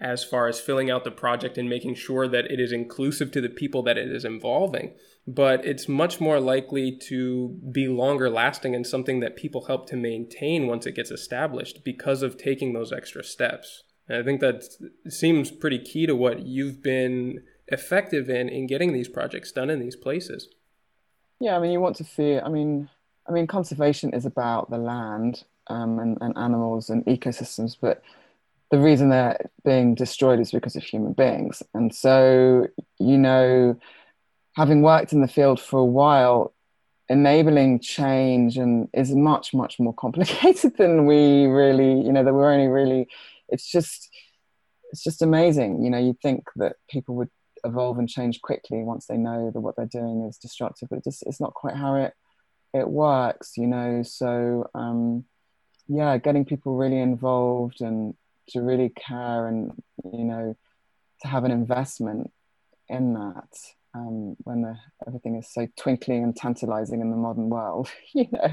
as 0.01 0.25
far 0.25 0.49
as 0.49 0.61
filling 0.61 0.91
out 0.91 1.05
the 1.05 1.11
project 1.11 1.57
and 1.57 1.69
making 1.69 1.95
sure 1.95 2.27
that 2.27 2.51
it 2.51 2.59
is 2.59 2.73
inclusive 2.73 3.31
to 3.31 3.41
the 3.41 3.49
people 3.49 3.83
that 3.85 3.97
it 3.97 4.11
is 4.11 4.25
involving. 4.25 4.95
But 5.27 5.65
it's 5.65 5.89
much 5.89 6.21
more 6.21 6.41
likely 6.41 6.99
to 7.09 7.61
be 7.71 7.87
longer 7.87 8.29
lasting 8.29 8.75
and 8.75 8.85
something 8.85 9.21
that 9.21 9.37
people 9.37 9.67
help 9.67 9.89
to 9.91 9.97
maintain 9.97 10.67
once 10.67 10.87
it 10.87 10.97
gets 10.97 11.13
established 11.13 11.85
because 11.85 12.23
of 12.23 12.37
taking 12.37 12.73
those 12.73 12.93
extra 12.93 13.23
steps. 13.23 13.85
And 14.09 14.19
I 14.19 14.25
think 14.25 14.41
that 14.41 14.65
seems 15.09 15.53
pretty 15.53 15.79
key 15.79 16.07
to 16.07 16.17
what 16.17 16.45
you've 16.45 16.83
been 16.83 17.45
effective 17.69 18.29
in 18.29 18.49
in 18.49 18.67
getting 18.67 18.93
these 18.93 19.09
projects 19.09 19.53
done 19.53 19.71
in 19.71 19.79
these 19.79 19.97
places. 19.97 20.49
Yeah, 21.39 21.57
I 21.57 21.61
mean, 21.61 21.71
you 21.71 21.81
want 21.81 21.97
to 21.97 22.05
see. 22.05 22.39
I 22.39 22.49
mean, 22.49 22.89
I 23.29 23.33
mean, 23.33 23.47
conservation 23.47 24.15
is 24.15 24.27
about 24.27 24.71
the 24.71 24.79
land 24.79 25.45
um, 25.69 25.99
and, 25.99 26.19
and 26.21 26.37
animals 26.37 26.91
and 26.91 27.05
ecosystems, 27.07 27.77
but 27.81 28.03
the 28.71 28.79
reason 28.79 29.11
they're 29.11 29.51
being 29.65 29.95
destroyed 29.95 30.41
is 30.41 30.51
because 30.51 30.77
of 30.77 30.83
human 30.83 31.13
beings. 31.13 31.63
And 31.75 31.95
so, 31.95 32.69
you 32.99 33.19
know, 33.19 33.79
having 34.57 34.83
worked 34.83 35.13
in 35.13 35.21
the 35.21 35.29
field 35.29 35.61
for 35.61 35.79
a 35.79 35.85
while, 35.85 36.55
enabling 37.09 37.81
change 37.81 38.57
and 38.57 38.89
is 38.95 39.15
much, 39.15 39.53
much 39.53 39.79
more 39.79 39.95
complicated 39.99 40.77
than 40.79 41.07
we 41.07 41.47
really, 41.47 42.01
you 42.01 42.13
know, 42.13 42.25
that 42.25 42.33
we're 42.33 42.51
only 42.51 42.69
really, 42.69 43.09
it's 43.49 43.71
just, 43.71 44.09
it's 44.91 45.05
just 45.05 45.23
amazing. 45.23 45.83
You 45.83 45.91
know, 45.91 45.99
you'd 45.99 46.21
think 46.21 46.45
that 46.57 46.77
people 46.91 47.15
would 47.17 47.31
evolve 47.65 47.99
and 47.99 48.09
change 48.09 48.41
quickly 48.41 48.83
once 48.83 49.07
they 49.07 49.17
know 49.17 49.51
that 49.53 49.61
what 49.61 49.77
they're 49.77 49.87
doing 49.87 50.27
is 50.29 50.39
destructive, 50.39 50.89
but 50.89 50.99
it 50.99 51.05
just, 51.05 51.23
it's 51.27 51.41
not 51.41 51.55
quite 51.55 51.77
how 51.77 51.95
it, 51.97 52.15
it 52.75 52.89
works, 52.89 53.57
you 53.57 53.67
know? 53.67 54.03
So, 54.03 54.69
um, 54.75 55.25
yeah, 55.89 56.17
getting 56.19 56.45
people 56.45 56.77
really 56.77 57.01
involved 57.01 57.81
and 57.81 58.15
to 58.49 58.61
really 58.61 58.91
care 58.91 59.47
and 59.47 59.73
you 60.13 60.25
know 60.25 60.57
to 61.21 61.29
have 61.29 61.45
an 61.45 61.51
investment 61.51 62.31
in 62.89 63.15
that 63.15 63.49
um, 63.95 64.37
when 64.45 64.63
the, 64.63 64.77
everything 65.07 65.37
is 65.37 65.53
so 65.53 65.69
twinkling 65.77 66.23
and 66.23 66.37
tantalizing 66.37 67.01
in 67.01 67.11
the 67.11 67.17
modern 67.17 67.49
world 67.49 67.89
you 68.15 68.27
know 68.33 68.51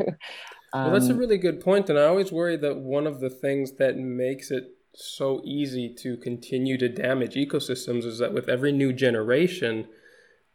um, 0.74 0.84
well 0.86 0.92
that's 0.92 1.10
a 1.10 1.14
um, 1.14 1.18
really 1.18 1.38
good 1.38 1.60
point 1.60 1.90
and 1.90 1.98
i 1.98 2.06
always 2.06 2.32
worry 2.32 2.56
that 2.56 2.78
one 2.78 3.08
of 3.08 3.20
the 3.20 3.30
things 3.30 3.74
that 3.74 3.98
makes 3.98 4.52
it 4.52 4.76
so 4.96 5.42
easy 5.44 5.94
to 5.94 6.18
continue 6.18 6.78
to 6.78 6.90
damage 6.90 7.36
ecosystems 7.36 8.06
is 8.06 8.18
that 8.18 8.34
with 8.34 8.50
every 8.50 8.72
new 8.72 8.92
generation 8.92 9.88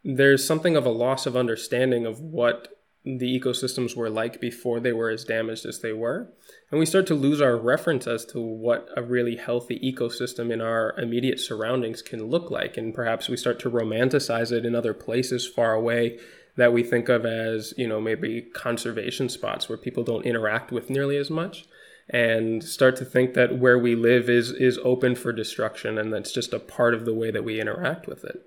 there's 0.03 0.45
something 0.45 0.75
of 0.75 0.85
a 0.85 0.91
loss 0.91 1.25
of 1.25 1.35
understanding 1.35 2.05
of 2.05 2.19
what 2.19 2.74
the 3.05 3.39
ecosystems 3.39 3.95
were 3.95 4.09
like 4.09 4.41
before 4.41 4.79
they 4.79 4.91
were 4.91 5.11
as 5.11 5.23
damaged 5.23 5.65
as 5.65 5.79
they 5.79 5.93
were. 5.93 6.27
And 6.71 6.79
we 6.79 6.87
start 6.87 7.05
to 7.07 7.15
lose 7.15 7.39
our 7.39 7.55
reference 7.55 8.07
as 8.07 8.25
to 8.27 8.39
what 8.39 8.89
a 8.97 9.03
really 9.03 9.35
healthy 9.35 9.79
ecosystem 9.79 10.51
in 10.51 10.59
our 10.59 10.95
immediate 10.97 11.39
surroundings 11.39 12.01
can 12.01 12.27
look 12.27 12.49
like. 12.49 12.77
And 12.77 12.95
perhaps 12.95 13.29
we 13.29 13.37
start 13.37 13.59
to 13.59 13.69
romanticize 13.69 14.51
it 14.51 14.65
in 14.65 14.73
other 14.73 14.95
places 14.95 15.47
far 15.47 15.73
away 15.73 16.19
that 16.57 16.73
we 16.73 16.83
think 16.83 17.07
of 17.07 17.25
as, 17.25 17.75
you 17.77 17.87
know, 17.87 18.01
maybe 18.01 18.41
conservation 18.41 19.29
spots 19.29 19.69
where 19.69 19.77
people 19.77 20.03
don't 20.03 20.25
interact 20.25 20.71
with 20.71 20.89
nearly 20.89 21.17
as 21.17 21.29
much. 21.29 21.65
And 22.09 22.63
start 22.63 22.95
to 22.97 23.05
think 23.05 23.35
that 23.35 23.59
where 23.59 23.77
we 23.79 23.95
live 23.95 24.29
is 24.29 24.51
is 24.51 24.79
open 24.83 25.15
for 25.15 25.33
destruction 25.33 25.97
and 25.97 26.13
that's 26.13 26.31
just 26.31 26.53
a 26.53 26.59
part 26.59 26.93
of 26.93 27.03
the 27.03 27.15
way 27.15 27.31
that 27.31 27.43
we 27.43 27.59
interact 27.59 28.07
with 28.07 28.23
it. 28.23 28.45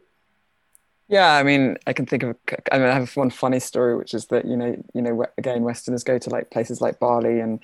Yeah, 1.08 1.32
I 1.36 1.42
mean, 1.42 1.76
I 1.86 1.94
can 1.94 2.04
think 2.04 2.22
of. 2.22 2.36
I 2.70 2.78
mean, 2.78 2.86
I 2.88 2.92
have 2.94 3.16
one 3.16 3.30
funny 3.30 3.60
story, 3.60 3.96
which 3.96 4.12
is 4.12 4.26
that 4.26 4.44
you 4.44 4.56
know, 4.56 4.76
you 4.94 5.00
know, 5.00 5.24
again, 5.38 5.62
Westerners 5.62 6.04
go 6.04 6.18
to 6.18 6.28
like 6.30 6.50
places 6.50 6.82
like 6.82 6.98
Bali, 6.98 7.40
and 7.40 7.60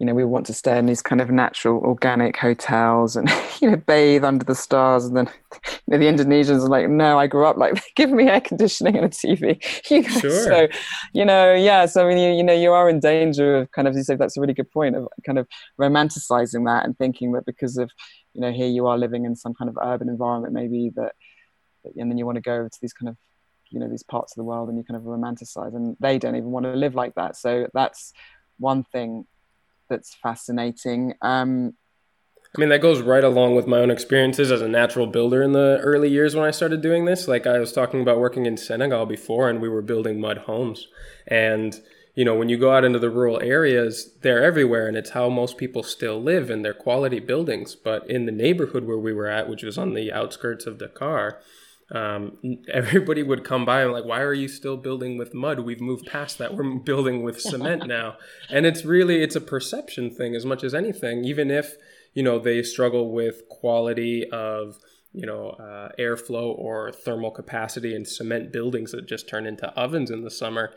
you 0.00 0.06
know, 0.06 0.14
we 0.14 0.24
want 0.24 0.46
to 0.46 0.54
stay 0.54 0.76
in 0.78 0.86
these 0.86 1.00
kind 1.00 1.20
of 1.20 1.30
natural, 1.30 1.78
organic 1.80 2.36
hotels, 2.36 3.14
and 3.14 3.30
you 3.62 3.70
know, 3.70 3.76
bathe 3.76 4.24
under 4.24 4.44
the 4.44 4.54
stars. 4.56 5.04
And 5.04 5.16
then, 5.16 5.26
you 5.86 5.96
know, 5.96 5.98
the 5.98 6.06
Indonesians 6.06 6.64
are 6.64 6.68
like, 6.68 6.88
"No, 6.88 7.20
I 7.20 7.28
grew 7.28 7.46
up 7.46 7.56
like, 7.56 7.80
give 7.94 8.10
me 8.10 8.28
air 8.28 8.40
conditioning 8.40 8.96
and 8.96 9.04
a 9.06 9.08
TV." 9.10 9.60
You 9.88 10.02
sure. 10.02 10.30
So, 10.30 10.68
you 11.14 11.24
know, 11.24 11.54
yeah. 11.54 11.86
So 11.86 12.04
I 12.04 12.08
mean, 12.08 12.18
you, 12.18 12.32
you 12.38 12.42
know, 12.42 12.52
you 12.54 12.72
are 12.72 12.90
in 12.90 12.98
danger 12.98 13.58
of 13.58 13.70
kind 13.70 13.86
of, 13.86 13.94
you 13.96 14.02
say, 14.02 14.16
that's 14.16 14.36
a 14.36 14.40
really 14.40 14.54
good 14.54 14.72
point 14.72 14.96
of 14.96 15.06
kind 15.24 15.38
of 15.38 15.46
romanticizing 15.80 16.66
that 16.66 16.84
and 16.84 16.98
thinking 16.98 17.30
that 17.32 17.46
because 17.46 17.76
of, 17.76 17.92
you 18.34 18.40
know, 18.40 18.50
here 18.50 18.66
you 18.68 18.88
are 18.88 18.98
living 18.98 19.24
in 19.24 19.36
some 19.36 19.54
kind 19.54 19.68
of 19.68 19.78
urban 19.80 20.08
environment, 20.08 20.52
maybe 20.52 20.90
that 20.96 21.12
and 21.96 22.10
then 22.10 22.18
you 22.18 22.26
want 22.26 22.36
to 22.36 22.42
go 22.42 22.68
to 22.68 22.78
these 22.80 22.92
kind 22.92 23.08
of 23.08 23.16
you 23.70 23.78
know 23.78 23.88
these 23.88 24.02
parts 24.02 24.32
of 24.32 24.36
the 24.36 24.44
world 24.44 24.68
and 24.68 24.78
you 24.78 24.84
kind 24.84 24.96
of 24.96 25.02
romanticize 25.02 25.74
and 25.74 25.96
they 26.00 26.18
don't 26.18 26.36
even 26.36 26.50
want 26.50 26.64
to 26.64 26.72
live 26.72 26.94
like 26.94 27.14
that 27.14 27.36
so 27.36 27.66
that's 27.74 28.12
one 28.58 28.82
thing 28.84 29.26
that's 29.88 30.14
fascinating 30.14 31.14
um, 31.22 31.74
I 32.56 32.60
mean, 32.60 32.70
that 32.70 32.80
goes 32.80 33.02
right 33.02 33.22
along 33.22 33.56
with 33.56 33.66
my 33.66 33.78
own 33.78 33.90
experiences 33.90 34.50
as 34.50 34.62
a 34.62 34.68
natural 34.68 35.06
builder 35.06 35.42
in 35.42 35.52
the 35.52 35.78
early 35.82 36.08
years 36.08 36.34
when 36.34 36.46
I 36.46 36.50
started 36.50 36.80
doing 36.80 37.04
this. 37.04 37.28
Like, 37.28 37.46
I 37.46 37.58
was 37.58 37.72
talking 37.72 38.00
about 38.00 38.18
working 38.18 38.46
in 38.46 38.56
Senegal 38.56 39.04
before, 39.04 39.50
and 39.50 39.60
we 39.60 39.68
were 39.68 39.82
building 39.82 40.18
mud 40.18 40.38
homes. 40.38 40.88
And, 41.26 41.78
you 42.14 42.24
know, 42.24 42.34
when 42.34 42.48
you 42.48 42.56
go 42.56 42.72
out 42.72 42.84
into 42.84 42.98
the 42.98 43.10
rural 43.10 43.38
areas, 43.42 44.14
they're 44.22 44.42
everywhere, 44.42 44.88
and 44.88 44.96
it's 44.96 45.10
how 45.10 45.28
most 45.28 45.58
people 45.58 45.82
still 45.82 46.20
live 46.22 46.50
in 46.50 46.62
their 46.62 46.72
quality 46.72 47.20
buildings. 47.20 47.74
But 47.76 48.08
in 48.10 48.24
the 48.24 48.32
neighborhood 48.32 48.86
where 48.86 48.98
we 48.98 49.12
were 49.12 49.28
at, 49.28 49.48
which 49.48 49.62
was 49.62 49.76
on 49.76 49.92
the 49.92 50.10
outskirts 50.10 50.64
of 50.64 50.78
Dakar, 50.78 51.40
um, 51.90 52.36
everybody 52.72 53.22
would 53.22 53.44
come 53.44 53.64
by 53.64 53.82
and 53.82 53.92
like, 53.92 54.04
why 54.04 54.20
are 54.20 54.34
you 54.34 54.48
still 54.48 54.76
building 54.76 55.16
with 55.16 55.32
mud? 55.32 55.60
We've 55.60 55.80
moved 55.80 56.06
past 56.06 56.38
that. 56.38 56.54
We're 56.54 56.78
building 56.78 57.22
with 57.22 57.40
cement 57.40 57.86
now. 57.86 58.16
And 58.50 58.66
it's 58.66 58.84
really, 58.84 59.22
it's 59.22 59.36
a 59.36 59.40
perception 59.40 60.10
thing 60.10 60.34
as 60.34 60.44
much 60.44 60.62
as 60.62 60.74
anything, 60.74 61.24
even 61.24 61.50
if, 61.50 61.76
you 62.12 62.22
know, 62.22 62.38
they 62.38 62.62
struggle 62.62 63.10
with 63.10 63.48
quality 63.48 64.28
of, 64.30 64.78
you 65.12 65.24
know, 65.24 65.50
uh, 65.50 65.88
airflow 65.98 66.56
or 66.58 66.92
thermal 66.92 67.30
capacity 67.30 67.94
in 67.94 68.04
cement 68.04 68.52
buildings 68.52 68.92
that 68.92 69.06
just 69.06 69.28
turn 69.28 69.46
into 69.46 69.68
ovens 69.68 70.10
in 70.10 70.24
the 70.24 70.30
summer. 70.30 70.74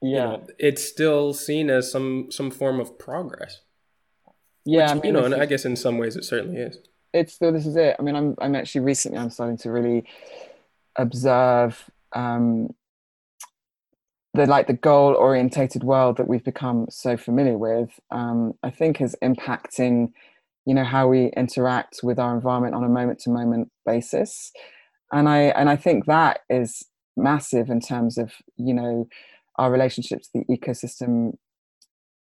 yeah. 0.00 0.08
you 0.08 0.14
know, 0.14 0.46
it's 0.58 0.84
still 0.84 1.34
seen 1.34 1.70
as 1.70 1.90
some 1.90 2.30
some 2.30 2.50
form 2.50 2.78
of 2.78 2.98
progress. 2.98 3.60
Yeah, 4.64 4.82
Which, 4.82 4.90
I 4.90 4.94
mean, 4.94 5.04
you 5.06 5.12
know, 5.12 5.24
and 5.24 5.34
I 5.34 5.46
guess 5.46 5.64
in 5.64 5.74
some 5.74 5.98
ways 5.98 6.14
it 6.14 6.24
certainly 6.24 6.58
is. 6.58 6.78
It's 7.12 7.34
still 7.34 7.52
this 7.52 7.66
is 7.66 7.74
it. 7.74 7.96
I 7.98 8.02
mean, 8.02 8.14
I'm 8.14 8.36
I'm 8.40 8.54
actually 8.54 8.82
recently 8.82 9.18
I'm 9.18 9.30
starting 9.30 9.56
to 9.58 9.70
really 9.72 10.04
observe 10.96 11.90
um, 12.14 12.68
the 14.34 14.46
like 14.46 14.66
the 14.66 14.72
goal 14.72 15.14
orientated 15.14 15.84
world 15.84 16.16
that 16.16 16.28
we've 16.28 16.44
become 16.44 16.86
so 16.90 17.16
familiar 17.16 17.58
with. 17.58 17.90
Um, 18.10 18.54
I 18.62 18.70
think 18.70 19.00
is 19.00 19.16
impacting, 19.22 20.12
you 20.66 20.74
know, 20.74 20.84
how 20.84 21.08
we 21.08 21.30
interact 21.36 22.00
with 22.02 22.18
our 22.18 22.34
environment 22.34 22.74
on 22.74 22.84
a 22.84 22.88
moment 22.88 23.20
to 23.20 23.30
moment 23.30 23.70
basis, 23.84 24.52
and 25.12 25.28
I 25.28 25.38
and 25.38 25.68
I 25.68 25.76
think 25.76 26.06
that 26.06 26.40
is 26.48 26.82
massive 27.16 27.68
in 27.68 27.80
terms 27.80 28.16
of 28.16 28.32
you 28.56 28.74
know 28.74 29.08
our 29.56 29.70
relationship 29.70 30.22
to 30.22 30.28
the 30.32 30.44
ecosystem 30.56 31.32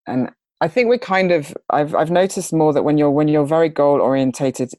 and 0.06 0.30
I 0.60 0.68
think 0.68 0.88
we're 0.88 0.98
kind 0.98 1.32
of 1.32 1.56
I've 1.70 1.94
I've 1.94 2.10
noticed 2.10 2.52
more 2.52 2.72
that 2.72 2.82
when 2.82 2.98
you're 2.98 3.10
when 3.10 3.28
you're 3.28 3.46
very 3.46 3.68
goal 3.68 4.00
orientated, 4.00 4.72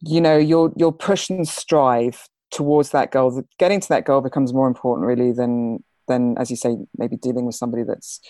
you 0.00 0.20
know, 0.20 0.36
you'll 0.36 0.72
you'll 0.76 0.92
push 0.92 1.28
and 1.28 1.46
strive 1.46 2.26
towards 2.50 2.90
that 2.90 3.10
goal. 3.10 3.42
Getting 3.58 3.80
to 3.80 3.88
that 3.88 4.04
goal 4.04 4.20
becomes 4.20 4.52
more 4.52 4.68
important 4.68 5.06
really 5.06 5.32
than 5.32 5.82
than 6.08 6.36
as 6.38 6.50
you 6.50 6.56
say, 6.56 6.76
maybe 6.96 7.16
dealing 7.16 7.46
with 7.46 7.56
somebody 7.56 7.82
that's 7.82 8.20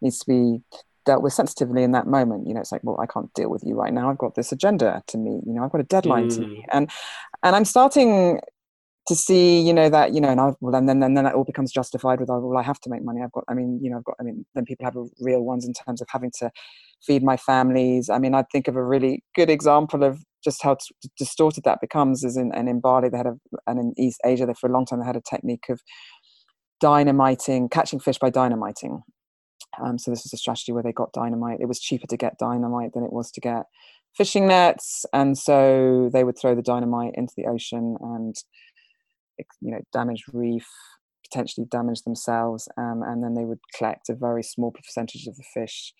needs 0.00 0.18
to 0.18 0.26
be 0.26 0.62
dealt 1.06 1.22
with 1.22 1.32
sensitively 1.32 1.82
in 1.82 1.92
that 1.92 2.06
moment. 2.06 2.46
You 2.46 2.54
know, 2.54 2.60
it's 2.60 2.72
like, 2.72 2.82
well, 2.84 3.00
I 3.00 3.06
can't 3.06 3.32
deal 3.34 3.48
with 3.48 3.62
you 3.64 3.74
right 3.74 3.92
now. 3.92 4.10
I've 4.10 4.18
got 4.18 4.34
this 4.34 4.52
agenda 4.52 5.02
to 5.08 5.18
meet. 5.18 5.42
You 5.46 5.54
know, 5.54 5.64
I've 5.64 5.72
got 5.72 5.80
a 5.80 5.84
deadline 5.84 6.28
mm. 6.28 6.34
to 6.36 6.40
meet, 6.46 6.66
and 6.72 6.90
and 7.42 7.56
I'm 7.56 7.64
starting 7.64 8.40
to 9.06 9.14
see, 9.16 9.60
you 9.60 9.72
know, 9.72 9.88
that, 9.88 10.14
you 10.14 10.20
know, 10.20 10.28
and 10.28 10.40
I, 10.40 10.52
well, 10.60 10.74
and 10.74 10.88
then, 10.88 11.02
and 11.02 11.16
then 11.16 11.24
that 11.24 11.34
all 11.34 11.42
becomes 11.42 11.72
justified 11.72 12.20
with, 12.20 12.30
oh, 12.30 12.38
well, 12.38 12.58
I 12.58 12.62
have 12.62 12.80
to 12.82 12.90
make 12.90 13.02
money. 13.02 13.20
I've 13.22 13.32
got, 13.32 13.44
I 13.48 13.54
mean, 13.54 13.80
you 13.82 13.90
know, 13.90 13.96
I've 13.96 14.04
got, 14.04 14.14
I 14.20 14.22
mean, 14.22 14.46
then 14.54 14.64
people 14.64 14.84
have 14.84 14.94
real 15.20 15.40
ones 15.40 15.66
in 15.66 15.72
terms 15.72 16.00
of 16.00 16.06
having 16.10 16.30
to 16.38 16.50
feed 17.04 17.22
my 17.24 17.36
families. 17.36 18.08
I 18.08 18.18
mean, 18.18 18.34
I 18.34 18.44
think 18.52 18.68
of 18.68 18.76
a 18.76 18.84
really 18.84 19.24
good 19.34 19.50
example 19.50 20.04
of 20.04 20.22
just 20.42 20.62
how 20.62 20.74
t- 20.74 21.10
distorted 21.18 21.64
that 21.64 21.80
becomes 21.80 22.24
is 22.24 22.36
in, 22.36 22.52
and 22.54 22.68
in 22.68 22.80
Bali, 22.80 23.08
they 23.08 23.16
had 23.16 23.26
a, 23.26 23.34
and 23.66 23.78
in 23.78 23.94
East 23.98 24.20
Asia, 24.24 24.46
they, 24.46 24.54
for 24.54 24.68
a 24.68 24.72
long 24.72 24.86
time, 24.86 25.00
they 25.00 25.06
had 25.06 25.16
a 25.16 25.22
technique 25.28 25.68
of 25.68 25.80
dynamiting, 26.80 27.68
catching 27.68 28.00
fish 28.00 28.18
by 28.18 28.30
dynamiting. 28.30 29.02
Um, 29.82 29.98
so 29.98 30.10
this 30.10 30.24
was 30.24 30.32
a 30.32 30.36
strategy 30.36 30.72
where 30.72 30.82
they 30.82 30.92
got 30.92 31.12
dynamite. 31.12 31.58
It 31.60 31.68
was 31.68 31.80
cheaper 31.80 32.06
to 32.08 32.16
get 32.16 32.38
dynamite 32.38 32.92
than 32.94 33.04
it 33.04 33.12
was 33.12 33.30
to 33.32 33.40
get 33.40 33.64
fishing 34.16 34.48
nets. 34.48 35.04
And 35.12 35.38
so 35.38 36.10
they 36.12 36.24
would 36.24 36.38
throw 36.38 36.54
the 36.54 36.62
dynamite 36.62 37.12
into 37.14 37.32
the 37.36 37.46
ocean 37.46 37.96
and 38.00 38.34
you 39.60 39.70
know 39.70 39.80
damage 39.92 40.24
reef 40.32 40.66
potentially 41.30 41.66
damage 41.70 42.02
themselves 42.02 42.68
um, 42.76 43.02
and 43.06 43.22
then 43.22 43.34
they 43.34 43.44
would 43.44 43.60
collect 43.74 44.08
a 44.08 44.14
very 44.14 44.42
small 44.42 44.70
percentage 44.70 45.26
of 45.26 45.36
the 45.36 45.44
fish 45.54 45.94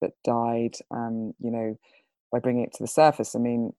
that 0.00 0.12
died 0.24 0.74
um, 0.90 1.32
you 1.38 1.50
know 1.50 1.78
by 2.32 2.38
bringing 2.38 2.64
it 2.64 2.72
to 2.72 2.82
the 2.82 2.88
surface 2.88 3.34
i 3.34 3.38
mean 3.38 3.72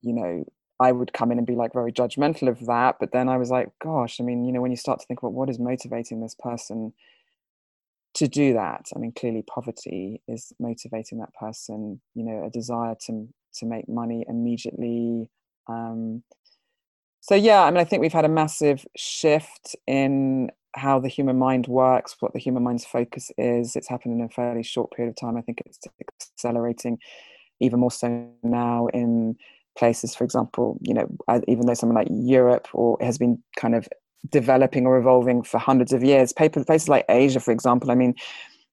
you 0.00 0.12
know 0.12 0.44
i 0.80 0.90
would 0.90 1.12
come 1.12 1.30
in 1.30 1.38
and 1.38 1.46
be 1.46 1.54
like 1.54 1.72
very 1.72 1.92
judgmental 1.92 2.48
of 2.48 2.66
that 2.66 2.96
but 2.98 3.12
then 3.12 3.28
i 3.28 3.36
was 3.36 3.50
like 3.50 3.68
gosh 3.82 4.20
i 4.20 4.24
mean 4.24 4.44
you 4.44 4.52
know 4.52 4.60
when 4.60 4.70
you 4.70 4.76
start 4.76 4.98
to 4.98 5.06
think 5.06 5.22
about 5.22 5.32
what 5.32 5.50
is 5.50 5.58
motivating 5.58 6.20
this 6.20 6.36
person 6.38 6.92
to 8.14 8.26
do 8.28 8.52
that 8.52 8.86
i 8.94 8.98
mean 8.98 9.12
clearly 9.12 9.42
poverty 9.42 10.20
is 10.28 10.52
motivating 10.58 11.18
that 11.18 11.32
person 11.34 12.00
you 12.14 12.24
know 12.24 12.44
a 12.44 12.50
desire 12.50 12.96
to 13.06 13.28
to 13.54 13.66
make 13.66 13.88
money 13.88 14.24
immediately 14.28 15.28
um, 15.68 16.22
so 17.20 17.34
yeah 17.34 17.62
i 17.62 17.70
mean 17.70 17.80
i 17.80 17.84
think 17.84 18.00
we've 18.00 18.12
had 18.12 18.24
a 18.24 18.28
massive 18.28 18.84
shift 18.96 19.76
in 19.86 20.50
how 20.74 20.98
the 20.98 21.08
human 21.08 21.38
mind 21.38 21.66
works 21.66 22.16
what 22.20 22.32
the 22.32 22.38
human 22.38 22.62
mind's 22.62 22.84
focus 22.84 23.30
is. 23.36 23.76
It's 23.76 23.88
happened 23.88 24.18
in 24.18 24.24
a 24.24 24.28
fairly 24.28 24.62
short 24.62 24.90
period 24.92 25.10
of 25.10 25.16
time. 25.16 25.36
I 25.36 25.42
think 25.42 25.62
it's 25.66 25.78
accelerating 26.38 26.98
even 27.62 27.80
more 27.80 27.90
so 27.90 28.28
now 28.42 28.88
in 28.88 29.36
places 29.76 30.14
for 30.14 30.24
example 30.24 30.78
you 30.82 30.92
know 30.92 31.08
even 31.48 31.66
though 31.66 31.74
something 31.74 31.96
like 31.96 32.08
europe 32.10 32.68
or 32.74 32.98
has 33.00 33.16
been 33.16 33.42
kind 33.56 33.74
of 33.74 33.88
developing 34.30 34.86
or 34.86 34.98
evolving 34.98 35.42
for 35.42 35.58
hundreds 35.58 35.92
of 35.92 36.04
years 36.04 36.32
Paper 36.32 36.64
places 36.64 36.88
like 36.88 37.04
asia 37.08 37.40
for 37.40 37.52
example 37.52 37.90
i 37.90 37.94
mean 37.94 38.14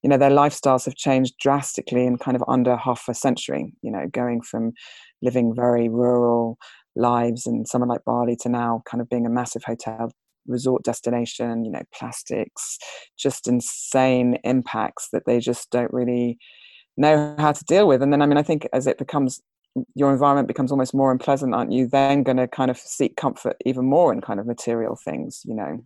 you 0.04 0.10
know 0.10 0.18
their 0.18 0.30
lifestyles 0.30 0.86
have 0.86 0.96
changed 0.96 1.36
drastically 1.40 2.06
in 2.06 2.18
kind 2.18 2.36
of 2.36 2.44
under 2.48 2.76
half 2.76 3.08
a 3.08 3.14
century 3.14 3.74
you 3.82 3.92
know 3.92 4.08
going 4.12 4.42
from 4.42 4.74
living 5.22 5.56
very 5.56 5.88
rural 5.88 6.58
lives 6.96 7.48
and 7.48 7.68
someone 7.68 7.90
like 7.90 8.04
Bali 8.06 8.36
to 8.42 8.50
now 8.50 8.84
kind 8.86 9.02
of 9.02 9.10
being 9.10 9.26
a 9.26 9.30
massive 9.30 9.64
hotel 9.64 10.12
resort 10.48 10.84
destination, 10.84 11.64
you 11.64 11.72
know, 11.72 11.84
plastics, 11.94 12.78
just 13.18 13.48
insane 13.48 14.38
impacts 14.44 15.10
that 15.14 15.24
they 15.26 15.40
just 15.40 15.70
don't 15.70 15.94
really 15.94 16.38
know 17.00 17.36
how 17.38 17.52
to 17.52 17.64
deal 17.66 17.88
with. 17.88 18.02
And 18.02 18.12
then, 18.12 18.22
I 18.22 18.26
mean, 18.26 18.38
I 18.38 18.44
think 18.44 18.68
as 18.74 18.88
it 18.88 18.98
becomes, 18.98 19.42
your 19.96 20.12
environment 20.12 20.48
becomes 20.48 20.72
almost 20.72 20.94
more 20.94 21.12
unpleasant, 21.12 21.54
aren't 21.54 21.72
you 21.72 21.88
then 21.88 22.24
going 22.24 22.38
to 22.38 22.48
kind 22.48 22.70
of 22.70 22.78
seek 22.78 23.16
comfort 23.16 23.58
even 23.66 23.86
more 23.86 24.14
in 24.14 24.22
kind 24.22 24.40
of 24.40 24.46
material 24.46 24.96
things, 24.96 25.42
you 25.46 25.56
know? 25.56 25.84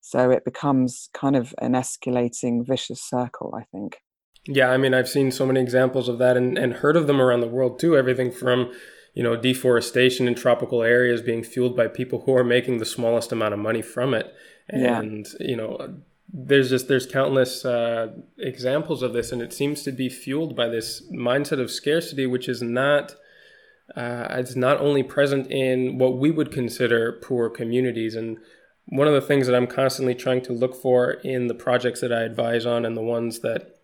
So 0.00 0.30
it 0.30 0.44
becomes 0.44 1.10
kind 1.12 1.36
of 1.36 1.54
an 1.60 1.72
escalating 1.72 2.66
vicious 2.66 3.02
circle, 3.02 3.54
I 3.58 3.64
think. 3.72 3.98
Yeah, 4.46 4.70
I 4.70 4.78
mean, 4.78 4.94
I've 4.94 5.08
seen 5.08 5.30
so 5.30 5.44
many 5.44 5.60
examples 5.60 6.08
of 6.08 6.18
that 6.18 6.36
and, 6.36 6.56
and 6.56 6.74
heard 6.74 6.96
of 6.96 7.06
them 7.06 7.20
around 7.20 7.40
the 7.40 7.48
world 7.48 7.78
too. 7.78 7.96
Everything 7.96 8.30
from 8.30 8.72
you 9.18 9.24
know, 9.24 9.34
deforestation 9.34 10.28
in 10.28 10.34
tropical 10.36 10.84
areas 10.84 11.20
being 11.20 11.42
fueled 11.42 11.76
by 11.76 11.88
people 11.88 12.20
who 12.20 12.36
are 12.36 12.44
making 12.44 12.78
the 12.78 12.84
smallest 12.84 13.32
amount 13.32 13.52
of 13.52 13.58
money 13.58 13.82
from 13.82 14.14
it. 14.14 14.32
And, 14.68 15.26
yeah. 15.40 15.46
you 15.48 15.56
know, 15.56 15.96
there's 16.30 16.70
just 16.70 16.88
there's 16.88 17.06
countless 17.06 17.64
uh, 17.64 18.08
examples 18.38 19.02
of 19.02 19.12
this 19.12 19.32
and 19.32 19.40
it 19.40 19.52
seems 19.52 19.82
to 19.82 19.92
be 19.92 20.08
fueled 20.08 20.54
by 20.54 20.68
this 20.68 21.02
mindset 21.12 21.60
of 21.60 21.70
scarcity 21.70 22.26
which 22.26 22.48
is 22.48 22.62
not 22.62 23.14
uh, 23.96 24.26
it's 24.30 24.54
not 24.54 24.80
only 24.80 25.02
present 25.02 25.50
in 25.50 25.96
what 25.96 26.18
we 26.18 26.30
would 26.30 26.52
consider 26.52 27.12
poor 27.22 27.48
communities 27.48 28.14
and 28.14 28.36
one 28.86 29.06
of 29.06 29.14
the 29.14 29.20
things 29.20 29.46
that 29.46 29.56
i'm 29.56 29.66
constantly 29.66 30.14
trying 30.14 30.42
to 30.42 30.52
look 30.52 30.74
for 30.74 31.12
in 31.12 31.46
the 31.46 31.54
projects 31.54 32.00
that 32.00 32.12
i 32.12 32.22
advise 32.22 32.66
on 32.66 32.84
and 32.84 32.96
the 32.96 33.02
ones 33.02 33.40
that 33.40 33.78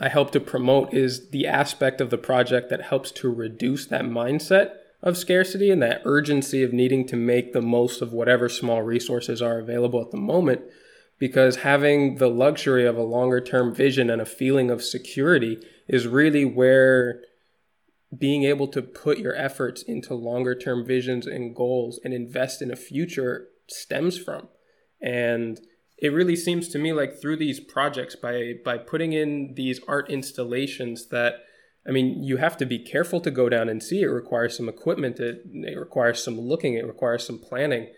I 0.00 0.08
help 0.08 0.30
to 0.32 0.40
promote 0.40 0.94
is 0.94 1.30
the 1.30 1.46
aspect 1.46 2.00
of 2.00 2.10
the 2.10 2.18
project 2.18 2.70
that 2.70 2.82
helps 2.82 3.10
to 3.12 3.28
reduce 3.28 3.86
that 3.86 4.02
mindset 4.02 4.74
of 5.02 5.16
scarcity 5.16 5.70
and 5.70 5.82
that 5.82 6.02
urgency 6.04 6.62
of 6.62 6.72
needing 6.72 7.06
to 7.08 7.16
make 7.16 7.52
the 7.52 7.60
most 7.60 8.00
of 8.00 8.12
whatever 8.12 8.48
small 8.48 8.82
resources 8.82 9.42
are 9.42 9.58
available 9.58 10.00
at 10.00 10.10
the 10.10 10.16
moment. 10.16 10.62
Because 11.22 11.58
having 11.58 12.16
the 12.16 12.26
luxury 12.26 12.84
of 12.84 12.96
a 12.96 13.04
longer 13.04 13.40
term 13.40 13.72
vision 13.72 14.10
and 14.10 14.20
a 14.20 14.26
feeling 14.26 14.72
of 14.72 14.82
security 14.82 15.56
is 15.86 16.08
really 16.08 16.44
where 16.44 17.22
being 18.18 18.42
able 18.42 18.66
to 18.66 18.82
put 18.82 19.18
your 19.18 19.32
efforts 19.36 19.84
into 19.84 20.14
longer 20.14 20.56
term 20.56 20.84
visions 20.84 21.24
and 21.24 21.54
goals 21.54 22.00
and 22.02 22.12
invest 22.12 22.60
in 22.60 22.72
a 22.72 22.76
future 22.76 23.46
stems 23.68 24.18
from. 24.18 24.48
And 25.00 25.60
it 25.96 26.08
really 26.08 26.34
seems 26.34 26.66
to 26.70 26.78
me 26.80 26.92
like 26.92 27.20
through 27.20 27.36
these 27.36 27.60
projects 27.60 28.16
by 28.16 28.54
by 28.64 28.76
putting 28.76 29.12
in 29.12 29.54
these 29.54 29.78
art 29.86 30.10
installations 30.10 31.06
that 31.10 31.34
I 31.86 31.92
mean, 31.92 32.24
you 32.24 32.38
have 32.38 32.56
to 32.56 32.66
be 32.66 32.80
careful 32.80 33.20
to 33.20 33.30
go 33.30 33.48
down 33.48 33.68
and 33.68 33.80
see. 33.80 34.02
It 34.02 34.06
requires 34.06 34.56
some 34.56 34.68
equipment. 34.68 35.20
It, 35.20 35.42
it 35.46 35.78
requires 35.78 36.20
some 36.20 36.36
looking. 36.36 36.74
It 36.74 36.84
requires 36.84 37.24
some 37.24 37.38
planning. 37.38 37.92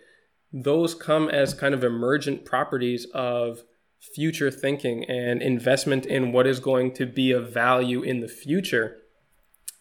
Those 0.51 0.95
come 0.95 1.29
as 1.29 1.53
kind 1.53 1.73
of 1.73 1.83
emergent 1.83 2.45
properties 2.45 3.05
of 3.13 3.63
future 4.13 4.51
thinking 4.51 5.03
and 5.05 5.41
investment 5.41 6.05
in 6.05 6.31
what 6.31 6.47
is 6.47 6.59
going 6.59 6.93
to 6.93 7.05
be 7.05 7.31
of 7.31 7.51
value 7.51 8.01
in 8.01 8.19
the 8.19 8.27
future. 8.27 8.97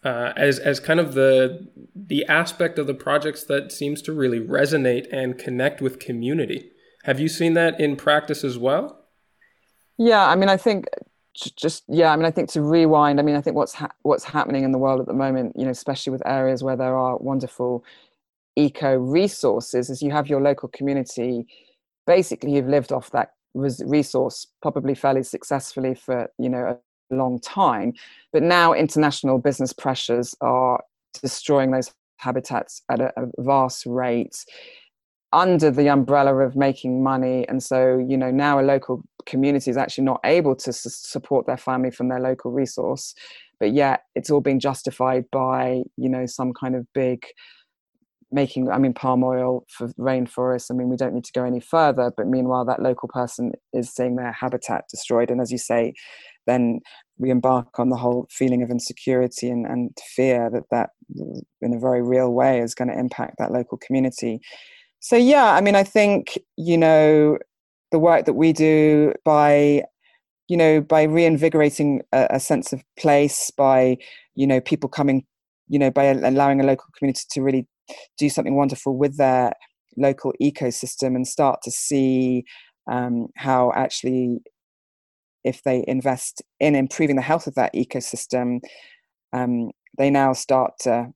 Uh, 0.03 0.33
as 0.37 0.59
as 0.59 0.81
kind 0.81 1.01
of 1.01 1.15
the 1.15 1.67
the 1.95 2.27
aspect 2.27 2.79
of 2.79 2.87
the 2.87 2.95
projects 2.95 3.45
that 3.45 3.73
seems 3.73 4.03
to 4.03 4.13
really 4.13 4.41
resonate 4.41 5.07
and 5.11 5.39
connect 5.39 5.81
with 5.81 5.99
community. 5.99 6.71
Have 7.05 7.21
you 7.21 7.29
seen 7.29 7.55
that 7.55 7.81
in 7.81 7.97
practice 7.97 8.45
as 8.45 8.59
well? 8.59 9.07
Yeah, 9.97 10.27
I 10.27 10.37
mean, 10.37 10.49
I 10.49 10.57
think 10.57 10.87
just 11.35 11.85
yeah, 11.89 12.13
I 12.13 12.17
mean, 12.17 12.27
I 12.27 12.31
think 12.31 12.51
to 12.51 12.63
rewind. 12.63 13.19
I 13.19 13.23
mean, 13.23 13.35
I 13.35 13.41
think 13.41 13.57
what's 13.57 13.75
ha- 13.75 13.93
what's 14.03 14.25
happening 14.25 14.65
in 14.65 14.73
the 14.73 14.79
world 14.79 15.01
at 15.01 15.07
the 15.07 15.15
moment, 15.15 15.55
you 15.57 15.65
know, 15.65 15.71
especially 15.71 16.13
with 16.13 16.23
areas 16.27 16.63
where 16.63 16.77
there 16.77 16.97
are 16.97 17.17
wonderful 17.19 17.85
eco 18.57 18.97
resources, 18.97 19.91
is 19.91 20.03
you 20.03 20.11
have 20.11 20.29
your 20.29 20.41
local 20.41 20.69
community. 20.69 21.47
Basically, 22.07 22.55
you've 22.55 22.69
lived 22.69 22.93
off 22.93 23.11
that 23.11 23.31
resource 23.55 24.47
probably 24.63 24.95
fairly 24.95 25.23
successfully 25.23 25.95
for 25.95 26.31
you 26.39 26.49
know 26.49 26.79
a 27.11 27.15
long 27.15 27.41
time, 27.41 27.93
but 28.33 28.43
now 28.43 28.73
international 28.73 29.39
business 29.39 29.73
pressures 29.73 30.35
are 30.41 30.83
destroying 31.23 31.71
those 31.71 31.93
habitats 32.19 32.83
at 32.91 33.01
a, 33.01 33.13
a 33.21 33.27
vast 33.39 33.87
rate 33.87 34.45
under 35.33 35.69
the 35.71 35.89
umbrella 35.89 36.37
of 36.37 36.55
making 36.55 37.03
money 37.03 37.47
and 37.49 37.61
so 37.61 37.99
you 37.99 38.17
know 38.17 38.31
now 38.31 38.61
a 38.61 38.63
local 38.63 39.03
community 39.27 39.69
is 39.69 39.77
actually 39.77 40.05
not 40.05 40.21
able 40.25 40.55
to 40.55 40.73
support 40.73 41.45
their 41.47 41.57
family 41.57 41.91
from 41.91 42.09
their 42.09 42.21
local 42.21 42.53
resource 42.53 43.15
but 43.59 43.73
yet 43.73 44.05
it's 44.15 44.31
all 44.31 44.41
being 44.41 44.61
justified 44.61 45.25
by 45.33 45.83
you 45.97 46.09
know 46.09 46.25
some 46.25 46.53
kind 46.53 46.77
of 46.77 46.87
big 46.95 47.25
making 48.33 48.71
i 48.71 48.79
mean 48.79 48.95
palm 48.95 49.23
oil 49.23 49.65
for 49.69 49.89
rainforests 49.99 50.71
i 50.71 50.75
mean 50.75 50.89
we 50.89 50.97
don't 50.97 51.15
need 51.15 51.25
to 51.25 51.33
go 51.33 51.45
any 51.45 51.61
further 51.61 52.13
but 52.17 52.27
meanwhile 52.27 52.65
that 52.65 52.83
local 52.83 53.09
person 53.09 53.53
is 53.73 53.91
seeing 53.91 54.17
their 54.17 54.33
habitat 54.33 54.85
destroyed. 54.91 55.31
And 55.31 55.41
as 55.41 55.51
you 55.51 55.59
say 55.59 55.95
then 56.47 56.81
we 57.19 57.31
embark 57.31 57.79
on 57.79 57.89
the 57.89 57.97
whole 57.97 58.27
feeling 58.31 58.63
of 58.63 58.71
insecurity 58.71 59.49
and, 59.49 59.67
and 59.67 59.97
fear 60.15 60.51
that 60.51 60.65
that 60.71 60.91
in 61.63 61.75
a 61.75 61.79
very 61.79 62.03
real 62.03 62.33
way 62.33 62.61
is 62.61 62.75
going 62.75 62.89
to 62.89 62.99
impact 62.99 63.37
that 63.39 63.53
local 63.53 63.79
community. 63.79 64.41
So 65.01 65.17
yeah 65.17 65.53
i 65.53 65.61
mean 65.61 65.75
i 65.75 65.83
think 65.83 66.39
you 66.57 66.79
know 66.79 67.39
the 67.91 67.99
work 67.99 68.25
that 68.25 68.35
we 68.35 68.53
do 68.53 69.13
by 69.25 69.85
you 70.49 70.57
know 70.57 70.81
by 70.81 71.05
reinvigorating 71.05 72.03
a, 72.13 72.27
a 72.31 72.41
sense 72.41 72.73
of 72.73 72.83
place 72.99 73.51
by 73.51 73.97
you 74.35 74.47
know 74.47 74.61
people 74.61 74.89
coming 74.89 75.25
you 75.69 75.79
know 75.79 75.91
by 75.91 76.05
allowing 76.05 76.61
a 76.61 76.65
local 76.65 76.87
community 76.97 77.25
to 77.31 77.43
really 77.43 77.67
do 78.19 78.29
something 78.29 78.57
wonderful 78.57 78.97
with 78.97 79.17
their 79.17 79.53
local 79.97 80.33
ecosystem 80.43 81.15
and 81.15 81.27
start 81.27 81.61
to 81.63 81.71
see 81.71 82.45
um, 82.91 83.29
how 83.37 83.73
actually 83.75 84.39
if 85.45 85.63
they 85.63 85.85
invest 85.87 86.43
in 86.61 86.75
improving 86.75 87.17
the 87.17 87.23
health 87.23 87.47
of 87.47 87.55
that 87.55 87.75
ecosystem 87.75 88.61
um, 89.33 89.71
they 89.99 90.11
now 90.11 90.33
start 90.33 90.73
to 90.81 91.13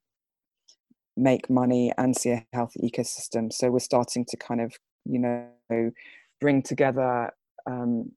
make 1.16 1.50
money 1.50 1.92
and 1.98 2.16
see 2.16 2.30
a 2.30 2.46
healthy 2.52 2.80
ecosystem. 2.80 3.52
So 3.52 3.70
we're 3.70 3.80
starting 3.80 4.24
to 4.26 4.36
kind 4.36 4.60
of 4.60 4.72
you 5.04 5.18
know 5.18 5.90
bring 6.40 6.62
together 6.62 7.30
um, 7.66 8.12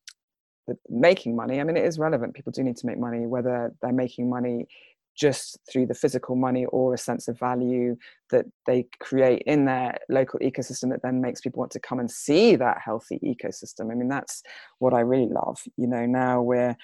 the 0.68 0.78
making 0.90 1.36
money. 1.36 1.60
I 1.60 1.64
mean 1.64 1.78
it 1.78 1.86
is 1.86 2.00
relevant. 2.00 2.36
People 2.36 2.52
do 2.52 2.64
need 2.64 2.78
to 2.78 2.88
make 2.88 3.00
money 3.00 3.26
whether 3.26 3.74
they're 3.82 3.92
making 3.92 4.30
money 4.30 4.68
just 5.16 5.60
through 5.70 5.86
the 5.86 5.94
physical 5.94 6.36
money 6.36 6.66
or 6.66 6.94
a 6.94 6.98
sense 6.98 7.28
of 7.28 7.40
value 7.40 7.96
that 8.30 8.46
they 8.66 8.88
create 9.00 9.44
in 9.46 9.66
their 9.66 9.98
local 10.10 10.40
ecosystem 10.40 10.90
that 10.90 11.02
then 11.04 11.22
makes 11.22 11.42
people 11.42 11.60
want 11.60 11.72
to 11.72 11.80
come 11.80 12.00
and 12.00 12.10
see 12.10 12.56
that 12.56 12.78
healthy 12.84 13.20
ecosystem. 13.24 13.92
I 13.92 13.96
mean, 13.96 14.08
that's 14.08 14.42
what 14.80 14.94
I 14.94 15.02
really 15.02 15.32
love. 15.32 15.62
You 15.78 15.88
know, 15.88 16.06
now 16.06 16.42
we're 16.42 16.76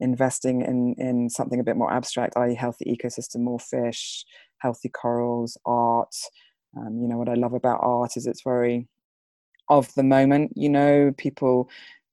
investing 0.00 0.62
in 0.62 0.94
in 0.98 1.28
something 1.28 1.60
a 1.60 1.64
bit 1.64 1.76
more 1.76 1.92
abstract, 1.92 2.36
i.e., 2.36 2.54
healthy 2.54 2.84
ecosystem, 2.84 3.40
more 3.40 3.60
fish, 3.60 4.24
healthy 4.58 4.88
corals, 4.88 5.58
art. 5.64 6.14
Um, 6.76 7.00
you 7.00 7.08
know, 7.08 7.18
what 7.18 7.28
I 7.28 7.34
love 7.34 7.54
about 7.54 7.80
art 7.82 8.16
is 8.16 8.26
it's 8.26 8.42
very 8.42 8.86
of 9.68 9.92
the 9.94 10.02
moment. 10.02 10.52
You 10.54 10.68
know, 10.68 11.12
people. 11.16 11.68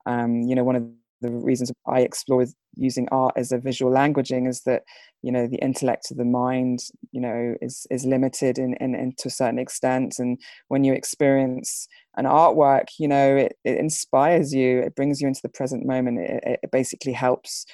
Um, 0.06 0.44
you 0.44 0.56
know, 0.56 0.64
one 0.64 0.78
of 0.78 0.88
the 1.22 1.32
reasons 1.32 1.72
I 1.88 2.02
explore 2.02 2.46
using 2.76 3.08
art 3.12 3.34
as 3.36 3.52
a 3.52 3.58
visual 3.58 3.92
languaging 3.92 4.48
is 4.48 4.62
that 4.66 4.84
you 5.24 5.32
know 5.32 5.48
the 5.48 5.58
intellect 5.58 6.12
of 6.12 6.18
the 6.18 6.26
mind 6.26 6.80
you 7.12 7.22
know 7.22 7.56
is 7.62 7.88
is 7.90 8.06
limited 8.06 8.60
in, 8.60 8.76
in, 8.76 8.94
in 8.96 9.14
to 9.20 9.28
a 9.28 9.32
certain 9.32 9.60
extent. 9.60 10.16
And 10.20 10.40
when 10.68 10.84
you 10.84 10.94
experience 10.94 11.88
an 12.16 12.26
artwork 12.26 12.88
you 13.00 13.08
know 13.08 13.36
it, 13.36 13.58
it 13.64 13.78
inspires 13.78 14.54
you 14.54 14.80
it 14.80 14.96
brings 14.96 15.22
you 15.22 15.28
into 15.28 15.42
the 15.42 15.50
present 15.50 15.86
moment 15.86 16.20
it, 16.20 16.60
it 16.64 16.72
basically 16.72 17.14
helps 17.14 17.66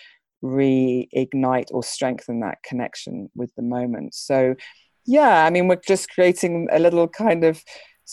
reignite 0.43 1.67
or 1.71 1.83
strengthen 1.83 2.41
that 2.41 2.57
connection 2.63 3.29
with 3.35 3.53
the 3.55 3.63
moment. 3.63 4.13
So 4.13 4.55
yeah 5.05 5.45
i 5.45 5.49
mean 5.49 5.67
we're 5.67 5.81
just 5.85 6.09
creating 6.09 6.67
a 6.71 6.79
little 6.79 7.07
kind 7.07 7.43
of 7.43 7.61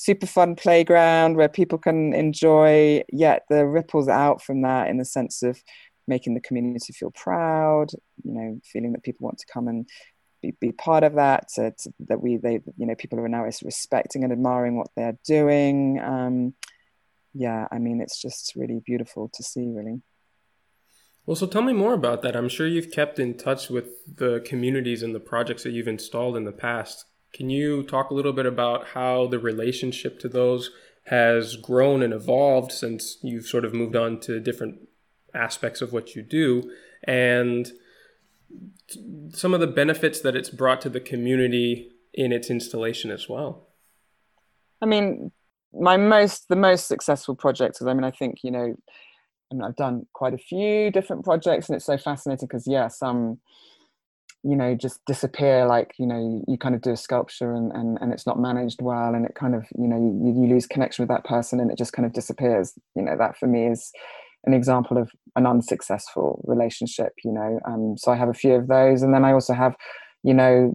super 0.01 0.27
fun 0.27 0.57
playground 0.57 1.37
where 1.37 1.49
people 1.49 1.77
can 1.77 2.15
enjoy 2.15 3.03
yet 3.13 3.45
the 3.51 3.67
ripples 3.67 4.09
out 4.09 4.41
from 4.43 4.63
that 4.63 4.89
in 4.89 4.97
the 4.97 5.05
sense 5.05 5.43
of 5.43 5.63
making 6.09 6.33
the 6.33 6.41
community 6.41 6.91
feel 6.95 7.11
proud 7.11 7.89
you 8.25 8.33
know 8.33 8.59
feeling 8.65 8.93
that 8.93 9.03
people 9.03 9.27
want 9.27 9.37
to 9.37 9.45
come 9.53 9.69
and 9.69 9.87
be, 10.41 10.57
be 10.59 10.73
part 10.73 11.05
of 11.05 11.17
that 11.17 11.49
to, 11.55 11.71
to, 11.73 11.93
that 12.09 12.23
we 12.23 12.39
they 12.39 12.63
you 12.79 12.87
know 12.87 12.95
people 12.95 13.21
are 13.21 13.29
now 13.29 13.45
respecting 13.45 14.25
and 14.25 14.33
admiring 14.33 14.79
what 14.79 14.89
they're 14.97 15.19
doing 15.27 16.01
um 16.01 16.55
yeah 17.35 17.69
i 17.71 17.79
mean 17.79 18.01
it's 18.01 18.21
just 18.21 18.55
really 18.57 18.81
beautiful 18.87 19.31
to 19.35 19.43
see 19.43 19.67
really 19.69 20.01
well, 21.27 21.37
so 21.37 21.47
tell 21.47 21.63
me 21.63 21.75
more 21.75 21.93
about 21.93 22.23
that. 22.23 22.35
I'm 22.35 22.49
sure 22.49 22.67
you've 22.67 22.91
kept 22.91 23.19
in 23.21 23.37
touch 23.37 23.69
with 23.69 24.17
the 24.17 24.41
communities 24.41 25.03
and 25.03 25.15
the 25.15 25.21
projects 25.21 25.63
that 25.63 25.71
you've 25.71 25.87
installed 25.87 26.37
in 26.37 26.45
the 26.45 26.51
past. 26.51 27.05
Can 27.33 27.51
you 27.51 27.83
talk 27.85 28.11
a 28.11 28.15
little 28.15 28.33
bit 28.33 28.47
about 28.47 28.89
how 28.89 29.27
the 29.27 29.39
relationship 29.39 30.19
to 30.21 30.29
those 30.29 30.71
has 31.05 31.57
grown 31.57 32.03
and 32.03 32.13
evolved 32.13 32.73
since 32.73 33.19
you've 33.23 33.47
sort 33.47 33.65
of 33.65 33.73
moved 33.73 33.97
on 33.97 34.21
to 34.21 34.41
different 34.41 34.89
aspects 35.35 35.81
of 35.81 35.93
what 35.93 36.15
you 36.15 36.23
do 36.23 36.71
and 37.05 37.73
some 39.33 39.55
of 39.55 39.61
the 39.61 39.67
benefits 39.67 40.21
that 40.21 40.35
it's 40.35 40.51
brought 40.51 40.81
to 40.81 40.89
the 40.89 41.01
community 41.01 41.93
in 42.13 42.33
its 42.33 42.51
installation 42.51 43.11
as 43.11 43.29
well? 43.29 43.69
I 44.83 44.87
mean, 44.87 45.31
my 45.73 45.97
most 45.97 46.49
the 46.49 46.57
most 46.57 46.89
successful 46.89 47.35
projects 47.35 47.81
I 47.81 47.95
mean 47.95 48.05
I 48.05 48.11
think 48.11 48.43
you 48.43 48.51
know 48.51 48.75
I 49.51 49.55
mean 49.55 49.63
I've 49.63 49.77
done 49.77 50.07
quite 50.13 50.35
a 50.35 50.39
few 50.39 50.91
different 50.91 51.25
projects 51.25 51.69
and 51.69 51.77
it's 51.77 51.85
so 51.85 51.97
fascinating 51.97 52.49
because 52.49 52.67
yeah 52.67 52.89
some 52.89 53.39
you 54.43 54.57
know 54.57 54.75
just 54.75 55.01
disappear 55.07 55.67
like 55.67 55.93
you 55.99 56.07
know 56.07 56.43
you 56.49 56.57
kind 56.57 56.75
of 56.75 56.81
do 56.81 56.91
a 56.93 56.97
sculpture 56.97 57.53
and 57.53 57.73
and, 57.73 57.99
and 58.01 58.13
it's 58.13 58.27
not 58.27 58.39
managed 58.39 58.81
well 58.81 59.15
and 59.15 59.27
it 59.27 59.35
kind 59.35 59.55
of 59.55 59.67
you 59.79 59.87
know 59.87 59.97
you, 59.97 60.43
you 60.43 60.49
lose 60.49 60.67
connection 60.67 61.03
with 61.03 61.11
that 61.11 61.25
person 61.25 61.61
and 61.61 61.71
it 61.71 61.79
just 61.79 61.93
kind 61.93 62.07
of 62.07 62.13
disappears. 62.13 62.73
You 62.97 63.03
know 63.03 63.17
that 63.19 63.37
for 63.37 63.47
me 63.47 63.67
is 63.67 63.91
an 64.45 64.55
example 64.55 64.97
of 64.97 65.11
an 65.37 65.47
unsuccessful 65.47 66.43
relationship 66.49 67.13
you 67.25 67.33
know 67.33 67.61
um 67.67 67.95
so 67.99 68.11
i 68.11 68.17
have 68.17 68.29
a 68.29 68.35
few 68.35 68.55
of 68.55 68.69
those. 68.69 69.03
And 69.03 69.13
then 69.13 69.25
i 69.25 69.33
also 69.33 69.55
have 69.55 69.75
you 70.23 70.35
know 70.35 70.75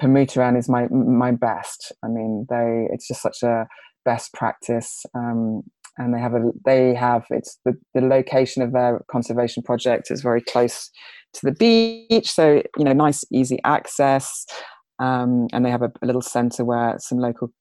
Pemuteran 0.00 0.56
is 0.56 0.68
my 0.68 0.86
my 0.88 1.32
best. 1.32 1.92
I 2.04 2.08
mean 2.08 2.46
they 2.48 2.86
it's 2.92 3.08
just 3.08 3.22
such 3.22 3.42
a 3.42 3.66
best 4.04 4.32
practice 4.32 5.04
um 5.14 5.62
and 5.98 6.14
they 6.14 6.20
have 6.20 6.34
a 6.34 6.50
they 6.64 6.94
have 6.94 7.24
it's 7.30 7.58
the, 7.64 7.74
the 7.94 8.00
location 8.00 8.62
of 8.62 8.72
their 8.72 9.04
conservation 9.10 9.62
project 9.62 10.10
is 10.10 10.22
very 10.22 10.40
close 10.40 10.90
to 11.34 11.46
the 11.46 11.52
beach. 11.52 12.30
So 12.30 12.62
you 12.76 12.84
know 12.84 12.92
nice 12.92 13.24
easy 13.32 13.58
access. 13.64 14.46
Um, 15.00 15.46
and 15.52 15.64
they 15.64 15.70
have 15.70 15.82
a, 15.82 15.92
a, 16.02 16.06
little 16.06 16.22
center 16.22 16.64
where 16.64 16.96
some 16.98 17.18
local 17.18 17.52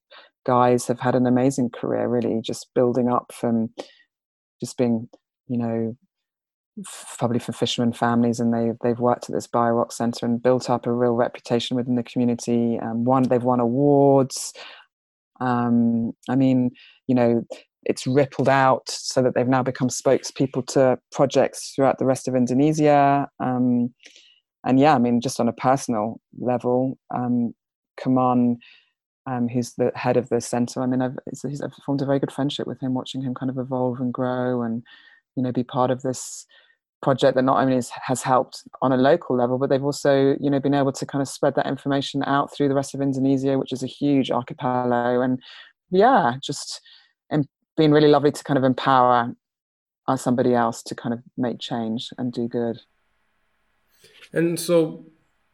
guys 0.43 0.87
have 0.87 0.99
had 0.99 1.13
an 1.13 1.27
amazing 1.27 1.69
career 1.69 2.07
really 2.07 2.41
just 2.41 2.67
building 2.73 3.09
up 3.09 3.31
from 3.31 3.69
just 4.59 4.75
being 4.75 5.07
you 5.47 5.57
know 5.59 5.95
probably 7.17 7.39
for 7.39 7.51
fishermen 7.51 7.93
families. 7.93 8.39
And 8.39 8.53
they 8.53 8.71
they've 8.83 8.99
worked 8.99 9.29
at 9.29 9.35
this 9.35 9.47
biorock 9.47 9.91
center 9.91 10.25
and 10.25 10.41
built 10.41 10.69
up 10.69 10.87
a 10.87 10.91
real 10.91 11.13
reputation 11.13 11.77
within 11.77 11.95
the 11.95 12.03
community 12.03 12.79
um, 12.81 13.03
one 13.03 13.23
they've 13.23 13.43
won 13.43 13.59
awards. 13.59 14.53
Um, 15.39 16.13
i 16.27 16.35
mean 16.35 16.71
you 17.05 17.13
know 17.13 17.45
it's 17.87 18.05
rippled 18.05 18.49
out 18.49 18.83
so 18.89 19.21
that 19.21 19.33
they've 19.33 19.47
now 19.47 19.63
become 19.63 19.87
spokespeople 19.87 20.67
to 20.67 20.99
projects 21.11 21.71
throughout 21.73 21.97
the 21.97 22.05
rest 22.05 22.27
of 22.27 22.35
Indonesia. 22.35 23.27
Um, 23.39 23.93
and 24.65 24.79
yeah, 24.79 24.93
I 24.93 24.99
mean, 24.99 25.21
just 25.21 25.39
on 25.39 25.47
a 25.47 25.53
personal 25.53 26.19
level, 26.37 26.99
um, 27.15 27.53
Kaman, 27.97 28.57
um, 29.25 29.47
who's 29.47 29.73
the 29.73 29.91
head 29.95 30.17
of 30.17 30.27
the 30.27 30.41
center, 30.41 30.81
I 30.81 30.85
mean, 30.85 31.01
I've, 31.01 31.15
I've 31.45 31.73
formed 31.85 32.01
a 32.01 32.05
very 32.05 32.19
good 32.19 32.31
friendship 32.31 32.67
with 32.67 32.79
him, 32.81 32.93
watching 32.93 33.21
him 33.21 33.33
kind 33.33 33.49
of 33.49 33.57
evolve 33.57 34.01
and 34.01 34.13
grow 34.13 34.61
and, 34.61 34.83
you 35.35 35.43
know, 35.43 35.53
be 35.53 35.63
part 35.63 35.89
of 35.89 36.01
this 36.01 36.45
project 37.01 37.35
that 37.35 37.43
not 37.43 37.61
only 37.61 37.77
is, 37.77 37.89
has 38.03 38.21
helped 38.21 38.63
on 38.81 38.91
a 38.91 38.97
local 38.97 39.37
level, 39.37 39.57
but 39.57 39.69
they've 39.69 39.83
also, 39.83 40.35
you 40.41 40.49
know, 40.49 40.59
been 40.59 40.73
able 40.73 40.91
to 40.91 41.05
kind 41.05 41.21
of 41.21 41.29
spread 41.29 41.55
that 41.55 41.67
information 41.67 42.21
out 42.25 42.53
through 42.53 42.67
the 42.67 42.75
rest 42.75 42.93
of 42.93 43.01
Indonesia, 43.01 43.57
which 43.57 43.71
is 43.71 43.83
a 43.83 43.87
huge 43.87 44.29
archipelago. 44.31 45.21
And 45.21 45.39
yeah, 45.89 46.33
just 46.43 46.81
been 47.77 47.91
really 47.91 48.09
lovely 48.09 48.31
to 48.31 48.43
kind 48.43 48.57
of 48.57 48.63
empower 48.63 49.33
uh, 50.07 50.17
somebody 50.17 50.53
else 50.53 50.83
to 50.83 50.95
kind 50.95 51.13
of 51.13 51.21
make 51.37 51.59
change 51.59 52.09
and 52.17 52.33
do 52.33 52.47
good. 52.47 52.79
And 54.33 54.59
so, 54.59 55.05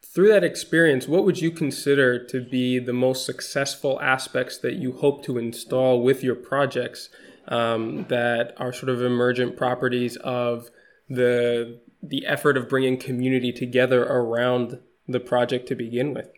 through 0.03 0.29
that 0.29 0.43
experience, 0.43 1.07
what 1.07 1.25
would 1.25 1.41
you 1.41 1.51
consider 1.51 2.23
to 2.25 2.41
be 2.41 2.77
the 2.79 2.93
most 2.93 3.25
successful 3.25 3.99
aspects 4.01 4.57
that 4.59 4.75
you 4.75 4.93
hope 4.93 5.23
to 5.25 5.37
install 5.37 6.03
with 6.03 6.23
your 6.23 6.35
projects 6.35 7.09
um, 7.47 8.05
that 8.09 8.53
are 8.57 8.71
sort 8.71 8.89
of 8.89 9.01
emergent 9.01 9.57
properties 9.57 10.15
of 10.17 10.69
the 11.09 11.79
the 12.01 12.25
effort 12.25 12.57
of 12.57 12.67
bringing 12.67 12.97
community 12.97 13.53
together 13.53 14.03
around 14.03 14.79
the 15.07 15.19
project 15.19 15.67
to 15.69 15.75
begin 15.75 16.13
with? 16.13 16.29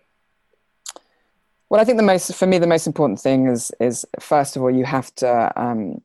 Well, 1.69 1.81
I 1.81 1.83
think 1.83 1.97
the 1.97 2.03
most 2.03 2.33
for 2.35 2.45
me 2.45 2.57
the 2.59 2.67
most 2.67 2.87
important 2.87 3.19
thing 3.19 3.47
is 3.47 3.71
is 3.79 4.05
first 4.19 4.55
of 4.55 4.61
all 4.61 4.71
you 4.71 4.85
have 4.85 5.13
to 5.15 5.51
um, 5.61 6.01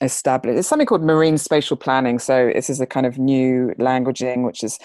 establish. 0.00 0.58
It's 0.58 0.68
something 0.68 0.86
called 0.86 1.04
marine 1.04 1.38
spatial 1.38 1.76
planning. 1.76 2.18
So 2.18 2.50
this 2.54 2.68
is 2.68 2.80
a 2.80 2.86
kind 2.86 3.06
of 3.06 3.18
new 3.18 3.72
languaging, 3.78 4.44
which 4.44 4.64
is, 4.64 4.78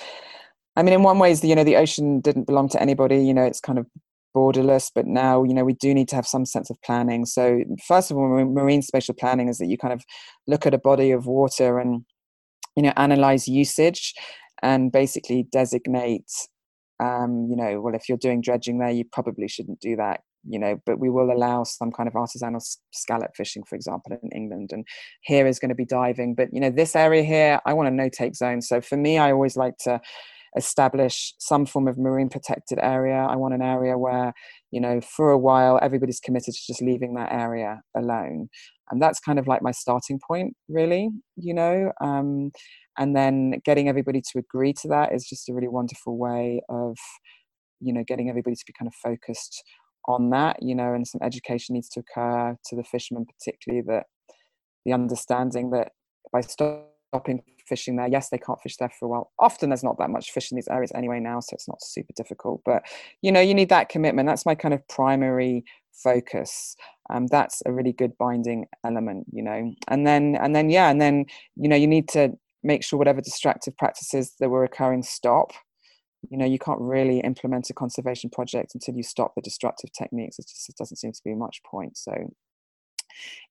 I 0.75 0.83
mean, 0.83 0.93
in 0.93 1.03
one 1.03 1.19
way, 1.19 1.31
is 1.31 1.41
the 1.41 1.47
you 1.47 1.55
know 1.55 1.63
the 1.63 1.77
ocean 1.77 2.21
didn't 2.21 2.45
belong 2.45 2.69
to 2.69 2.81
anybody. 2.81 3.17
You 3.17 3.33
know, 3.33 3.43
it's 3.43 3.59
kind 3.59 3.79
of 3.79 3.87
borderless, 4.35 4.91
but 4.93 5.07
now 5.07 5.43
you 5.43 5.53
know 5.53 5.65
we 5.65 5.73
do 5.73 5.93
need 5.93 6.07
to 6.09 6.15
have 6.15 6.27
some 6.27 6.45
sense 6.45 6.69
of 6.69 6.81
planning. 6.83 7.25
So 7.25 7.63
first 7.87 8.11
of 8.11 8.17
all, 8.17 8.27
marine 8.27 8.81
spatial 8.81 9.15
planning 9.15 9.49
is 9.49 9.57
that 9.57 9.67
you 9.67 9.77
kind 9.77 9.93
of 9.93 10.03
look 10.47 10.65
at 10.65 10.73
a 10.73 10.79
body 10.79 11.11
of 11.11 11.25
water 11.25 11.79
and 11.79 12.05
you 12.75 12.83
know 12.83 12.93
analyze 12.97 13.47
usage 13.47 14.13
and 14.61 14.91
basically 14.91 15.47
designate 15.51 16.29
um, 16.99 17.47
you 17.49 17.55
know, 17.55 17.81
well, 17.81 17.95
if 17.95 18.09
you're 18.09 18.17
doing 18.17 18.41
dredging 18.41 18.79
there, 18.79 18.91
you 18.91 19.05
probably 19.05 19.47
shouldn't 19.47 19.79
do 19.79 19.95
that 19.97 20.21
you 20.47 20.59
know, 20.59 20.79
but 20.85 20.99
we 20.99 21.09
will 21.09 21.31
allow 21.31 21.63
some 21.63 21.91
kind 21.91 22.07
of 22.07 22.13
artisanal 22.13 22.61
scallop 22.91 23.35
fishing, 23.35 23.63
for 23.63 23.75
example, 23.75 24.17
in 24.21 24.29
England. 24.31 24.71
And 24.71 24.85
here 25.21 25.47
is 25.47 25.59
going 25.59 25.69
to 25.69 25.75
be 25.75 25.85
diving. 25.85 26.35
But, 26.35 26.49
you 26.53 26.59
know, 26.59 26.69
this 26.69 26.95
area 26.95 27.23
here, 27.23 27.59
I 27.65 27.73
want 27.73 27.89
a 27.89 27.91
no 27.91 28.09
take 28.09 28.35
zone. 28.35 28.61
So 28.61 28.81
for 28.81 28.97
me, 28.97 29.17
I 29.17 29.31
always 29.31 29.57
like 29.57 29.77
to 29.81 29.99
establish 30.57 31.35
some 31.37 31.65
form 31.65 31.87
of 31.87 31.97
marine 31.97 32.29
protected 32.29 32.79
area. 32.81 33.17
I 33.17 33.35
want 33.35 33.53
an 33.53 33.61
area 33.61 33.97
where, 33.97 34.33
you 34.71 34.81
know, 34.81 35.01
for 35.01 35.31
a 35.31 35.37
while, 35.37 35.77
everybody's 35.81 36.19
committed 36.19 36.53
to 36.53 36.61
just 36.65 36.81
leaving 36.81 37.13
that 37.15 37.31
area 37.31 37.81
alone. 37.95 38.49
And 38.91 39.01
that's 39.01 39.19
kind 39.19 39.39
of 39.39 39.47
like 39.47 39.61
my 39.61 39.71
starting 39.71 40.19
point, 40.25 40.55
really, 40.67 41.09
you 41.35 41.53
know. 41.53 41.91
Um, 42.01 42.51
and 42.97 43.15
then 43.15 43.61
getting 43.65 43.87
everybody 43.87 44.21
to 44.21 44.39
agree 44.39 44.73
to 44.73 44.87
that 44.89 45.13
is 45.13 45.27
just 45.27 45.49
a 45.49 45.53
really 45.53 45.67
wonderful 45.67 46.17
way 46.17 46.61
of, 46.69 46.97
you 47.79 47.93
know, 47.93 48.03
getting 48.07 48.29
everybody 48.29 48.55
to 48.55 48.63
be 48.65 48.73
kind 48.77 48.87
of 48.87 48.95
focused 48.95 49.63
on 50.07 50.31
that, 50.31 50.61
you 50.61 50.75
know, 50.75 50.93
and 50.93 51.07
some 51.07 51.21
education 51.23 51.75
needs 51.75 51.89
to 51.89 51.99
occur 52.01 52.57
to 52.65 52.75
the 52.75 52.83
fishermen, 52.83 53.25
particularly 53.25 53.83
that 53.87 54.05
the 54.85 54.93
understanding 54.93 55.69
that 55.71 55.91
by 56.31 56.41
stopping 56.41 57.41
fishing 57.67 57.95
there, 57.95 58.07
yes, 58.07 58.29
they 58.29 58.37
can't 58.37 58.59
fish 58.61 58.77
there 58.77 58.91
for 58.99 59.05
a 59.05 59.09
while. 59.09 59.31
Often 59.37 59.69
there's 59.69 59.83
not 59.83 59.97
that 59.99 60.09
much 60.09 60.31
fish 60.31 60.51
in 60.51 60.55
these 60.55 60.67
areas 60.67 60.91
anyway 60.95 61.19
now, 61.19 61.39
so 61.39 61.53
it's 61.53 61.67
not 61.67 61.81
super 61.81 62.11
difficult. 62.15 62.61
But 62.65 62.83
you 63.21 63.31
know, 63.31 63.39
you 63.39 63.53
need 63.53 63.69
that 63.69 63.89
commitment. 63.89 64.27
That's 64.27 64.45
my 64.45 64.55
kind 64.55 64.73
of 64.73 64.85
primary 64.87 65.63
focus. 66.03 66.75
Um, 67.09 67.27
that's 67.27 67.61
a 67.65 67.71
really 67.71 67.93
good 67.93 68.17
binding 68.17 68.65
element, 68.85 69.27
you 69.31 69.43
know. 69.43 69.73
And 69.87 70.05
then, 70.05 70.35
and 70.35 70.55
then, 70.55 70.69
yeah, 70.69 70.89
and 70.89 71.01
then 71.01 71.25
you 71.55 71.67
know, 71.67 71.75
you 71.75 71.87
need 71.87 72.07
to 72.09 72.33
make 72.63 72.83
sure 72.83 72.99
whatever 72.99 73.21
destructive 73.21 73.75
practices 73.77 74.35
that 74.39 74.49
were 74.49 74.63
occurring 74.63 75.03
stop. 75.03 75.51
You 76.29 76.37
know 76.37 76.45
you 76.45 76.59
can't 76.59 76.81
really 76.81 77.19
implement 77.21 77.69
a 77.69 77.73
conservation 77.73 78.29
project 78.29 78.75
until 78.75 78.95
you 78.95 79.03
stop 79.03 79.33
the 79.35 79.41
destructive 79.41 79.91
techniques. 79.97 80.37
It 80.37 80.47
just 80.49 80.67
it 80.67 80.75
doesn't 80.75 80.97
seem 80.97 81.13
to 81.13 81.21
be 81.23 81.33
much 81.33 81.61
point. 81.63 81.97
So 81.97 82.13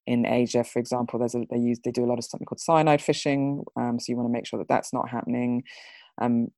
in 0.07 0.25
asia 0.25 0.65
for 0.65 0.79
example 0.79 1.19
there's 1.19 1.35
a 1.35 1.43
they 1.51 1.59
use 1.59 1.79
they 1.85 1.91
do 1.91 2.05
a 2.05 2.07
lot 2.07 2.19
of 2.19 2.25
something 2.25 2.47
called 2.47 2.61
cyanide 2.61 3.03
fishing 3.03 3.63
um, 3.77 3.99
so 3.99 4.05
you 4.09 4.17
want 4.17 4.27
to 4.27 4.33
make 4.33 4.47
sure 4.47 4.59
that 4.59 4.69
that's 4.69 4.93
not 4.93 5.09
happening. 5.09 5.63
Um, 6.21 6.49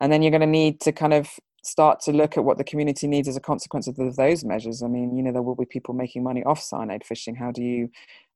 and 0.00 0.12
then 0.12 0.22
you're 0.22 0.30
going 0.30 0.40
to 0.40 0.46
need 0.46 0.80
to 0.82 0.92
kind 0.92 1.14
of 1.14 1.30
start 1.66 2.00
to 2.00 2.12
look 2.12 2.36
at 2.36 2.44
what 2.44 2.58
the 2.58 2.64
community 2.64 3.06
needs 3.06 3.28
as 3.28 3.36
a 3.36 3.40
consequence 3.40 3.86
of 3.88 3.96
those 3.96 4.44
measures. 4.44 4.82
I 4.82 4.88
mean 4.88 5.16
you 5.16 5.22
know 5.22 5.32
there 5.32 5.42
will 5.42 5.56
be 5.56 5.66
people 5.66 5.94
making 5.94 6.22
money 6.22 6.42
off 6.44 6.62
cyanide 6.62 7.04
fishing. 7.04 7.34
How 7.34 7.50
do 7.50 7.62
you 7.62 7.90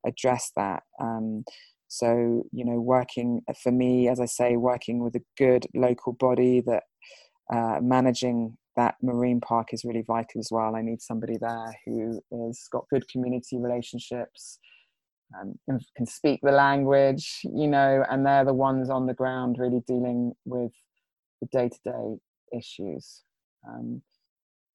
address 0.07 0.53
that? 0.57 0.83
Um, 1.01 1.45
so, 1.93 2.45
you 2.53 2.65
know, 2.65 2.81
working 2.81 3.43
for 3.61 3.73
me, 3.73 4.09
as 4.09 4.21
I 4.21 4.27
say, 4.27 4.57
working 4.57 5.03
with 5.03 5.17
a 5.17 5.25
good 5.37 5.67
local 5.75 6.13
body 6.13 6.61
that 6.61 6.85
uh, 7.53 7.81
managing 7.83 8.57
that 8.77 8.95
marine 9.03 9.41
park 9.41 9.71
is 9.73 9.85
really 9.85 10.05
vital 10.07 10.39
as 10.39 10.51
well. 10.53 10.77
I 10.77 10.83
need 10.83 11.03
somebody 11.03 11.37
there 11.37 11.75
who 11.85 12.21
has 12.47 12.69
got 12.71 12.89
good 12.91 13.09
community 13.09 13.59
relationships, 13.59 14.61
um, 15.37 15.59
can 15.97 16.07
speak 16.07 16.39
the 16.45 16.53
language, 16.53 17.41
you 17.43 17.67
know, 17.67 18.05
and 18.09 18.25
they're 18.25 18.45
the 18.45 18.55
ones 18.55 18.89
on 18.89 19.07
the 19.07 19.15
ground 19.15 19.57
really 19.59 19.83
dealing 19.89 20.33
with 20.45 20.71
the 21.41 21.49
day 21.51 21.71
to 21.71 21.79
day 21.85 22.21
issues. 22.57 23.23
Um, 23.69 24.03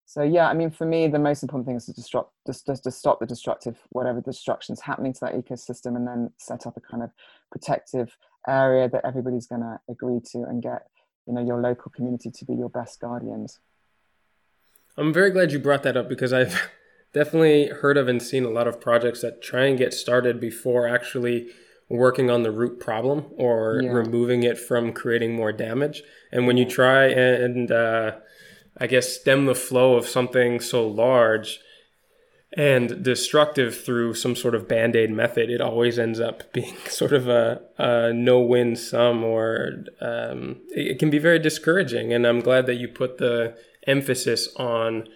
so 0.05 0.21
yeah, 0.21 0.47
I 0.47 0.53
mean, 0.53 0.69
for 0.69 0.86
me, 0.86 1.07
the 1.07 1.19
most 1.19 1.41
important 1.41 1.65
thing 1.65 1.76
is 1.76 1.86
to 1.86 1.93
disrupt, 1.93 2.32
just, 2.45 2.67
just 2.67 2.84
to 2.84 2.91
stop 2.91 3.19
the 3.19 3.26
destructive, 3.26 3.78
whatever 3.89 4.21
destruction 4.21 4.73
is 4.73 4.82
happening 4.82 5.13
to 5.13 5.19
that 5.21 5.34
ecosystem, 5.34 5.95
and 5.95 6.07
then 6.07 6.32
set 6.38 6.67
up 6.67 6.78
a 6.78 6.82
kind 6.82 7.01
of 7.01 7.09
protective 7.51 8.15
area 8.47 8.88
that 8.88 9.03
everybody's 9.03 9.47
going 9.47 9.61
to 9.61 9.80
agree 9.89 10.19
to, 10.32 10.43
and 10.43 10.61
get 10.61 10.88
you 11.26 11.34
know 11.34 11.43
your 11.43 11.59
local 11.59 11.91
community 11.91 12.30
to 12.30 12.45
be 12.45 12.53
your 12.53 12.69
best 12.69 12.99
guardians. 12.99 13.59
I'm 14.95 15.11
very 15.11 15.32
glad 15.32 15.51
you 15.51 15.59
brought 15.59 15.84
that 15.84 15.97
up 15.97 16.07
because 16.07 16.32
I've 16.32 16.69
definitely 17.13 17.67
heard 17.67 17.97
of 17.97 18.07
and 18.07 18.21
seen 18.21 18.45
a 18.45 18.49
lot 18.49 18.67
of 18.67 18.80
projects 18.80 19.21
that 19.21 19.41
try 19.41 19.65
and 19.65 19.78
get 19.78 19.93
started 19.93 20.39
before 20.39 20.88
actually 20.88 21.49
working 21.88 22.31
on 22.31 22.43
the 22.43 22.51
root 22.51 22.79
problem 22.79 23.25
or 23.38 23.81
yeah. 23.83 23.91
removing 23.91 24.43
it 24.43 24.57
from 24.57 24.91
creating 24.91 25.36
more 25.36 25.51
damage. 25.51 26.01
And 26.31 26.47
when 26.47 26.57
you 26.57 26.65
try 26.65 27.05
and 27.05 27.71
uh, 27.71 28.13
I 28.77 28.88
guess, 28.88 29.19
stem 29.19 29.45
the 29.45 29.55
flow 29.55 29.95
of 29.95 30.05
something 30.05 30.59
so 30.59 30.88
large 30.88 31.59
and 32.57 33.03
destructive 33.03 33.79
through 33.83 34.13
some 34.15 34.36
sort 34.36 34.55
of 34.55 34.67
band 34.67 34.95
aid 34.95 35.11
method, 35.11 35.49
it 35.49 35.61
always 35.61 35.97
ends 35.97 36.19
up 36.19 36.51
being 36.53 36.75
sort 36.88 37.13
of 37.13 37.27
a, 37.27 37.61
a 37.77 38.13
no 38.13 38.39
win 38.41 38.75
sum, 38.75 39.23
or 39.23 39.86
um, 40.01 40.61
it, 40.75 40.91
it, 40.91 40.99
can 40.99 41.09
be 41.09 41.19
very 41.19 41.39
discouraging. 41.39 42.13
And 42.13 42.25
I'm 42.25 42.41
glad 42.41 42.65
that 42.65 42.75
you 42.75 42.88
put 42.88 43.17
the 43.17 43.57
emphasis 43.88 44.53
on, 44.57 45.07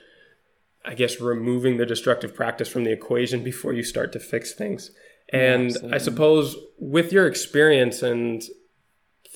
I 0.86 0.94
guess, 0.94 1.20
removing 1.20 1.78
the 1.78 1.86
destructive 1.86 2.34
practice 2.34 2.70
from 2.70 2.86
the 2.86 2.92
equation 2.92 3.44
before 3.44 3.74
you 3.74 3.84
start 3.84 4.14
to 4.14 4.20
fix 4.20 4.54
things. 4.54 4.92
And 5.32 5.72
yeah, 5.72 5.96
I 5.96 5.98
suppose 5.98 6.56
with 6.78 7.14
your 7.14 7.28
experience 7.28 8.02
and 8.02 8.44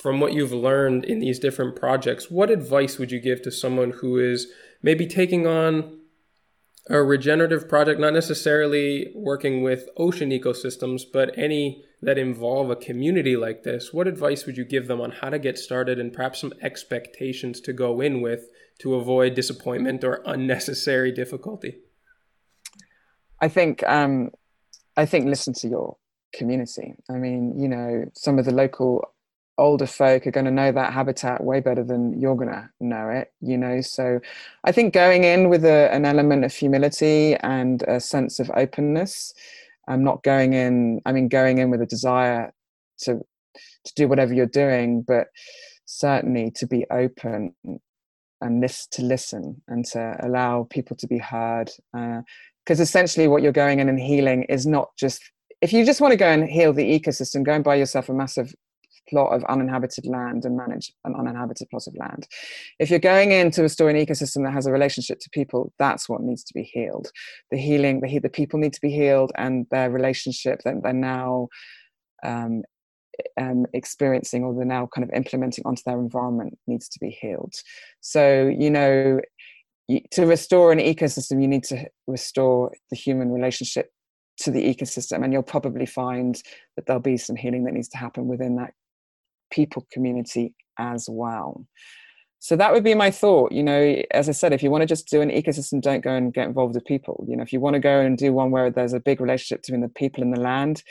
from 0.01 0.19
what 0.19 0.33
you've 0.33 0.51
learned 0.51 1.05
in 1.05 1.19
these 1.19 1.39
different 1.39 1.75
projects, 1.75 2.29
what 2.29 2.49
advice 2.49 2.97
would 2.97 3.11
you 3.11 3.19
give 3.19 3.41
to 3.43 3.51
someone 3.51 3.91
who 3.91 4.17
is 4.17 4.47
maybe 4.81 5.07
taking 5.07 5.47
on 5.47 5.99
a 6.89 7.01
regenerative 7.01 7.69
project, 7.69 7.99
not 7.99 8.13
necessarily 8.13 9.11
working 9.15 9.61
with 9.61 9.87
ocean 9.95 10.31
ecosystems, 10.31 11.03
but 11.11 11.37
any 11.37 11.85
that 12.01 12.17
involve 12.17 12.69
a 12.69 12.75
community 12.75 13.37
like 13.37 13.63
this? 13.63 13.93
What 13.93 14.07
advice 14.07 14.45
would 14.45 14.57
you 14.57 14.65
give 14.65 14.87
them 14.87 14.99
on 14.99 15.11
how 15.11 15.29
to 15.29 15.39
get 15.39 15.57
started 15.57 15.99
and 15.99 16.11
perhaps 16.11 16.41
some 16.41 16.53
expectations 16.61 17.61
to 17.61 17.71
go 17.71 18.01
in 18.01 18.21
with 18.21 18.49
to 18.79 18.95
avoid 18.95 19.35
disappointment 19.35 20.03
or 20.03 20.21
unnecessary 20.25 21.11
difficulty? 21.11 21.79
I 23.39 23.47
think 23.47 23.83
um, 23.83 24.31
I 24.95 25.05
think 25.05 25.25
listen 25.25 25.53
to 25.55 25.67
your 25.67 25.97
community. 26.33 26.95
I 27.09 27.13
mean, 27.13 27.59
you 27.59 27.67
know, 27.67 28.05
some 28.13 28.39
of 28.39 28.45
the 28.45 28.53
local 28.53 29.13
older 29.57 29.85
folk 29.85 30.25
are 30.25 30.31
going 30.31 30.45
to 30.45 30.51
know 30.51 30.71
that 30.71 30.93
habitat 30.93 31.43
way 31.43 31.59
better 31.59 31.83
than 31.83 32.19
you're 32.19 32.35
going 32.35 32.49
to 32.49 32.67
know 32.79 33.09
it 33.09 33.31
you 33.39 33.55
know 33.55 33.81
so 33.81 34.19
i 34.63 34.71
think 34.71 34.93
going 34.93 35.23
in 35.23 35.47
with 35.47 35.63
a, 35.63 35.93
an 35.93 36.05
element 36.05 36.43
of 36.43 36.53
humility 36.53 37.35
and 37.35 37.83
a 37.83 37.99
sense 37.99 38.39
of 38.39 38.49
openness 38.55 39.31
i'm 39.87 40.03
not 40.03 40.23
going 40.23 40.53
in 40.53 40.99
i 41.05 41.11
mean 41.11 41.27
going 41.27 41.59
in 41.59 41.69
with 41.69 41.81
a 41.81 41.85
desire 41.85 42.51
to 42.97 43.19
to 43.85 43.93
do 43.95 44.07
whatever 44.07 44.33
you're 44.33 44.47
doing 44.47 45.03
but 45.03 45.27
certainly 45.85 46.49
to 46.49 46.65
be 46.65 46.85
open 46.89 47.53
and 48.41 48.63
this 48.63 48.87
to 48.87 49.03
listen 49.03 49.61
and 49.67 49.85
to 49.85 50.17
allow 50.21 50.67
people 50.69 50.97
to 50.97 51.07
be 51.07 51.19
heard 51.19 51.69
uh, 51.95 52.21
because 52.66 52.80
essentially 52.80 53.28
what 53.28 53.41
you're 53.41 53.51
going 53.51 53.80
in 53.80 53.89
and 53.89 53.99
healing 53.99 54.43
is 54.43 54.66
not 54.66 54.89
just 54.97 55.22
if 55.61 55.72
you 55.72 55.86
just 55.86 56.01
want 56.01 56.11
to 56.11 56.18
go 56.18 56.28
and 56.28 56.49
heal 56.49 56.74
the 56.74 56.99
ecosystem 56.99 57.43
go 57.43 57.53
and 57.53 57.64
buy 57.64 57.76
yourself 57.76 58.09
a 58.09 58.14
massive 58.14 58.53
plot 59.09 59.34
of 59.34 59.43
uninhabited 59.45 60.05
land 60.05 60.45
and 60.45 60.55
manage 60.55 60.91
an 61.05 61.16
uninhabited 61.16 61.70
plot 61.70 61.88
of 61.88 61.95
land. 61.97 62.28
If 62.80 62.89
you're 62.89 62.99
going 62.99 63.32
in 63.32 63.51
to 63.51 63.61
restore 63.61 63.89
an 63.89 63.95
ecosystem 63.95 64.43
that 64.45 64.53
has 64.53 64.66
a 64.66 64.72
relationship 64.72 65.20
to 65.20 65.30
people, 65.32 65.74
that's 65.80 66.07
what 66.07 66.22
needs 66.22 66.43
to 66.45 66.53
be 66.53 66.64
healed. 66.64 67.11
The 67.51 67.57
healing, 67.57 68.01
the, 68.01 68.20
the 68.20 68.30
people 68.30 68.59
need 68.59 68.74
to 68.74 68.82
be 68.82 68.91
healed, 68.91 69.32
and 69.36 69.66
their 69.72 69.89
relationship 69.89 70.61
that 70.64 70.82
they're 70.84 70.93
now 70.93 71.49
um, 72.24 72.64
um, 73.39 73.66
experiencing 73.74 74.43
or 74.43 74.53
they're 74.55 74.66
now 74.66 74.88
kind 74.93 75.03
of 75.03 75.16
implementing 75.16 75.64
onto 75.66 75.84
their 75.86 75.99
environment 75.99 76.57
needs 76.68 76.88
to 76.89 76.99
be 76.99 77.09
healed. 77.09 77.53
So, 78.01 78.47
you 78.47 78.72
know, 78.72 79.20
to 80.11 80.25
restore 80.25 80.71
an 80.71 80.79
ecosystem, 80.79 81.41
you 81.41 81.47
need 81.47 81.63
to 81.65 81.85
restore 82.07 82.71
the 82.89 82.97
human 82.97 83.31
relationship 83.31 83.91
to 84.37 84.51
the 84.51 84.63
ecosystem 84.63 85.23
and 85.23 85.31
you'll 85.31 85.43
probably 85.43 85.85
find 85.85 86.41
that 86.75 86.85
there'll 86.85 87.01
be 87.01 87.17
some 87.17 87.35
healing 87.35 87.63
that 87.65 87.73
needs 87.73 87.89
to 87.89 87.97
happen 87.97 88.27
within 88.27 88.55
that 88.55 88.73
people 89.51 89.85
community 89.91 90.55
as 90.79 91.07
well. 91.09 91.65
So 92.39 92.57
that 92.57 92.73
would 92.73 92.83
be 92.83 92.93
my 92.93 93.09
thought. 93.09 93.53
You 93.53 93.63
know, 93.63 94.01
as 94.11 94.27
I 94.27 94.33
said, 94.33 94.51
if 94.51 94.61
you 94.61 94.69
want 94.69 94.81
to 94.81 94.85
just 94.85 95.07
do 95.07 95.21
an 95.21 95.29
ecosystem, 95.29 95.81
don't 95.81 96.03
go 96.03 96.13
and 96.13 96.33
get 96.33 96.47
involved 96.47 96.75
with 96.75 96.83
people. 96.83 97.23
You 97.27 97.37
know, 97.37 97.43
if 97.43 97.53
you 97.53 97.61
want 97.61 97.75
to 97.75 97.79
go 97.79 98.01
and 98.01 98.17
do 98.17 98.33
one 98.33 98.51
where 98.51 98.69
there's 98.69 98.91
a 98.91 98.99
big 98.99 99.21
relationship 99.21 99.61
between 99.61 99.81
the 99.81 99.87
people 99.87 100.23
and 100.23 100.35
the 100.35 100.41
land, 100.41 100.83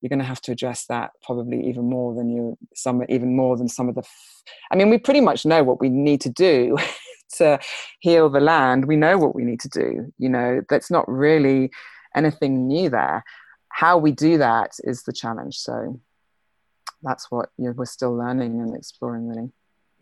you're 0.00 0.08
going 0.08 0.18
to 0.18 0.24
have 0.24 0.40
to 0.40 0.52
address 0.52 0.86
that 0.86 1.10
probably 1.22 1.64
even 1.68 1.88
more 1.88 2.14
than 2.14 2.30
you 2.30 2.58
some 2.74 3.02
even 3.08 3.36
more 3.36 3.56
than 3.56 3.68
some 3.68 3.88
of 3.88 3.94
the. 3.94 4.00
F- 4.00 4.42
I 4.72 4.76
mean, 4.76 4.90
we 4.90 4.98
pretty 4.98 5.20
much 5.20 5.46
know 5.46 5.62
what 5.62 5.80
we 5.80 5.90
need 5.90 6.20
to 6.22 6.30
do 6.30 6.76
to 7.36 7.58
heal 8.00 8.28
the 8.28 8.40
land. 8.40 8.86
We 8.86 8.96
know 8.96 9.18
what 9.18 9.34
we 9.34 9.44
need 9.44 9.60
to 9.60 9.68
do. 9.68 10.12
You 10.18 10.28
know, 10.28 10.62
that's 10.68 10.90
not 10.90 11.08
really 11.08 11.70
anything 12.14 12.66
new 12.66 12.90
there. 12.90 13.24
How 13.68 13.98
we 13.98 14.12
do 14.12 14.38
that 14.38 14.72
is 14.84 15.04
the 15.04 15.12
challenge. 15.12 15.56
So 15.56 16.00
that's 17.02 17.30
what 17.30 17.50
you 17.56 17.66
know, 17.66 17.72
we're 17.72 17.86
still 17.86 18.14
learning 18.14 18.60
and 18.60 18.76
exploring 18.76 19.28
really 19.28 19.50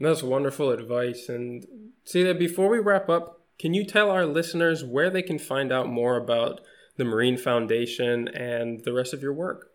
that's 0.01 0.23
wonderful 0.23 0.71
advice 0.71 1.29
and 1.29 1.67
see 2.05 2.23
that 2.23 2.39
before 2.39 2.69
we 2.69 2.79
wrap 2.79 3.09
up 3.09 3.41
can 3.59 3.75
you 3.75 3.85
tell 3.85 4.11
our 4.11 4.25
listeners 4.25 4.85
where 4.85 5.11
they 5.11 5.23
can 5.23 5.39
find 5.39 5.73
out 5.73 5.89
more 5.89 6.17
about 6.17 6.61
the 6.97 7.05
marine 7.05 7.37
foundation 7.37 8.29
and 8.29 8.85
the 8.85 8.93
rest 8.93 9.13
of 9.13 9.23
your 9.23 9.33
work 9.33 9.73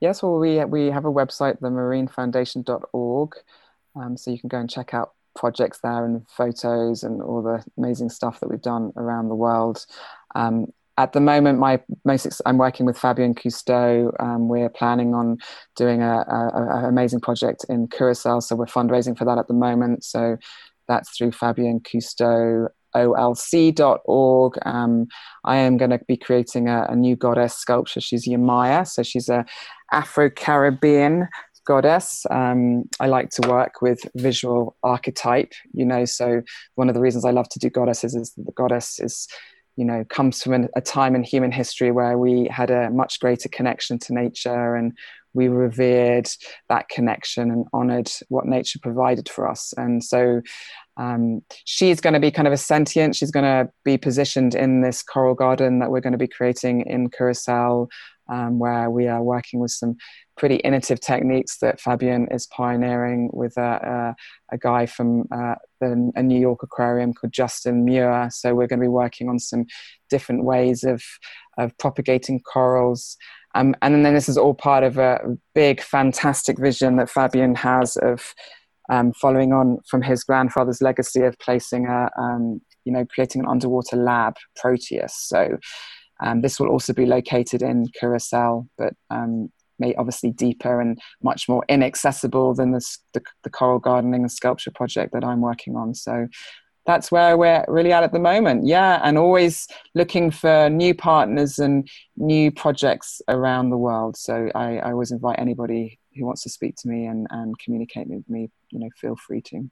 yes 0.00 0.22
well 0.22 0.38
we, 0.38 0.64
we 0.64 0.86
have 0.86 1.04
a 1.04 1.12
website 1.12 1.60
themarinefoundation.org. 1.60 3.34
um, 3.94 4.16
so 4.16 4.30
you 4.30 4.38
can 4.38 4.48
go 4.48 4.58
and 4.58 4.70
check 4.70 4.94
out 4.94 5.12
projects 5.36 5.78
there 5.82 6.04
and 6.04 6.26
photos 6.28 7.02
and 7.02 7.22
all 7.22 7.42
the 7.42 7.62
amazing 7.78 8.08
stuff 8.08 8.40
that 8.40 8.48
we've 8.48 8.62
done 8.62 8.92
around 8.96 9.28
the 9.28 9.34
world. 9.34 9.86
Um, 10.34 10.66
at 10.98 11.12
the 11.12 11.20
moment, 11.20 11.58
my 11.58 11.80
most 12.04 12.40
I'm 12.46 12.58
working 12.58 12.86
with 12.86 12.98
Fabien 12.98 13.34
Cousteau. 13.34 14.10
Um, 14.18 14.48
we're 14.48 14.70
planning 14.70 15.14
on 15.14 15.36
doing 15.76 16.02
a, 16.02 16.24
a, 16.28 16.84
a, 16.84 16.88
amazing 16.88 17.20
project 17.20 17.66
in 17.68 17.86
Curacao, 17.88 18.40
so 18.40 18.56
we're 18.56 18.64
fundraising 18.64 19.16
for 19.16 19.26
that 19.26 19.36
at 19.36 19.46
the 19.46 19.54
moment. 19.54 20.04
So 20.04 20.38
that's 20.88 21.16
through 21.16 21.32
Fabien 21.32 21.80
Cousteau 21.80 22.68
olc.org. 22.96 24.58
Um, 24.64 25.06
I 25.44 25.56
am 25.56 25.76
going 25.76 25.90
to 25.90 26.00
be 26.06 26.16
creating 26.16 26.68
a, 26.68 26.86
a, 26.88 26.96
new 26.96 27.16
goddess 27.16 27.54
sculpture. 27.54 28.00
She's 28.00 28.26
Yemaya, 28.26 28.86
so 28.86 29.02
she's 29.02 29.28
a 29.28 29.44
Afro-Caribbean 29.92 31.28
goddess. 31.66 32.24
Um, 32.30 32.84
I 33.00 33.06
like 33.08 33.30
to 33.30 33.48
work 33.48 33.82
with 33.82 34.00
visual 34.14 34.76
archetype, 34.82 35.52
you 35.72 35.84
know, 35.84 36.04
so 36.04 36.42
one 36.76 36.88
of 36.88 36.94
the 36.94 37.00
reasons 37.00 37.24
I 37.24 37.30
love 37.32 37.48
to 37.50 37.58
do 37.58 37.68
goddesses 37.68 38.14
is 38.14 38.32
that 38.32 38.46
the 38.46 38.52
goddess 38.52 38.98
is 38.98 39.28
you 39.76 39.84
know 39.84 40.04
comes 40.08 40.42
from 40.42 40.54
an, 40.54 40.68
a 40.74 40.80
time 40.80 41.14
in 41.14 41.22
human 41.22 41.52
history 41.52 41.90
where 41.90 42.18
we 42.18 42.48
had 42.50 42.70
a 42.70 42.90
much 42.90 43.20
greater 43.20 43.48
connection 43.48 43.98
to 43.98 44.14
nature 44.14 44.74
and 44.74 44.96
we 45.34 45.48
revered 45.48 46.28
that 46.70 46.88
connection 46.88 47.50
and 47.50 47.66
honored 47.74 48.10
what 48.28 48.46
nature 48.46 48.78
provided 48.82 49.28
for 49.28 49.48
us 49.48 49.72
and 49.76 50.02
so 50.02 50.40
um, 50.96 51.42
she's 51.64 52.00
going 52.00 52.14
to 52.14 52.20
be 52.20 52.30
kind 52.30 52.48
of 52.48 52.54
a 52.54 52.56
sentient 52.58 53.14
she's 53.14 53.30
going 53.30 53.44
to 53.44 53.70
be 53.84 53.98
positioned 53.98 54.54
in 54.54 54.80
this 54.80 55.02
coral 55.02 55.34
garden 55.34 55.78
that 55.78 55.90
we're 55.90 56.00
going 56.00 56.12
to 56.12 56.18
be 56.18 56.26
creating 56.26 56.80
in 56.86 57.10
curacao 57.10 57.86
um, 58.28 58.58
where 58.58 58.90
we 58.90 59.06
are 59.08 59.22
working 59.22 59.60
with 59.60 59.70
some 59.70 59.96
pretty 60.36 60.56
innovative 60.56 61.00
techniques 61.00 61.58
that 61.58 61.80
Fabien 61.80 62.28
is 62.30 62.46
pioneering 62.46 63.30
with 63.32 63.56
a, 63.56 64.14
a, 64.50 64.54
a 64.54 64.58
guy 64.58 64.86
from 64.86 65.26
uh, 65.32 65.54
the, 65.80 66.12
a 66.14 66.22
New 66.22 66.38
York 66.38 66.62
aquarium 66.62 67.14
called 67.14 67.32
Justin 67.32 67.84
Muir. 67.84 68.28
So 68.30 68.54
we're 68.54 68.66
going 68.66 68.80
to 68.80 68.84
be 68.84 68.88
working 68.88 69.28
on 69.28 69.38
some 69.38 69.64
different 70.10 70.44
ways 70.44 70.84
of, 70.84 71.02
of 71.58 71.76
propagating 71.78 72.40
corals. 72.40 73.16
Um, 73.54 73.74
and 73.80 74.04
then 74.04 74.12
this 74.12 74.28
is 74.28 74.36
all 74.36 74.54
part 74.54 74.84
of 74.84 74.98
a 74.98 75.18
big, 75.54 75.80
fantastic 75.80 76.58
vision 76.58 76.96
that 76.96 77.08
Fabien 77.08 77.54
has 77.56 77.96
of 77.96 78.34
um, 78.90 79.12
following 79.14 79.52
on 79.52 79.78
from 79.88 80.02
his 80.02 80.22
grandfather's 80.22 80.82
legacy 80.82 81.22
of 81.22 81.38
placing 81.38 81.86
a, 81.86 82.10
um, 82.18 82.60
you 82.84 82.92
know, 82.92 83.06
creating 83.06 83.42
an 83.42 83.48
underwater 83.48 83.96
lab, 83.96 84.36
Proteus. 84.56 85.14
So 85.16 85.56
um, 86.20 86.40
this 86.40 86.58
will 86.58 86.68
also 86.68 86.92
be 86.92 87.06
located 87.06 87.62
in 87.62 87.86
Curacao, 87.98 88.66
but 88.78 88.94
um, 89.10 89.50
may 89.78 89.94
obviously 89.96 90.30
deeper 90.30 90.80
and 90.80 90.98
much 91.22 91.48
more 91.48 91.64
inaccessible 91.68 92.54
than 92.54 92.72
the, 92.72 92.96
the, 93.12 93.22
the 93.44 93.50
coral 93.50 93.78
gardening 93.78 94.22
and 94.22 94.32
sculpture 94.32 94.70
project 94.70 95.12
that 95.12 95.24
I'm 95.24 95.40
working 95.40 95.76
on. 95.76 95.94
So 95.94 96.28
that's 96.86 97.10
where 97.10 97.36
we're 97.36 97.64
really 97.68 97.92
at 97.92 98.04
at 98.04 98.12
the 98.12 98.18
moment. 98.18 98.66
Yeah, 98.66 99.00
and 99.02 99.18
always 99.18 99.66
looking 99.94 100.30
for 100.30 100.70
new 100.70 100.94
partners 100.94 101.58
and 101.58 101.86
new 102.16 102.50
projects 102.52 103.20
around 103.28 103.70
the 103.70 103.76
world. 103.76 104.16
So 104.16 104.50
I, 104.54 104.78
I 104.78 104.92
always 104.92 105.10
invite 105.10 105.38
anybody 105.38 105.98
who 106.16 106.24
wants 106.24 106.42
to 106.44 106.48
speak 106.48 106.76
to 106.76 106.88
me 106.88 107.06
and, 107.06 107.26
and 107.30 107.58
communicate 107.58 108.08
with 108.08 108.28
me, 108.28 108.48
you 108.70 108.78
know, 108.78 108.88
feel 109.00 109.16
free 109.16 109.42
to. 109.42 109.68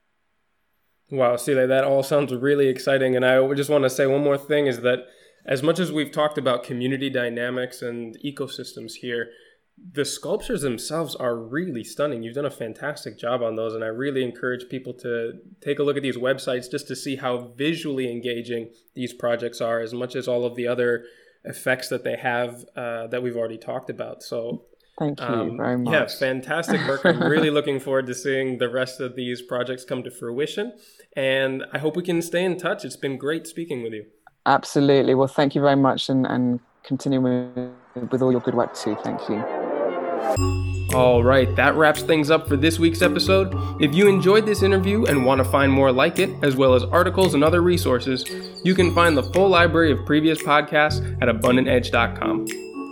Wow, 1.11 1.37
Celia, 1.37 1.67
that 1.67 1.85
all 1.85 2.03
sounds 2.03 2.35
really 2.35 2.69
exciting. 2.69 3.15
And 3.15 3.25
I 3.25 3.53
just 3.55 3.71
want 3.71 3.85
to 3.85 3.91
say 3.91 4.07
one 4.07 4.23
more 4.23 4.39
thing 4.39 4.67
is 4.67 4.81
that 4.81 5.07
as 5.47 5.63
much 5.63 5.79
as 5.79 5.93
we've 5.93 6.13
talked 6.13 6.39
about 6.39 6.65
community 6.65 7.11
dynamics 7.11 7.83
and 7.83 8.17
ecosystems 8.25 8.95
here, 8.95 9.31
the 9.93 10.05
sculptures 10.05 10.63
themselves 10.63 11.15
are 11.17 11.37
really 11.37 11.85
stunning. 11.85 12.23
You've 12.23 12.37
done 12.37 12.47
a 12.47 12.51
fantastic 12.51 13.19
job 13.19 13.43
on 13.43 13.57
those, 13.57 13.75
and 13.75 13.83
I 13.83 13.89
really 13.89 14.23
encourage 14.23 14.69
people 14.69 14.95
to 14.95 15.33
take 15.61 15.79
a 15.79 15.83
look 15.83 15.97
at 15.97 16.03
these 16.03 16.17
websites 16.17 16.71
just 16.71 16.87
to 16.89 16.97
see 16.97 17.17
how 17.17 17.53
visually 17.57 18.11
engaging 18.11 18.71
these 18.95 19.13
projects 19.13 19.61
are, 19.61 19.81
as 19.81 19.93
much 19.93 20.15
as 20.15 20.29
all 20.29 20.45
of 20.45 20.55
the 20.55 20.69
other 20.69 21.05
effects 21.45 21.89
that 21.89 22.05
they 22.05 22.17
have 22.17 22.65
uh, 22.77 23.09
that 23.09 23.23
we've 23.23 23.37
already 23.37 23.59
talked 23.59 23.91
about. 23.91 24.23
So, 24.23 24.65
thank 24.99 25.21
you 25.21 25.27
um, 25.27 25.57
very 25.57 25.77
much. 25.77 25.93
Yeah, 25.93 26.07
fantastic 26.07 26.87
work. 26.87 27.05
I'm 27.05 27.23
really 27.23 27.51
looking 27.59 27.81
forward 27.81 28.07
to 28.07 28.15
seeing 28.15 28.59
the 28.59 28.71
rest 28.71 29.01
of 29.01 29.17
these 29.17 29.43
projects 29.43 29.85
come 29.85 30.05
to 30.05 30.11
fruition, 30.11 30.73
and 31.17 31.65
I 31.73 31.79
hope 31.79 31.97
we 31.97 32.05
can 32.05 32.23
stay 32.23 32.45
in 32.45 32.59
touch. 32.59 32.85
It's 32.85 32.97
been 32.97 33.19
great 33.19 33.47
speaking 33.49 33.83
with 33.83 33.93
you. 33.93 34.07
Absolutely. 34.47 35.15
Well, 35.15 35.29
thank 35.29 35.55
you 35.55 35.61
very 35.61 35.77
much, 35.77 36.09
and 36.09 36.27
and 36.27 36.61
continue 36.83 37.21
with, 37.21 38.11
with 38.11 38.23
all 38.23 38.31
your 38.31 38.41
good 38.41 38.55
work 38.55 38.75
too. 38.75 38.97
Thank 39.03 39.29
you. 39.29 39.43
All 40.95 41.25
right, 41.25 41.55
that 41.57 41.75
wraps 41.75 42.03
things 42.03 42.31
up 42.31 42.47
for 42.47 42.57
this 42.57 42.79
week's 42.79 43.03
episode. 43.03 43.53
If 43.83 43.95
you 43.95 44.09
enjoyed 44.09 44.47
this 44.47 44.63
interview 44.63 45.07
and 45.07 45.27
want 45.27 45.39
to 45.39 45.45
find 45.45 45.73
more 45.73 45.91
like 45.91 46.19
it, 46.19 46.31
as 46.43 46.55
well 46.55 46.75
as 46.75 46.85
articles 46.85 47.35
and 47.35 47.43
other 47.43 47.63
resources, 47.63 48.25
you 48.65 48.75
can 48.75 48.95
find 48.95 49.17
the 49.17 49.23
full 49.23 49.49
library 49.49 49.91
of 49.91 50.07
previous 50.07 50.41
podcasts 50.41 51.01
at 51.21 51.29
abundantedge.com. 51.29 52.47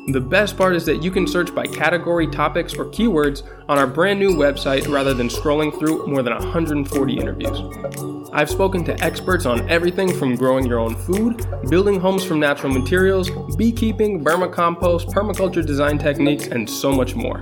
The 0.09 0.20
best 0.20 0.57
part 0.57 0.74
is 0.74 0.84
that 0.86 1.00
you 1.05 1.12
can 1.12 1.28
search 1.28 1.55
by 1.55 1.64
category, 1.64 2.26
topics, 2.26 2.74
or 2.74 2.86
keywords 2.86 3.44
on 3.68 3.78
our 3.78 3.86
brand 3.86 4.18
new 4.18 4.30
website 4.30 4.92
rather 4.92 5.14
than 5.14 5.28
scrolling 5.28 5.78
through 5.78 6.09
more 6.09 6.24
than 6.24 6.34
140 6.34 7.18
interviews. 7.18 8.28
I've 8.32 8.50
spoken 8.50 8.82
to 8.86 9.00
experts 9.00 9.46
on 9.46 9.68
everything 9.70 10.12
from 10.12 10.34
growing 10.34 10.66
your 10.66 10.80
own 10.80 10.96
food, 10.96 11.46
building 11.70 12.00
homes 12.00 12.24
from 12.24 12.40
natural 12.40 12.72
materials, 12.72 13.30
beekeeping, 13.55 14.24
vermicompost, 14.24 15.07
permaculture 15.12 15.64
design 15.64 15.98
techniques, 15.98 16.48
and 16.48 16.68
so 16.68 16.90
much 16.90 17.14
more. 17.14 17.40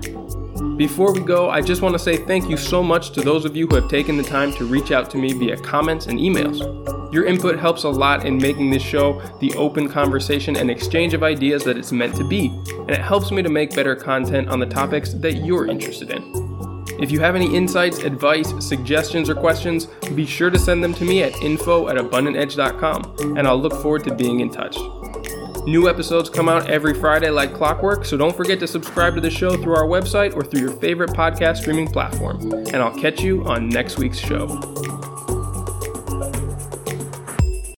Before 0.76 1.12
we 1.12 1.20
go, 1.20 1.50
I 1.50 1.61
just 1.61 1.82
want 1.82 1.94
to 1.94 1.98
say 1.98 2.16
thank 2.16 2.48
you 2.48 2.56
so 2.56 2.82
much 2.82 3.11
to 3.12 3.20
those 3.20 3.44
of 3.44 3.56
you 3.56 3.66
who 3.66 3.76
have 3.76 3.88
taken 3.88 4.16
the 4.16 4.22
time 4.22 4.52
to 4.54 4.64
reach 4.64 4.92
out 4.92 5.11
to 5.11 5.18
me 5.18 5.32
via 5.32 5.56
comments 5.56 6.06
and 6.06 6.18
emails. 6.18 6.61
Your 7.12 7.24
input 7.24 7.58
helps 7.58 7.84
a 7.84 7.88
lot 7.88 8.24
in 8.24 8.36
making 8.36 8.70
this 8.70 8.82
show 8.82 9.20
the 9.40 9.52
open 9.54 9.88
conversation 9.88 10.56
and 10.56 10.70
exchange 10.70 11.12
of 11.12 11.22
ideas 11.22 11.64
that 11.64 11.76
it's 11.76 11.92
meant 11.92 12.14
to 12.16 12.24
be, 12.24 12.46
and 12.68 12.90
it 12.90 13.00
helps 13.00 13.30
me 13.30 13.42
to 13.42 13.48
make 13.48 13.74
better 13.74 13.96
content 13.96 14.48
on 14.48 14.61
the 14.61 14.66
topics 14.66 15.12
that 15.14 15.44
you're 15.44 15.66
interested 15.66 16.11
in. 16.11 16.84
If 17.00 17.11
you 17.11 17.20
have 17.20 17.36
any 17.36 17.54
insights, 17.54 17.98
advice, 18.00 18.52
suggestions, 18.58 19.30
or 19.30 19.34
questions, 19.34 19.86
be 20.14 20.26
sure 20.26 20.50
to 20.50 20.58
send 20.58 20.84
them 20.84 20.94
to 20.94 21.04
me 21.04 21.22
at 21.22 21.34
info 21.42 21.88
at 21.88 21.96
abundantedge.com, 21.96 23.36
and 23.38 23.46
I'll 23.46 23.61
look 23.61 23.74
forward 23.80 24.04
to 24.04 24.14
being 24.14 24.40
in 24.40 24.50
touch. 24.50 24.76
New 25.66 25.88
episodes 25.88 26.30
come 26.30 26.48
out 26.48 26.68
every 26.70 26.94
Friday 26.94 27.30
like 27.30 27.52
clockwork, 27.52 28.04
so 28.04 28.16
don't 28.16 28.34
forget 28.34 28.58
to 28.61 28.66
subscribe 28.66 29.14
to 29.14 29.20
the 29.20 29.30
show 29.30 29.56
through 29.56 29.76
our 29.76 29.86
website 29.86 30.34
or 30.34 30.42
through 30.42 30.61
your 30.61 30.72
favorite 30.72 31.11
podcast 31.11 31.58
streaming 31.58 31.86
platform. 31.86 32.40
And 32.52 32.76
I'll 32.76 32.98
catch 32.98 33.20
you 33.22 33.44
on 33.44 33.68
next 33.68 33.98
week's 33.98 34.18
show. 34.18 34.46